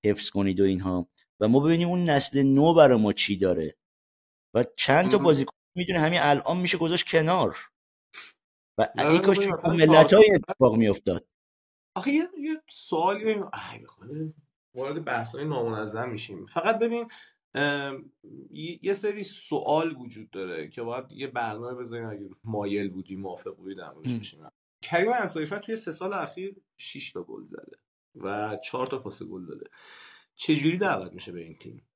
حفظ 0.04 0.30
کنید 0.30 0.60
و 0.60 0.64
اینها. 0.64 1.08
و 1.40 1.48
ما 1.48 1.60
ببینیم 1.60 1.88
اون 1.88 2.04
نسل 2.04 2.42
نو 2.42 2.74
برای 2.74 2.98
ما 2.98 3.12
چی 3.12 3.36
داره. 3.36 3.76
و 4.54 4.64
چند 4.76 5.10
تا 5.10 5.18
بازیکن 5.18 5.56
می‌دونه 5.76 5.98
همین 5.98 6.20
الان 6.22 6.56
میشه 6.56 6.78
گذاشت 6.78 7.08
کنار. 7.08 7.56
و 8.78 8.88
این 8.98 9.18
کاش 9.18 9.38
ملت 9.64 10.12
های 10.12 10.30
اتفاق 10.34 10.76
میافتاد. 10.76 11.26
آخه 11.94 12.10
یه, 12.10 12.22
یه 12.40 12.62
سوالی 12.70 13.34
وارد 14.74 15.04
بحث 15.04 15.34
های 15.34 15.44
نامنظم 15.44 16.08
میشیم. 16.08 16.46
فقط 16.46 16.78
ببین 16.78 17.08
یه 18.82 18.94
سری 18.94 19.24
سوال 19.24 19.96
وجود 19.96 20.30
داره 20.30 20.68
که 20.68 20.82
باید 20.82 21.12
یه 21.12 21.26
برنامه 21.26 21.74
بذاریم 21.74 22.08
اگه 22.08 22.30
مایل 22.44 22.90
بودی 22.90 23.16
موافق 23.16 23.56
بودی 23.56 23.74
در 23.74 23.92
موردش 23.92 24.34
کریم 24.82 25.12
انصاری 25.12 25.46
توی 25.46 25.76
سه 25.76 25.92
سال 25.92 26.12
اخیر 26.12 26.56
6 26.76 27.12
تا 27.12 27.22
گل 27.22 27.44
زده 27.44 27.76
و 28.14 28.56
4 28.64 28.86
تا 28.86 28.98
پاس 28.98 29.22
گل 29.22 29.46
داده. 29.46 29.66
چجوری 30.34 30.78
دعوت 30.78 31.12
میشه 31.12 31.32
به 31.32 31.40
این 31.40 31.58
تیم؟ 31.58 31.88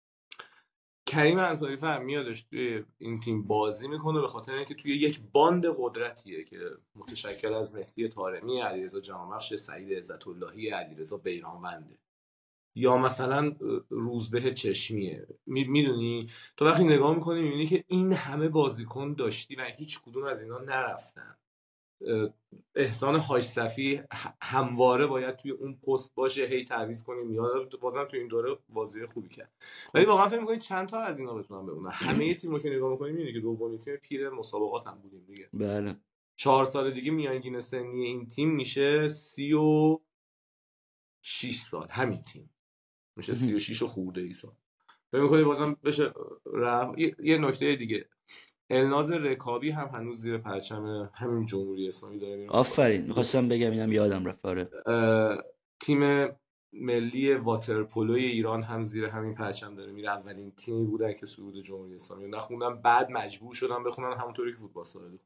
کریم 1.06 1.38
انصاری 1.38 1.76
فر 1.76 1.98
میادش 1.98 2.42
توی 2.42 2.84
این 2.98 3.20
تیم 3.20 3.46
بازی 3.46 3.88
می‌کنه 3.88 4.20
به 4.20 4.26
خاطر 4.26 4.52
اینکه 4.54 4.74
توی 4.74 4.96
یک 4.96 5.20
باند 5.32 5.64
قدرتیه 5.76 6.44
که 6.44 6.58
متشکل 6.94 7.54
از 7.54 7.74
مهدی 7.74 8.08
طارمی 8.08 8.60
علیرضا 8.60 9.00
جهانبخش 9.00 9.54
سعید 9.54 9.92
عزت 9.92 10.28
اللهی 10.28 10.70
علیرضا 10.70 11.16
بیرانونده. 11.16 11.98
یا 12.74 12.96
مثلا 12.96 13.56
روزبه 13.88 14.52
چشمیه. 14.54 15.26
می‌دونی؟ 15.46 16.30
تو 16.56 16.64
وقتی 16.64 16.84
نگاه 16.84 17.14
می‌کنی 17.14 17.42
می‌بینی 17.42 17.66
که 17.66 17.84
این 17.86 18.12
همه 18.12 18.48
بازیکن 18.48 19.14
داشتی 19.14 19.56
و 19.56 19.64
هیچ 19.64 20.00
کدوم 20.02 20.24
از 20.24 20.42
اینا 20.42 20.58
نرفتن. 20.58 21.36
احسان 22.74 23.40
صفی 23.40 24.02
همواره 24.42 25.06
باید 25.06 25.36
توی 25.36 25.50
اون 25.50 25.74
پست 25.74 26.14
باشه 26.14 26.46
هی 26.46 26.64
تعویض 26.64 27.02
کنیم. 27.02 27.32
یا 27.32 27.68
بازم 27.80 28.04
توی 28.04 28.18
این 28.18 28.28
دوره 28.28 28.58
بازی 28.68 29.06
خوبی 29.06 29.28
کرد. 29.28 29.52
ولی 29.94 30.04
واقعا 30.04 30.28
فکر 30.28 30.40
می‌کنید 30.40 30.60
چند 30.60 30.88
تا 30.88 31.00
از 31.00 31.18
اینا 31.18 31.34
بتونن 31.34 31.66
بمونن؟ 31.66 31.90
همه 31.90 32.34
تیم 32.40 32.50
رو 32.50 32.58
که 32.58 32.70
نگاه 32.70 32.90
می‌کنیم 32.90 33.14
می‌بینی 33.14 33.32
که 33.32 33.40
دومین 33.40 33.78
تیم 33.78 33.96
پیر 33.96 34.30
مسابقات 34.30 34.86
هم 34.86 34.98
بودیم 34.98 35.24
دیگه. 35.26 35.48
بله. 35.52 35.96
چهار 36.36 36.64
سال 36.64 36.90
دیگه 36.90 37.10
میانگین 37.10 37.60
سنی 37.60 38.04
این 38.04 38.26
تیم 38.26 38.50
میشه 38.50 39.08
سی 39.08 39.52
و 39.52 39.98
6 41.22 41.60
سال. 41.60 41.86
همین 41.90 42.22
تیم. 42.22 42.50
میشه 43.16 43.34
36 43.34 43.82
و 43.82 43.88
خورده 43.88 44.20
ای 44.20 44.32
سال. 44.32 44.52
فکر 45.12 45.20
می‌کنی 45.20 45.44
بازم 45.44 45.76
بشه 45.84 46.12
رفت. 46.54 46.98
یه 46.98 47.38
نکته 47.38 47.76
دیگه. 47.76 48.06
الناز 48.70 49.10
رکابی 49.10 49.70
هم 49.70 49.88
هنوز 49.88 50.20
زیر 50.20 50.38
پرچم 50.38 51.10
همین 51.14 51.46
جمهوری 51.46 51.88
اسلامی 51.88 52.18
داره 52.18 52.36
میره. 52.36 52.50
آفرین. 52.50 53.06
می‌خواستم 53.06 53.48
بگم 53.48 53.70
اینم 53.70 53.92
یادم 53.92 54.26
رفت. 54.26 54.46
آره. 54.46 54.68
تیم 55.80 56.28
ملی 56.72 57.34
واترپولوی 57.34 58.24
ایران 58.24 58.62
هم 58.62 58.84
زیر 58.84 59.04
همین 59.04 59.34
پرچم 59.34 59.74
داره 59.74 59.92
میره. 59.92 60.10
اولین 60.10 60.50
تیمی 60.50 60.84
بودن 60.84 61.12
که 61.12 61.26
صعود 61.26 61.62
جمهوری 61.62 61.94
اسلامی 61.94 62.28
نخوندم. 62.28 62.82
بعد 62.82 63.10
مجبور 63.10 63.54
شدن 63.54 63.84
بخونن 63.84 64.16
همونطوری 64.18 64.52
که 64.52 64.58
فوتبال 64.58 64.84
سالی 64.84 65.18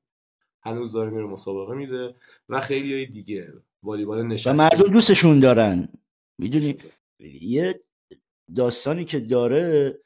هنوز 0.62 0.92
داره 0.92 1.10
میره 1.10 1.26
مسابقه 1.26 1.74
میده 1.74 2.14
و 2.48 2.60
خیلی 2.60 2.92
های 2.92 3.06
دیگه. 3.06 3.52
والیبال 3.82 4.26
نشسته 4.26 4.50
و 4.50 4.54
مردم 4.54 4.92
دوستشون 4.92 5.40
دارن. 5.40 5.88
می‌دونی؟ 6.38 6.78
یه 7.20 7.84
داستانی 8.56 9.04
که 9.04 9.20
داره 9.20 9.98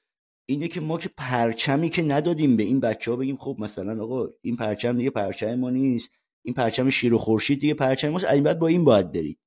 اینه 0.49 0.69
که 0.69 0.81
ما 0.81 0.99
که 0.99 1.11
پرچمی 1.17 1.89
که 1.89 2.03
ندادیم 2.03 2.57
به 2.57 2.63
این 2.63 2.81
بچه 2.81 3.11
ها 3.11 3.17
بگیم 3.17 3.37
خب 3.37 3.57
مثلا 3.59 4.05
آقا 4.05 4.29
این 4.43 4.57
پرچم 4.57 4.97
دیگه 4.97 5.11
پرچم 5.11 5.55
ما 5.55 5.71
نیست 5.71 6.11
این 6.45 6.55
پرچم 6.55 6.91
شیر 6.91 7.15
و 7.15 7.19
خورشید 7.19 7.61
دیگه 7.61 7.75
پرچم 7.75 8.09
ماست 8.09 8.25
این 8.25 8.43
بعد 8.43 8.59
با 8.59 8.67
این 8.67 8.85
باید 8.85 9.13
برید 9.13 9.39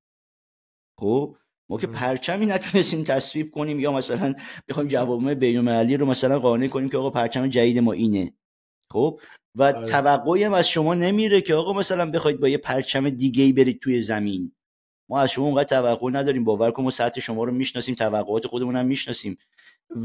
خب 0.99 1.38
ما 1.70 1.78
که 1.78 1.88
پرچمی 1.88 2.45
نتونستیم 2.45 3.03
تصویب 3.03 3.51
کنیم 3.51 3.80
یا 3.80 3.91
مثلا 3.91 4.34
بخوایم 4.68 4.89
جوامع 4.89 5.34
بین 5.34 5.68
رو 5.68 6.05
مثلا 6.05 6.39
قانع 6.39 6.68
کنیم 6.68 6.89
که 6.89 6.97
آقا 6.97 7.09
پرچم 7.09 7.47
جدید 7.47 7.80
ما 7.80 7.91
اینه. 7.91 8.34
خب 8.91 9.20
و 9.57 9.64
آره. 9.64 9.88
توقعی 9.88 10.43
هم 10.43 10.53
از 10.53 10.70
شما 10.70 10.93
نمیره 10.93 11.41
که 11.41 11.55
آقا 11.55 11.74
مثلا 11.74 12.11
بخواید 12.11 12.39
با 12.39 12.47
یه 12.47 12.57
پرچم 12.57 13.09
دیگه 13.09 13.43
ای 13.43 13.53
برید 13.53 13.80
توی 13.80 14.01
زمین. 14.01 14.55
ما 15.09 15.19
از 15.19 15.31
شما 15.31 15.45
اونقدر 15.45 15.81
توقع 15.81 16.09
نداریم 16.11 16.43
باور 16.43 16.71
کن 16.71 16.83
ما 16.83 16.89
سطح 16.89 17.21
شما 17.21 17.43
رو 17.43 17.51
می‌شناسیم 17.51 17.95
توقعات 17.95 18.47
خودمون 18.47 18.75
هم 18.75 18.85
می‌شناسیم 18.85 19.37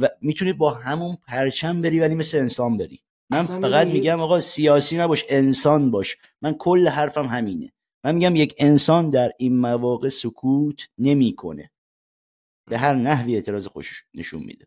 و 0.01 0.09
می‌تونی 0.23 0.53
با 0.53 0.71
همون 0.71 1.17
پرچم 1.29 1.83
بری 1.83 2.01
ولی 2.01 2.15
مثل 2.15 2.39
انسان 2.39 2.77
بری. 2.77 3.01
من 3.31 3.43
فقط 3.43 3.87
میگم 3.87 4.21
آقا 4.21 4.41
سیاسی 4.41 4.99
نباش 4.99 5.25
انسان 5.29 5.91
باش. 5.91 6.17
من 6.43 6.55
کل 6.55 6.89
حرفم 6.89 7.27
همینه. 7.27 7.73
من 8.05 8.15
میگم 8.15 8.37
یک 8.37 8.55
انسان 8.59 9.11
در 9.11 9.33
این 9.39 9.57
مواقع 9.57 10.09
سکوت 10.09 10.89
نمی‌کنه. 10.99 11.71
به 12.71 12.79
هر 12.79 12.95
نحوی 12.95 13.35
اعتراض 13.35 13.67
خوش 13.67 14.05
نشون 14.15 14.43
میده. 14.43 14.67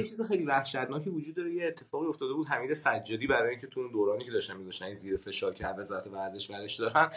یه 0.00 0.06
چیز 0.06 0.22
خیلی 0.22 0.44
وحشتناکی 0.44 1.10
وجود 1.10 1.34
داره 1.34 1.54
یه 1.54 1.66
اتفاقی 1.66 2.06
افتاده 2.06 2.32
بود 2.32 2.46
حمید 2.46 2.72
سجادی 2.72 3.26
برای 3.26 3.50
اینکه 3.50 3.66
تو 3.66 3.80
اون 3.80 3.92
دورانی 3.92 4.24
که 4.24 4.30
داشتن 4.30 4.56
میذاشتن 4.56 4.92
زیر 4.92 5.16
فشار 5.16 5.54
که 5.54 5.66
وزارت 5.66 6.06
ورزش 6.06 6.50
ورش 6.50 6.80
دارن 6.80 7.10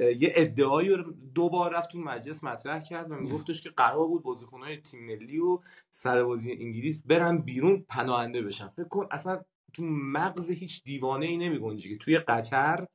یه 0.00 0.32
ادعایی 0.34 0.88
رو 0.88 1.12
دو 1.34 1.48
بار 1.48 1.74
رفت 1.74 1.90
تو 1.90 1.98
مجلس 1.98 2.44
مطرح 2.44 2.82
کرد 2.82 3.10
و 3.10 3.14
میگفتش 3.14 3.62
که 3.62 3.70
قرار 3.70 4.06
بود 4.06 4.22
بازیکن‌های 4.22 4.76
تیم 4.76 5.06
ملی 5.06 5.38
و 5.38 5.58
سربازی 5.90 6.52
انگلیس 6.52 7.02
برن 7.06 7.38
بیرون 7.38 7.84
پناهنده 7.88 8.42
بشن. 8.42 8.68
فکر 8.68 8.88
کن 8.88 9.06
اصلا 9.10 9.42
تو 9.72 9.82
مغز 9.84 10.50
هیچ 10.50 10.82
دیوانه 10.84 11.26
ای 11.26 11.36
نمیگنجه 11.36 11.90
که 11.90 11.96
توی 11.96 12.18
قطر 12.18 12.86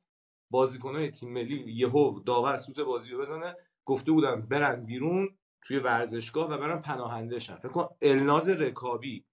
بازیکن‌های 0.50 1.10
تیم 1.10 1.32
ملی 1.32 1.72
یهو 1.72 2.20
داور 2.20 2.56
سوت 2.56 2.80
بازی 2.80 3.10
رو 3.10 3.20
بزنه 3.20 3.56
گفته 3.84 4.12
بودن 4.12 4.40
برن 4.40 4.84
بیرون 4.84 5.38
توی 5.62 5.78
ورزشگاه 5.78 6.50
و 6.50 6.58
برن 6.58 6.82
پناهنده 6.82 7.38
شن. 7.38 7.56
فکر 7.56 7.68
کن 7.68 7.88
الناز 8.02 8.48
رکابی 8.48 9.24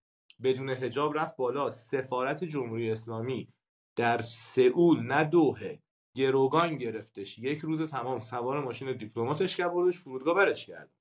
بدون 0.43 0.69
هجاب 0.69 1.17
رفت 1.17 1.37
بالا. 1.37 1.69
سفارت 1.69 2.43
جمهوری 2.43 2.91
اسلامی 2.91 3.47
در 3.95 4.21
سئول 4.21 4.99
نه 4.99 5.23
دوهه 5.23 5.79
گروگان 6.15 6.77
گرفتش. 6.77 7.39
یک 7.39 7.59
روز 7.59 7.81
تمام 7.81 8.19
سوار 8.19 8.63
ماشین 8.63 8.97
دیپلماتش 8.97 9.57
کرد 9.57 9.73
بردش 9.73 9.97
فرودگاه 9.97 10.35
برش 10.35 10.65
کرد. 10.65 10.91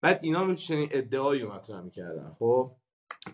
بعد 0.00 0.20
اینا 0.22 0.54
چنین 0.54 0.88
ادعایی 0.90 1.44
مطرح 1.44 1.80
می‌کردن 1.80 2.36
خب 2.38 2.76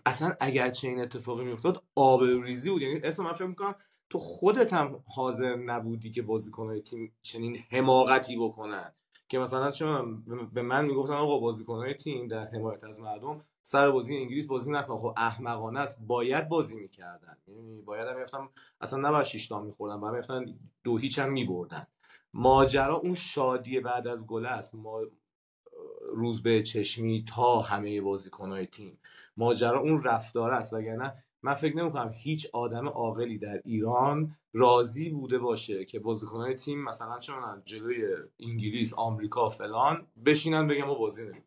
اصلا 0.05 0.35
اگر 0.39 0.69
چنین 0.69 1.01
اتفاقی 1.01 1.45
میافتاد 1.45 1.83
آبروریزی 1.95 2.69
بود. 2.69 2.81
یعنی 2.81 2.99
اسم 3.03 3.23
من 3.23 3.33
فکر 3.33 3.45
می‌کنم 3.45 3.75
تو 4.09 4.19
خودت 4.19 4.73
هم 4.73 5.03
حاضر 5.15 5.55
نبودی 5.55 6.11
که 6.11 6.21
بازیکنهای 6.21 6.81
تیم 6.81 7.15
چنین 7.21 7.57
حماقتی 7.71 8.37
بکنن. 8.37 8.93
که 9.29 9.39
مثلا 9.39 9.71
چون 9.71 10.23
به 10.53 10.61
من 10.61 10.85
می‌گفتن 10.85 11.13
آقا 11.13 11.39
بازیکنهای 11.39 11.93
تیم 11.93 12.27
در 12.27 12.47
حمایت 12.47 12.83
از 12.83 12.99
مردم 12.99 13.41
سر 13.67 13.91
بازی 13.91 14.17
انگلیس 14.17 14.47
بازی 14.47 14.71
نکن 14.71 14.95
خب 14.95 15.13
احمقانه 15.17 15.79
است. 15.79 15.99
باید 16.07 16.49
بازی 16.49 16.75
می‌کردن. 16.75 17.37
یعنی 17.47 17.81
باید 17.81 18.07
هم 18.07 18.19
میفتن 18.19 18.49
اصلا 18.81 19.09
نباید 19.09 19.25
شش 19.25 19.47
تا 19.47 19.61
میخوردن. 19.61 19.99
باید 19.99 20.15
میفتن 20.15 20.45
دو 20.83 20.97
هیچ 20.97 21.19
هم 21.19 21.31
میبردن. 21.31 21.87
ماجرا 22.33 22.95
اون 22.95 23.15
شادی 23.15 23.79
بعد 23.79 24.07
از 24.07 24.27
گل 24.27 24.45
است. 24.45 24.75
ما 24.75 25.01
روز 26.13 26.43
به 26.43 26.63
چشمی 26.63 27.25
تا 27.27 27.59
همه 27.59 28.01
بازیکنهای 28.01 28.65
تیم. 28.65 28.97
ماجرا 29.37 29.79
اون 29.79 30.03
رفتار 30.03 30.53
است. 30.53 30.73
وگرنه 30.73 31.13
من 31.41 31.53
فکر 31.53 31.77
نمی‌کنم 31.77 32.11
هیچ 32.13 32.49
آدم 32.53 32.87
عاقلی 32.87 33.37
در 33.37 33.61
ایران 33.65 34.35
راضی 34.53 35.09
بوده 35.09 35.37
باشه 35.37 35.85
که 35.85 35.99
بازیکنهای 35.99 36.55
تیم 36.55 36.83
مثلا 36.83 37.19
چه 37.19 37.33
جلوی 37.63 38.05
انگلیس 38.39 38.93
آمریکا 38.93 39.49
فلان 39.49 40.07
بشینن 40.25 40.67
بگم 40.67 40.85
ما 40.85 40.95
بازی 40.95 41.23
نمیم 41.23 41.43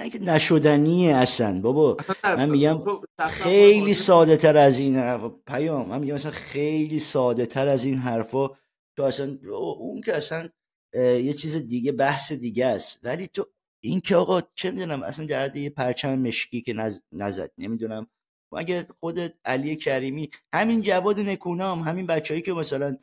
اگه 0.00 0.18
نشدنیه 0.18 1.14
اصلا. 1.14 1.60
بابا 1.60 1.96
من 2.24 2.48
میگم 2.48 2.78
خیلی 3.28 3.94
ساده 3.94 4.36
تر 4.36 4.56
از 4.56 4.78
این 4.78 5.28
پیام 5.46 5.88
من 5.88 5.98
میگم 6.00 6.14
مثلا 6.14 6.32
خیلی 6.32 6.98
ساده 6.98 7.46
تر 7.46 7.68
از 7.68 7.84
این 7.84 7.98
حرفا. 7.98 8.48
تو 8.96 9.02
اصلا 9.02 9.38
اون 9.78 10.00
که 10.00 10.16
اصلا 10.16 10.48
یه 10.94 11.32
چیز 11.32 11.56
دیگه 11.56 11.92
بحث 11.92 12.32
دیگه 12.32 12.66
است. 12.66 13.00
ولی 13.04 13.26
تو 13.26 13.46
این 13.82 14.00
که 14.00 14.16
آقا 14.16 14.40
چه 14.54 14.70
می‌دونم 14.70 15.02
اصلا 15.02 15.26
در 15.26 15.56
یه 15.56 15.70
پرچم 15.70 16.18
مشکی 16.18 16.60
که 16.60 16.92
نزد 17.12 17.52
نمی‌دونم. 17.58 18.06
اگه 18.56 18.86
خودت 19.00 19.34
علی 19.44 19.76
کریمی 19.76 20.30
همین 20.52 20.82
جواد 20.82 21.20
نکونام 21.20 21.80
همین 21.80 22.06
بچههایی 22.06 22.42
که 22.42 22.52
مثلا 22.52 22.96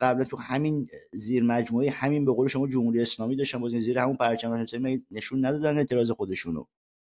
قبلا 0.00 0.24
تو 0.24 0.36
همین 0.36 0.88
زیر 1.12 1.42
مجموعه 1.42 1.90
همین 1.90 2.24
به 2.24 2.32
قول 2.32 2.48
شما 2.48 2.68
جمهوری 2.68 3.00
اسلامی 3.00 3.36
داشتن 3.36 3.58
بازی 3.58 3.80
زیر 3.80 3.98
همون 3.98 4.16
پرچم 4.16 4.66
نشون 5.10 5.44
ندادن 5.44 5.78
اعتراض 5.78 6.10
خودشونو؟ 6.10 6.64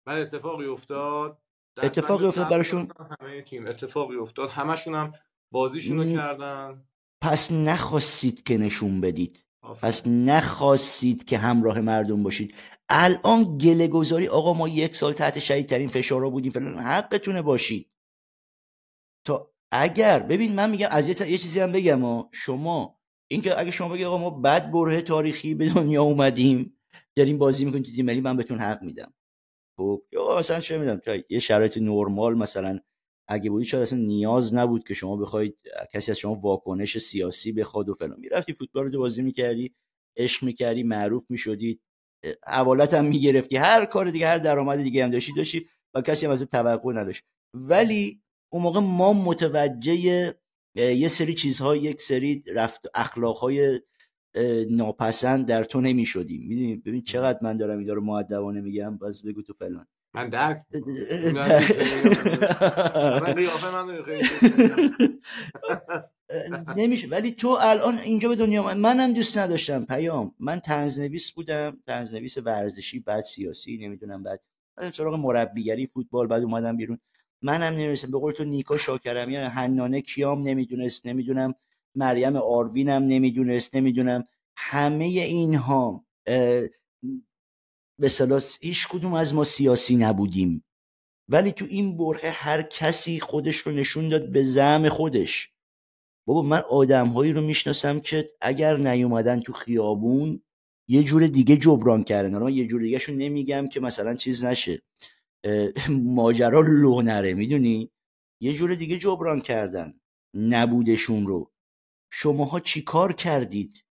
بعد 0.06 0.22
اتفاقی 0.22 0.66
افتاد. 0.66 1.38
اتفاقی 1.82 2.26
افتاد 2.26 2.48
براشون؟ 2.48 2.88
همه 3.20 3.42
تیم 3.42 3.66
اتفاقی 3.66 4.16
افتاد. 4.16 4.48
همشون 4.48 4.94
هم 4.94 5.12
بازیشون 5.52 6.14
کردن. 6.14 6.84
پس 7.22 7.52
نخواستید 7.52 8.42
که 8.42 8.58
نشون 8.58 9.00
بدید. 9.00 9.44
پس 9.82 10.06
نخواستید 10.06 11.24
که 11.24 11.38
همراه 11.38 11.80
مردم 11.80 12.22
باشید. 12.22 12.54
الان 12.88 13.58
گله 13.58 13.88
گذاری 13.88 14.28
آقا 14.28 14.52
ما 14.52 14.68
یک 14.68 14.96
سال 14.96 15.12
تحت 15.12 15.38
شدید 15.38 15.66
ترین 15.66 15.88
فشارا 15.88 16.30
بودیم 16.30 16.52
فلان 16.52 16.78
حقتونه 16.78 17.42
باشید. 17.42 17.90
تا 19.26 19.51
اگر 19.72 20.18
ببین 20.18 20.54
من 20.54 20.70
میگم 20.70 20.88
از 20.90 21.08
یه, 21.08 21.14
چیزی 21.14 21.60
هم 21.60 21.72
بگم 21.72 22.02
ها 22.02 22.30
شما 22.32 23.00
اینکه 23.30 23.60
اگه 23.60 23.70
شما 23.70 23.88
بگید 23.88 24.06
آقا 24.06 24.18
ما 24.18 24.30
بد 24.30 24.70
بره 24.70 25.02
تاریخی 25.02 25.54
به 25.54 25.68
دنیا 25.70 26.02
اومدیم 26.02 26.78
داریم 27.16 27.38
بازی 27.38 27.64
می‌کنیم 27.64 27.82
تو 27.82 27.92
تیم 27.92 28.06
ملی 28.06 28.20
من 28.20 28.36
بهتون 28.36 28.58
حق 28.58 28.82
میدم. 28.82 29.14
خب 29.78 30.02
یا 30.12 30.36
مثلا 30.38 30.60
چه 30.60 30.78
میدم 30.78 30.96
تا 30.96 31.16
یه 31.30 31.38
شرایط 31.38 31.78
نرمال 31.78 32.34
مثلا 32.38 32.80
اگه 33.28 33.50
بودی 33.50 33.64
شاید 33.64 33.82
اصلا 33.82 33.98
نیاز 33.98 34.54
نبود 34.54 34.84
که 34.84 34.94
شما 34.94 35.16
بخواید 35.16 35.58
کسی 35.94 36.10
از 36.10 36.18
شما 36.18 36.34
واکنش 36.34 36.98
سیاسی 36.98 37.52
بخواد 37.52 37.88
و 37.88 37.94
فلان. 37.94 38.20
می‌رفتی 38.20 38.52
فوتبال 38.52 38.92
رو 38.92 39.00
بازی 39.00 39.22
می‌کردی 39.22 39.74
عشق 40.16 40.44
می‌کردی 40.44 40.82
معروف 40.82 41.24
می‌شدی 41.28 41.80
حوالت 42.46 42.94
هم 42.94 43.04
می‌گرفتی. 43.04 43.56
هر 43.56 43.84
کار 43.84 44.10
دیگه 44.10 44.26
هر 44.26 44.38
درآمد 44.38 44.82
دیگه 44.82 45.04
هم 45.04 45.10
داشتی 45.10 45.32
داشتی 45.36 45.66
و 45.94 46.02
کسی 46.02 46.26
هم 46.26 46.32
از 46.32 46.42
توقع 46.42 46.92
نداشت. 46.92 47.24
ولی 47.54 48.21
اون 48.52 48.62
موقع 48.62 48.80
ما 48.80 49.12
متوجه 49.12 50.34
یه 50.74 51.08
سری 51.08 51.34
چیزها 51.34 51.76
یک 51.76 52.02
سری 52.02 52.44
رفت 52.54 52.86
اخلاقهای 52.94 53.80
ناپسند 54.70 55.46
در 55.46 55.64
تو 55.64 55.80
نمی 55.80 56.06
شدیم 56.06 56.48
می‌دونی؟ 56.48 56.76
ببین 56.76 57.02
چقدر 57.02 57.38
من 57.42 57.56
دارم 57.56 57.78
این 57.78 57.88
رو 57.88 58.04
معدبانه 58.04 58.60
میگم 58.60 58.98
بس 58.98 59.26
بگو 59.26 59.42
تو 59.42 59.52
فلان. 59.58 59.86
من 60.14 60.28
درک 60.28 60.62
نمیشه. 66.76 67.08
ولی 67.08 67.32
تو 67.32 67.58
الان 67.60 67.98
اینجا 67.98 68.28
به 68.28 68.36
دنیا 68.36 68.62
من 68.62 68.78
منم 68.78 69.12
دوست 69.12 69.38
نداشتم 69.38 69.84
پیام. 69.84 70.32
من 70.38 70.60
تنزنویس 70.60 71.30
بودم. 71.30 71.78
تنزنویس 71.86 72.38
ورزشی 72.38 73.00
بعد 73.00 73.24
سیاسی 73.24 73.78
نمی‌دونم 73.78 74.22
بعد. 74.22 74.40
سراغ 74.92 75.14
مربیگری 75.14 75.86
فوتبال 75.86 76.26
بعد 76.26 76.42
اومدم 76.42 76.76
بیرون. 76.76 76.98
منم 77.42 77.74
نمی‌رسم 77.74 78.10
به 78.10 78.18
قول 78.18 78.32
تو 78.32 78.44
نیکا 78.44 78.76
شاکرمی 78.76 79.36
حنانه 79.36 80.00
کیام 80.00 80.42
نمی‌دونست 80.42 81.06
نمی‌دونم 81.06 81.54
مریم 81.94 82.36
آروینم 82.36 83.02
نمی‌دونست 83.02 83.76
نمی‌دونم 83.76 84.24
همه 84.56 85.04
اینها 85.04 86.04
به 87.98 88.10
هیچ 88.60 88.88
کدوم 88.88 89.14
از 89.14 89.34
ما 89.34 89.44
سیاسی 89.44 89.96
نبودیم. 89.96 90.64
ولی 91.28 91.52
تو 91.52 91.64
این 91.64 91.96
بره 91.96 92.30
هر 92.30 92.62
کسی 92.62 93.20
خودش 93.20 93.56
رو 93.56 93.72
نشون 93.72 94.08
داد 94.08 94.32
به 94.32 94.44
زعم 94.44 94.88
خودش. 94.88 95.50
بابا 96.26 96.42
من 96.42 96.62
آدمهایی 96.70 97.32
رو 97.32 97.40
می‌شناسم 97.40 98.00
که 98.00 98.28
اگر 98.40 98.76
نیومدن 98.76 99.40
تو 99.40 99.52
خیابون 99.52 100.42
یه 100.88 101.02
جور 101.02 101.26
دیگه 101.26 101.56
جبران 101.56 102.02
کردن. 102.02 102.38
من 102.38 102.54
یه 102.54 102.66
جور 102.66 102.80
دیگه 102.80 102.98
شون 102.98 103.16
نمیگم 103.16 103.66
که 103.66 103.80
مثلا 103.80 104.14
چیز 104.14 104.44
نشه. 104.44 104.82
ماجرا 106.16 106.60
لو 106.60 107.02
نره 107.02 107.34
می‌دونی؟ 107.34 107.90
یه 108.40 108.52
جور 108.52 108.74
دیگه 108.74 108.98
جبران 108.98 109.40
کردن 109.40 110.00
نبودشون 110.34 111.26
رو. 111.26 111.52
شماها 112.12 112.60
چی 112.60 112.82
کار 112.82 113.12
کردید؟ 113.12 113.84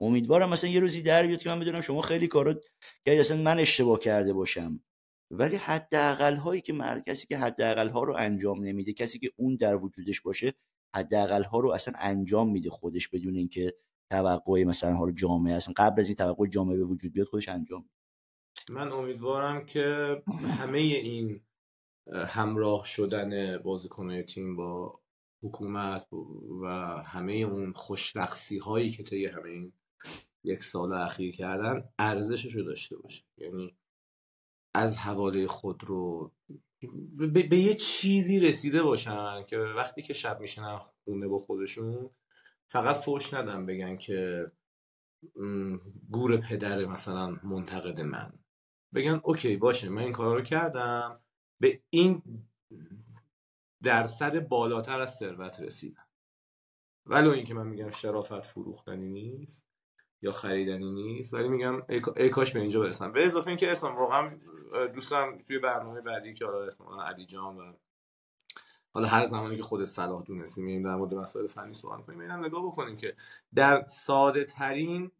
امیدوارم 0.00 0.50
مثلا 0.50 0.70
یه 0.70 0.80
روزی 0.80 1.02
در 1.02 1.26
بیاد 1.26 1.42
که 1.42 1.48
من 1.48 1.60
بدونم 1.60 1.80
شما 1.80 2.02
خیلی 2.02 2.28
کارا 2.28 2.54
که 3.04 3.20
اصلا 3.20 3.42
من 3.42 3.58
اشتباه 3.58 3.98
کرده 3.98 4.32
باشم. 4.32 4.80
ولی 5.30 5.56
حداقل 5.56 6.36
هایی 6.36 6.60
که 6.60 6.72
مرکزی 6.72 7.26
که 7.26 7.38
حداقل 7.38 7.88
ها 7.88 8.04
رو 8.04 8.14
انجام 8.18 8.64
نمیده 8.64 8.92
کسی 8.92 9.18
که 9.18 9.30
اون 9.36 9.56
در 9.56 9.76
وجودش 9.76 10.20
باشه 10.20 10.54
حداقل 10.96 11.42
ها 11.42 11.60
رو 11.60 11.70
اصلا 11.70 11.94
انجام 11.98 12.50
میده 12.50 12.70
خودش 12.70 13.08
بدون 13.08 13.36
اینکه 13.36 13.74
توقع 14.10 14.64
مثلا 14.64 15.04
رو 15.04 15.12
جامعه 15.12 15.54
اصلا 15.54 15.74
قبل 15.76 16.00
از 16.00 16.06
این 16.06 16.16
توقع 16.16 16.46
جامعه 16.46 16.76
به 16.76 16.84
وجود 16.84 17.12
بیاد 17.12 17.26
خودش 17.26 17.48
انجام 17.48 17.88
من 18.70 18.92
امیدوارم 18.92 19.66
که 19.66 20.22
همه 20.58 20.78
این 20.78 21.40
همراه 22.26 22.86
شدن 22.86 23.58
بازیکنهای 23.58 24.22
تیم 24.22 24.56
با 24.56 25.00
حکومت 25.42 26.06
و 26.62 26.66
همه 27.06 27.32
اون 27.32 27.72
خوشرخصی 27.72 28.58
هایی 28.58 28.90
که 28.90 29.02
طی 29.02 29.26
همه 29.26 29.48
این 29.50 29.72
یک 30.44 30.64
سال 30.64 30.92
اخیر 30.92 31.36
کردن 31.36 31.88
ارزشش 31.98 32.54
رو 32.54 32.62
داشته 32.62 32.96
باشه. 32.96 33.24
یعنی 33.38 33.76
از 34.74 34.98
حواله 34.98 35.46
خود 35.46 35.84
رو 35.84 36.32
به, 37.50 37.56
یه 37.56 37.74
چیزی 37.74 38.40
رسیده 38.40 38.82
باشن 38.82 39.44
که 39.44 39.58
وقتی 39.58 40.02
که 40.02 40.12
شب 40.12 40.40
میشنن 40.40 40.78
خونه 40.78 41.28
با 41.28 41.38
خودشون 41.38 42.10
فقط 42.66 42.96
فوش 42.96 43.34
ندن 43.34 43.66
بگن 43.66 43.96
که 43.96 44.50
گور 46.10 46.36
پدر 46.36 46.84
مثلا 46.84 47.36
منتقد 47.42 48.00
من. 48.00 48.32
بگن 48.94 49.20
اوکی 49.24 49.56
باشه 49.56 49.88
من 49.88 50.02
این 50.02 50.12
کار 50.12 50.36
رو 50.36 50.42
کردم. 50.42 51.20
به 51.60 51.80
این 51.90 52.22
درصد 53.82 54.48
بالاتر 54.48 55.00
از 55.00 55.14
ثروت 55.14 55.60
رسیدم. 55.60 56.06
ولو 57.06 57.30
اینکه 57.30 57.54
من 57.54 57.66
میگم 57.66 57.90
شرافت 57.90 58.46
فروختنی 58.46 59.08
نیست 59.08 59.68
یا 60.22 60.32
خریدنی 60.32 60.92
نیست 60.92 61.34
ولی 61.34 61.48
میگم 61.48 61.82
ای, 62.16 62.28
کاش 62.28 62.52
به 62.52 62.60
اینجا 62.60 62.80
برسم. 62.80 63.12
به 63.12 63.26
اضافه 63.26 63.48
اینکه 63.48 63.72
اسلام 63.72 63.96
واقعا 63.96 64.38
دوستم 64.94 65.38
توی 65.38 65.58
برنامه 65.58 66.00
بعدی 66.00 66.34
که 66.34 66.44
حالا 66.44 66.64
احتمالا 66.64 67.02
علی 67.02 67.26
جان 67.26 67.56
و 67.56 67.72
حالا 68.94 69.08
هر 69.08 69.24
زمانی 69.24 69.56
که 69.56 69.62
خودت 69.62 69.84
صلاح 69.84 70.22
دونستی 70.22 70.62
میگیم 70.62 70.82
در 70.82 70.96
مورد 70.96 71.14
مسائل 71.14 71.46
فنی 71.46 71.74
صحبت 71.74 72.06
کنیم 72.06 72.20
اینم 72.20 72.44
نگاه 72.44 72.66
بکنیم 72.66 72.96
که 72.96 73.16
در 73.54 73.84
ساده 73.86 74.44
ترین 74.44 75.10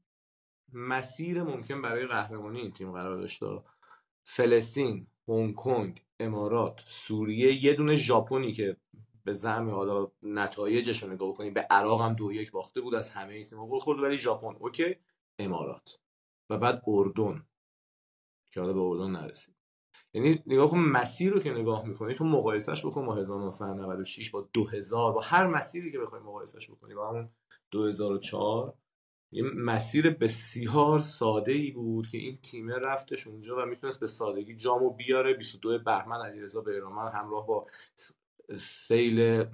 مسیر 0.75 1.43
ممکن 1.43 1.83
برای 1.83 2.07
قهرمانی 2.07 2.61
این 2.61 2.72
تیم 2.72 2.93
قرار 2.93 3.20
داشته 3.20 3.47
فلسطین 4.22 5.07
هنگ 5.29 5.55
کنگ 5.55 6.05
امارات 6.20 6.85
سوریه 6.87 7.64
یه 7.64 7.75
دونه 7.75 7.97
ژاپنی 7.97 8.53
که 8.53 8.77
به 9.25 9.33
زعم 9.33 9.70
حالا 9.70 10.11
نتایجش 10.22 11.03
رو 11.03 11.12
نگاه 11.12 11.29
بکنیم 11.29 11.55
به 11.55 11.61
عراق 11.61 12.01
هم 12.01 12.14
دو 12.14 12.33
یک 12.33 12.51
باخته 12.51 12.81
بود 12.81 12.95
از 12.95 13.11
همه 13.11 13.45
تیم‌ها 13.45 13.66
گل 13.66 13.79
خورد 13.79 14.01
ولی 14.01 14.18
ژاپن 14.18 14.57
اوکی. 14.59 14.97
امارات. 15.39 15.99
و 16.51 16.59
بعد 16.59 16.83
اردن 16.87 17.47
که 18.53 18.61
حالا 18.61 18.72
به 18.72 18.81
اردن 18.81 19.11
نرسید 19.11 19.55
یعنی 20.14 20.43
نگاه 20.47 20.70
کن 20.70 20.79
مسیر 20.79 21.33
رو 21.33 21.41
که 21.41 21.51
نگاه 21.51 21.87
می‌کنی 21.87 22.14
تو 22.14 22.25
مقایسهش 22.25 22.87
بکن 22.87 23.07
با 23.07 23.14
1996 23.16 24.31
با 24.31 24.49
2000 24.53 25.12
با 25.12 25.20
هر 25.20 25.47
مسیری 25.47 25.93
که 25.93 25.99
بخوای 25.99 26.20
مقایسهش 26.20 26.70
بکنی 26.70 26.95
با 26.95 27.09
همون 27.09 27.31
2004 27.70 28.75
یه 29.35 29.43
مسیر 29.43 30.11
بسیار 30.11 30.99
ساده 30.99 31.53
ای 31.53 31.70
بود 31.70 32.09
که 32.09 32.18
این 32.18 32.39
تیم 32.43 32.70
رفتش 32.70 33.26
اونجا 33.26 33.62
و 33.62 33.66
می‌تونست 33.66 34.01
به 34.01 34.07
سادگی 34.07 34.57
جامو 34.57 34.91
بیاره. 34.91 35.35
22 35.35 35.78
بهمن 35.78 36.26
علیرضا 36.26 36.61
بیرانوند 36.61 37.12
همراه 37.12 37.47
با 37.47 37.66
سیل 38.57 39.45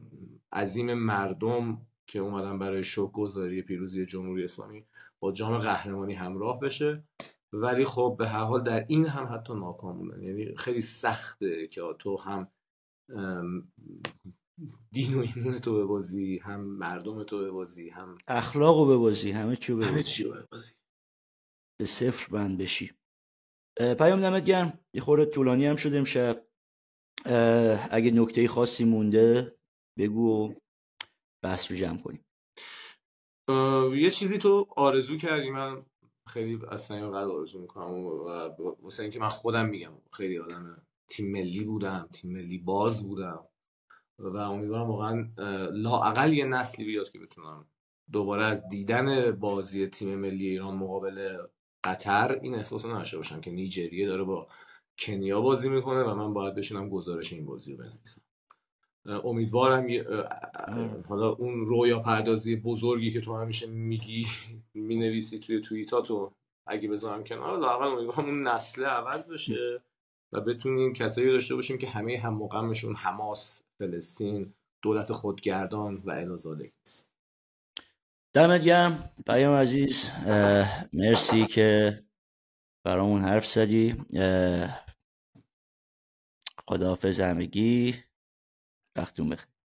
عظیم 0.52 0.94
مردم 0.94 1.86
که 2.06 2.18
اومدن 2.18 2.58
برای 2.58 2.84
شوک 2.84 3.12
گذاری 3.12 3.62
پیروزی 3.62 4.06
جمهوری 4.06 4.44
اسلامی 4.44 4.84
با 5.20 5.32
جام 5.32 5.58
قهرمانی 5.58 6.14
همراه 6.14 6.60
بشه. 6.60 7.04
ولی 7.52 7.84
خب 7.84 8.16
به 8.18 8.28
هر 8.28 8.44
حال 8.44 8.62
در 8.62 8.84
این 8.88 9.06
هم 9.06 9.34
حتی 9.34 9.54
ناکام 9.54 9.98
بودن. 9.98 10.22
یعنی 10.22 10.56
خیلی 10.56 10.80
سخته 10.80 11.68
که 11.68 11.82
تو 11.98 12.16
هم 12.20 12.48
دین 14.92 15.14
و 15.14 15.18
ایمون 15.18 15.58
تو 15.58 15.84
ببازی 15.84 16.38
هم 16.38 16.60
مردم 16.60 17.24
تو 17.24 17.44
ببازی 17.44 17.88
هم 17.88 18.18
اخلاق 18.28 18.78
رو 18.78 18.98
ببازی 18.98 19.30
همه 19.30 19.56
چی 19.56 19.72
رو 19.72 19.84
همه 19.84 20.02
چی 20.02 20.24
ببازی 20.24 20.74
به 21.80 21.86
صفر 21.86 22.32
بند 22.32 22.58
بشی. 22.58 22.92
پیام 23.78 24.20
دمت 24.20 24.44
گرم. 24.44 24.78
یه 24.94 25.00
خورده 25.00 25.26
طولانی 25.26 25.66
هم 25.66 25.76
شده 25.76 25.98
امشب. 25.98 26.46
اگه 27.90 28.10
نکته 28.10 28.48
خاصی 28.48 28.84
مونده 28.84 29.56
بگو 29.98 30.28
و 30.28 30.54
بحث 31.44 31.70
رو 31.70 31.76
جمع 31.76 31.98
کنیم. 31.98 32.24
یه 33.96 34.10
چیزی 34.10 34.38
تو 34.38 34.66
آرزو 34.76 35.16
کردی 35.16 35.50
من 35.50 35.86
خیلی 36.28 36.60
اصلا 36.70 36.96
این 36.96 37.10
قدر 37.10 37.30
آرزو 37.30 37.60
می‌کنم 37.60 37.90
و 37.90 38.24
واسه 38.82 39.02
اینکه 39.02 39.18
من 39.18 39.28
خودم 39.28 39.68
میگم 39.68 39.92
خیلی 40.12 40.38
آدم 40.38 40.86
تیم 41.08 41.32
ملی 41.32 41.64
بودم 41.64 42.08
تیم 42.12 42.32
ملی 42.32 42.58
باز 42.58 43.02
بودم. 43.02 43.46
و 44.20 44.36
امیدوارم 44.36 44.90
واقعا 44.90 45.28
لاعقل 45.72 46.32
یه 46.32 46.44
نسلی 46.44 46.84
بیاد 46.84 47.10
که 47.10 47.18
بتونم 47.18 47.66
دوباره 48.12 48.44
از 48.44 48.68
دیدن 48.68 49.30
بازی 49.30 49.86
تیم 49.86 50.14
ملی 50.18 50.48
ایران 50.48 50.74
مقابل 50.74 51.38
قطر 51.84 52.38
این 52.42 52.54
احساس 52.54 52.84
رو 52.84 52.98
نشه 53.00 53.16
باشم 53.16 53.40
که 53.40 53.50
نیجریه 53.50 54.06
داره 54.06 54.24
با 54.24 54.46
کنیا 54.98 55.40
بازی 55.40 55.68
می‌کنه 55.68 56.02
و 56.02 56.14
من 56.14 56.34
باید 56.34 56.54
بشینم 56.54 56.88
گزارش 56.88 57.32
این 57.32 57.46
بازی 57.46 57.76
رو 57.76 57.84
بنویسم. 57.84 58.22
امیدوارم 59.24 59.86
حالا 61.08 61.28
اون 61.28 61.66
رویا 61.66 62.00
پردازی 62.00 62.56
بزرگی 62.56 63.10
که 63.10 63.20
تو 63.20 63.36
همیشه 63.36 63.66
میگی 63.66 64.26
می‌نویسی 64.74 65.38
توی 65.38 65.60
توییتاتو 65.60 66.32
اگه 66.66 66.88
بذارم 66.88 67.24
کنار 67.24 67.58
لاقل 67.58 67.86
امیدوارم 67.86 68.24
اون 68.28 68.48
نسل 68.48 68.84
عوض 68.84 69.28
بشه. 69.28 69.82
و 70.32 70.40
بتونیم 70.40 70.92
کسایی 70.92 71.32
داشته 71.32 71.54
باشیم 71.54 71.78
که 71.78 71.88
همه 71.88 72.18
هم 72.18 72.34
مقامشون 72.34 72.96
حماس 72.96 73.62
فلسطین 73.78 74.54
دولت 74.82 75.12
خودگردان 75.12 75.96
و 75.96 76.10
الازالک 76.10 76.72
نیست. 76.80 77.08
دمت 78.32 78.62
گرم. 78.62 79.10
پیام 79.26 79.54
عزیز 79.54 80.10
مرسی 80.92 81.46
که 81.46 82.02
برامون 82.84 83.22
حرف 83.22 83.46
زدی. 83.46 84.04
خداحافظ 86.68 87.20
همگی. 87.20 87.94
وقتون 88.96 89.28
بخیر. 89.28 89.59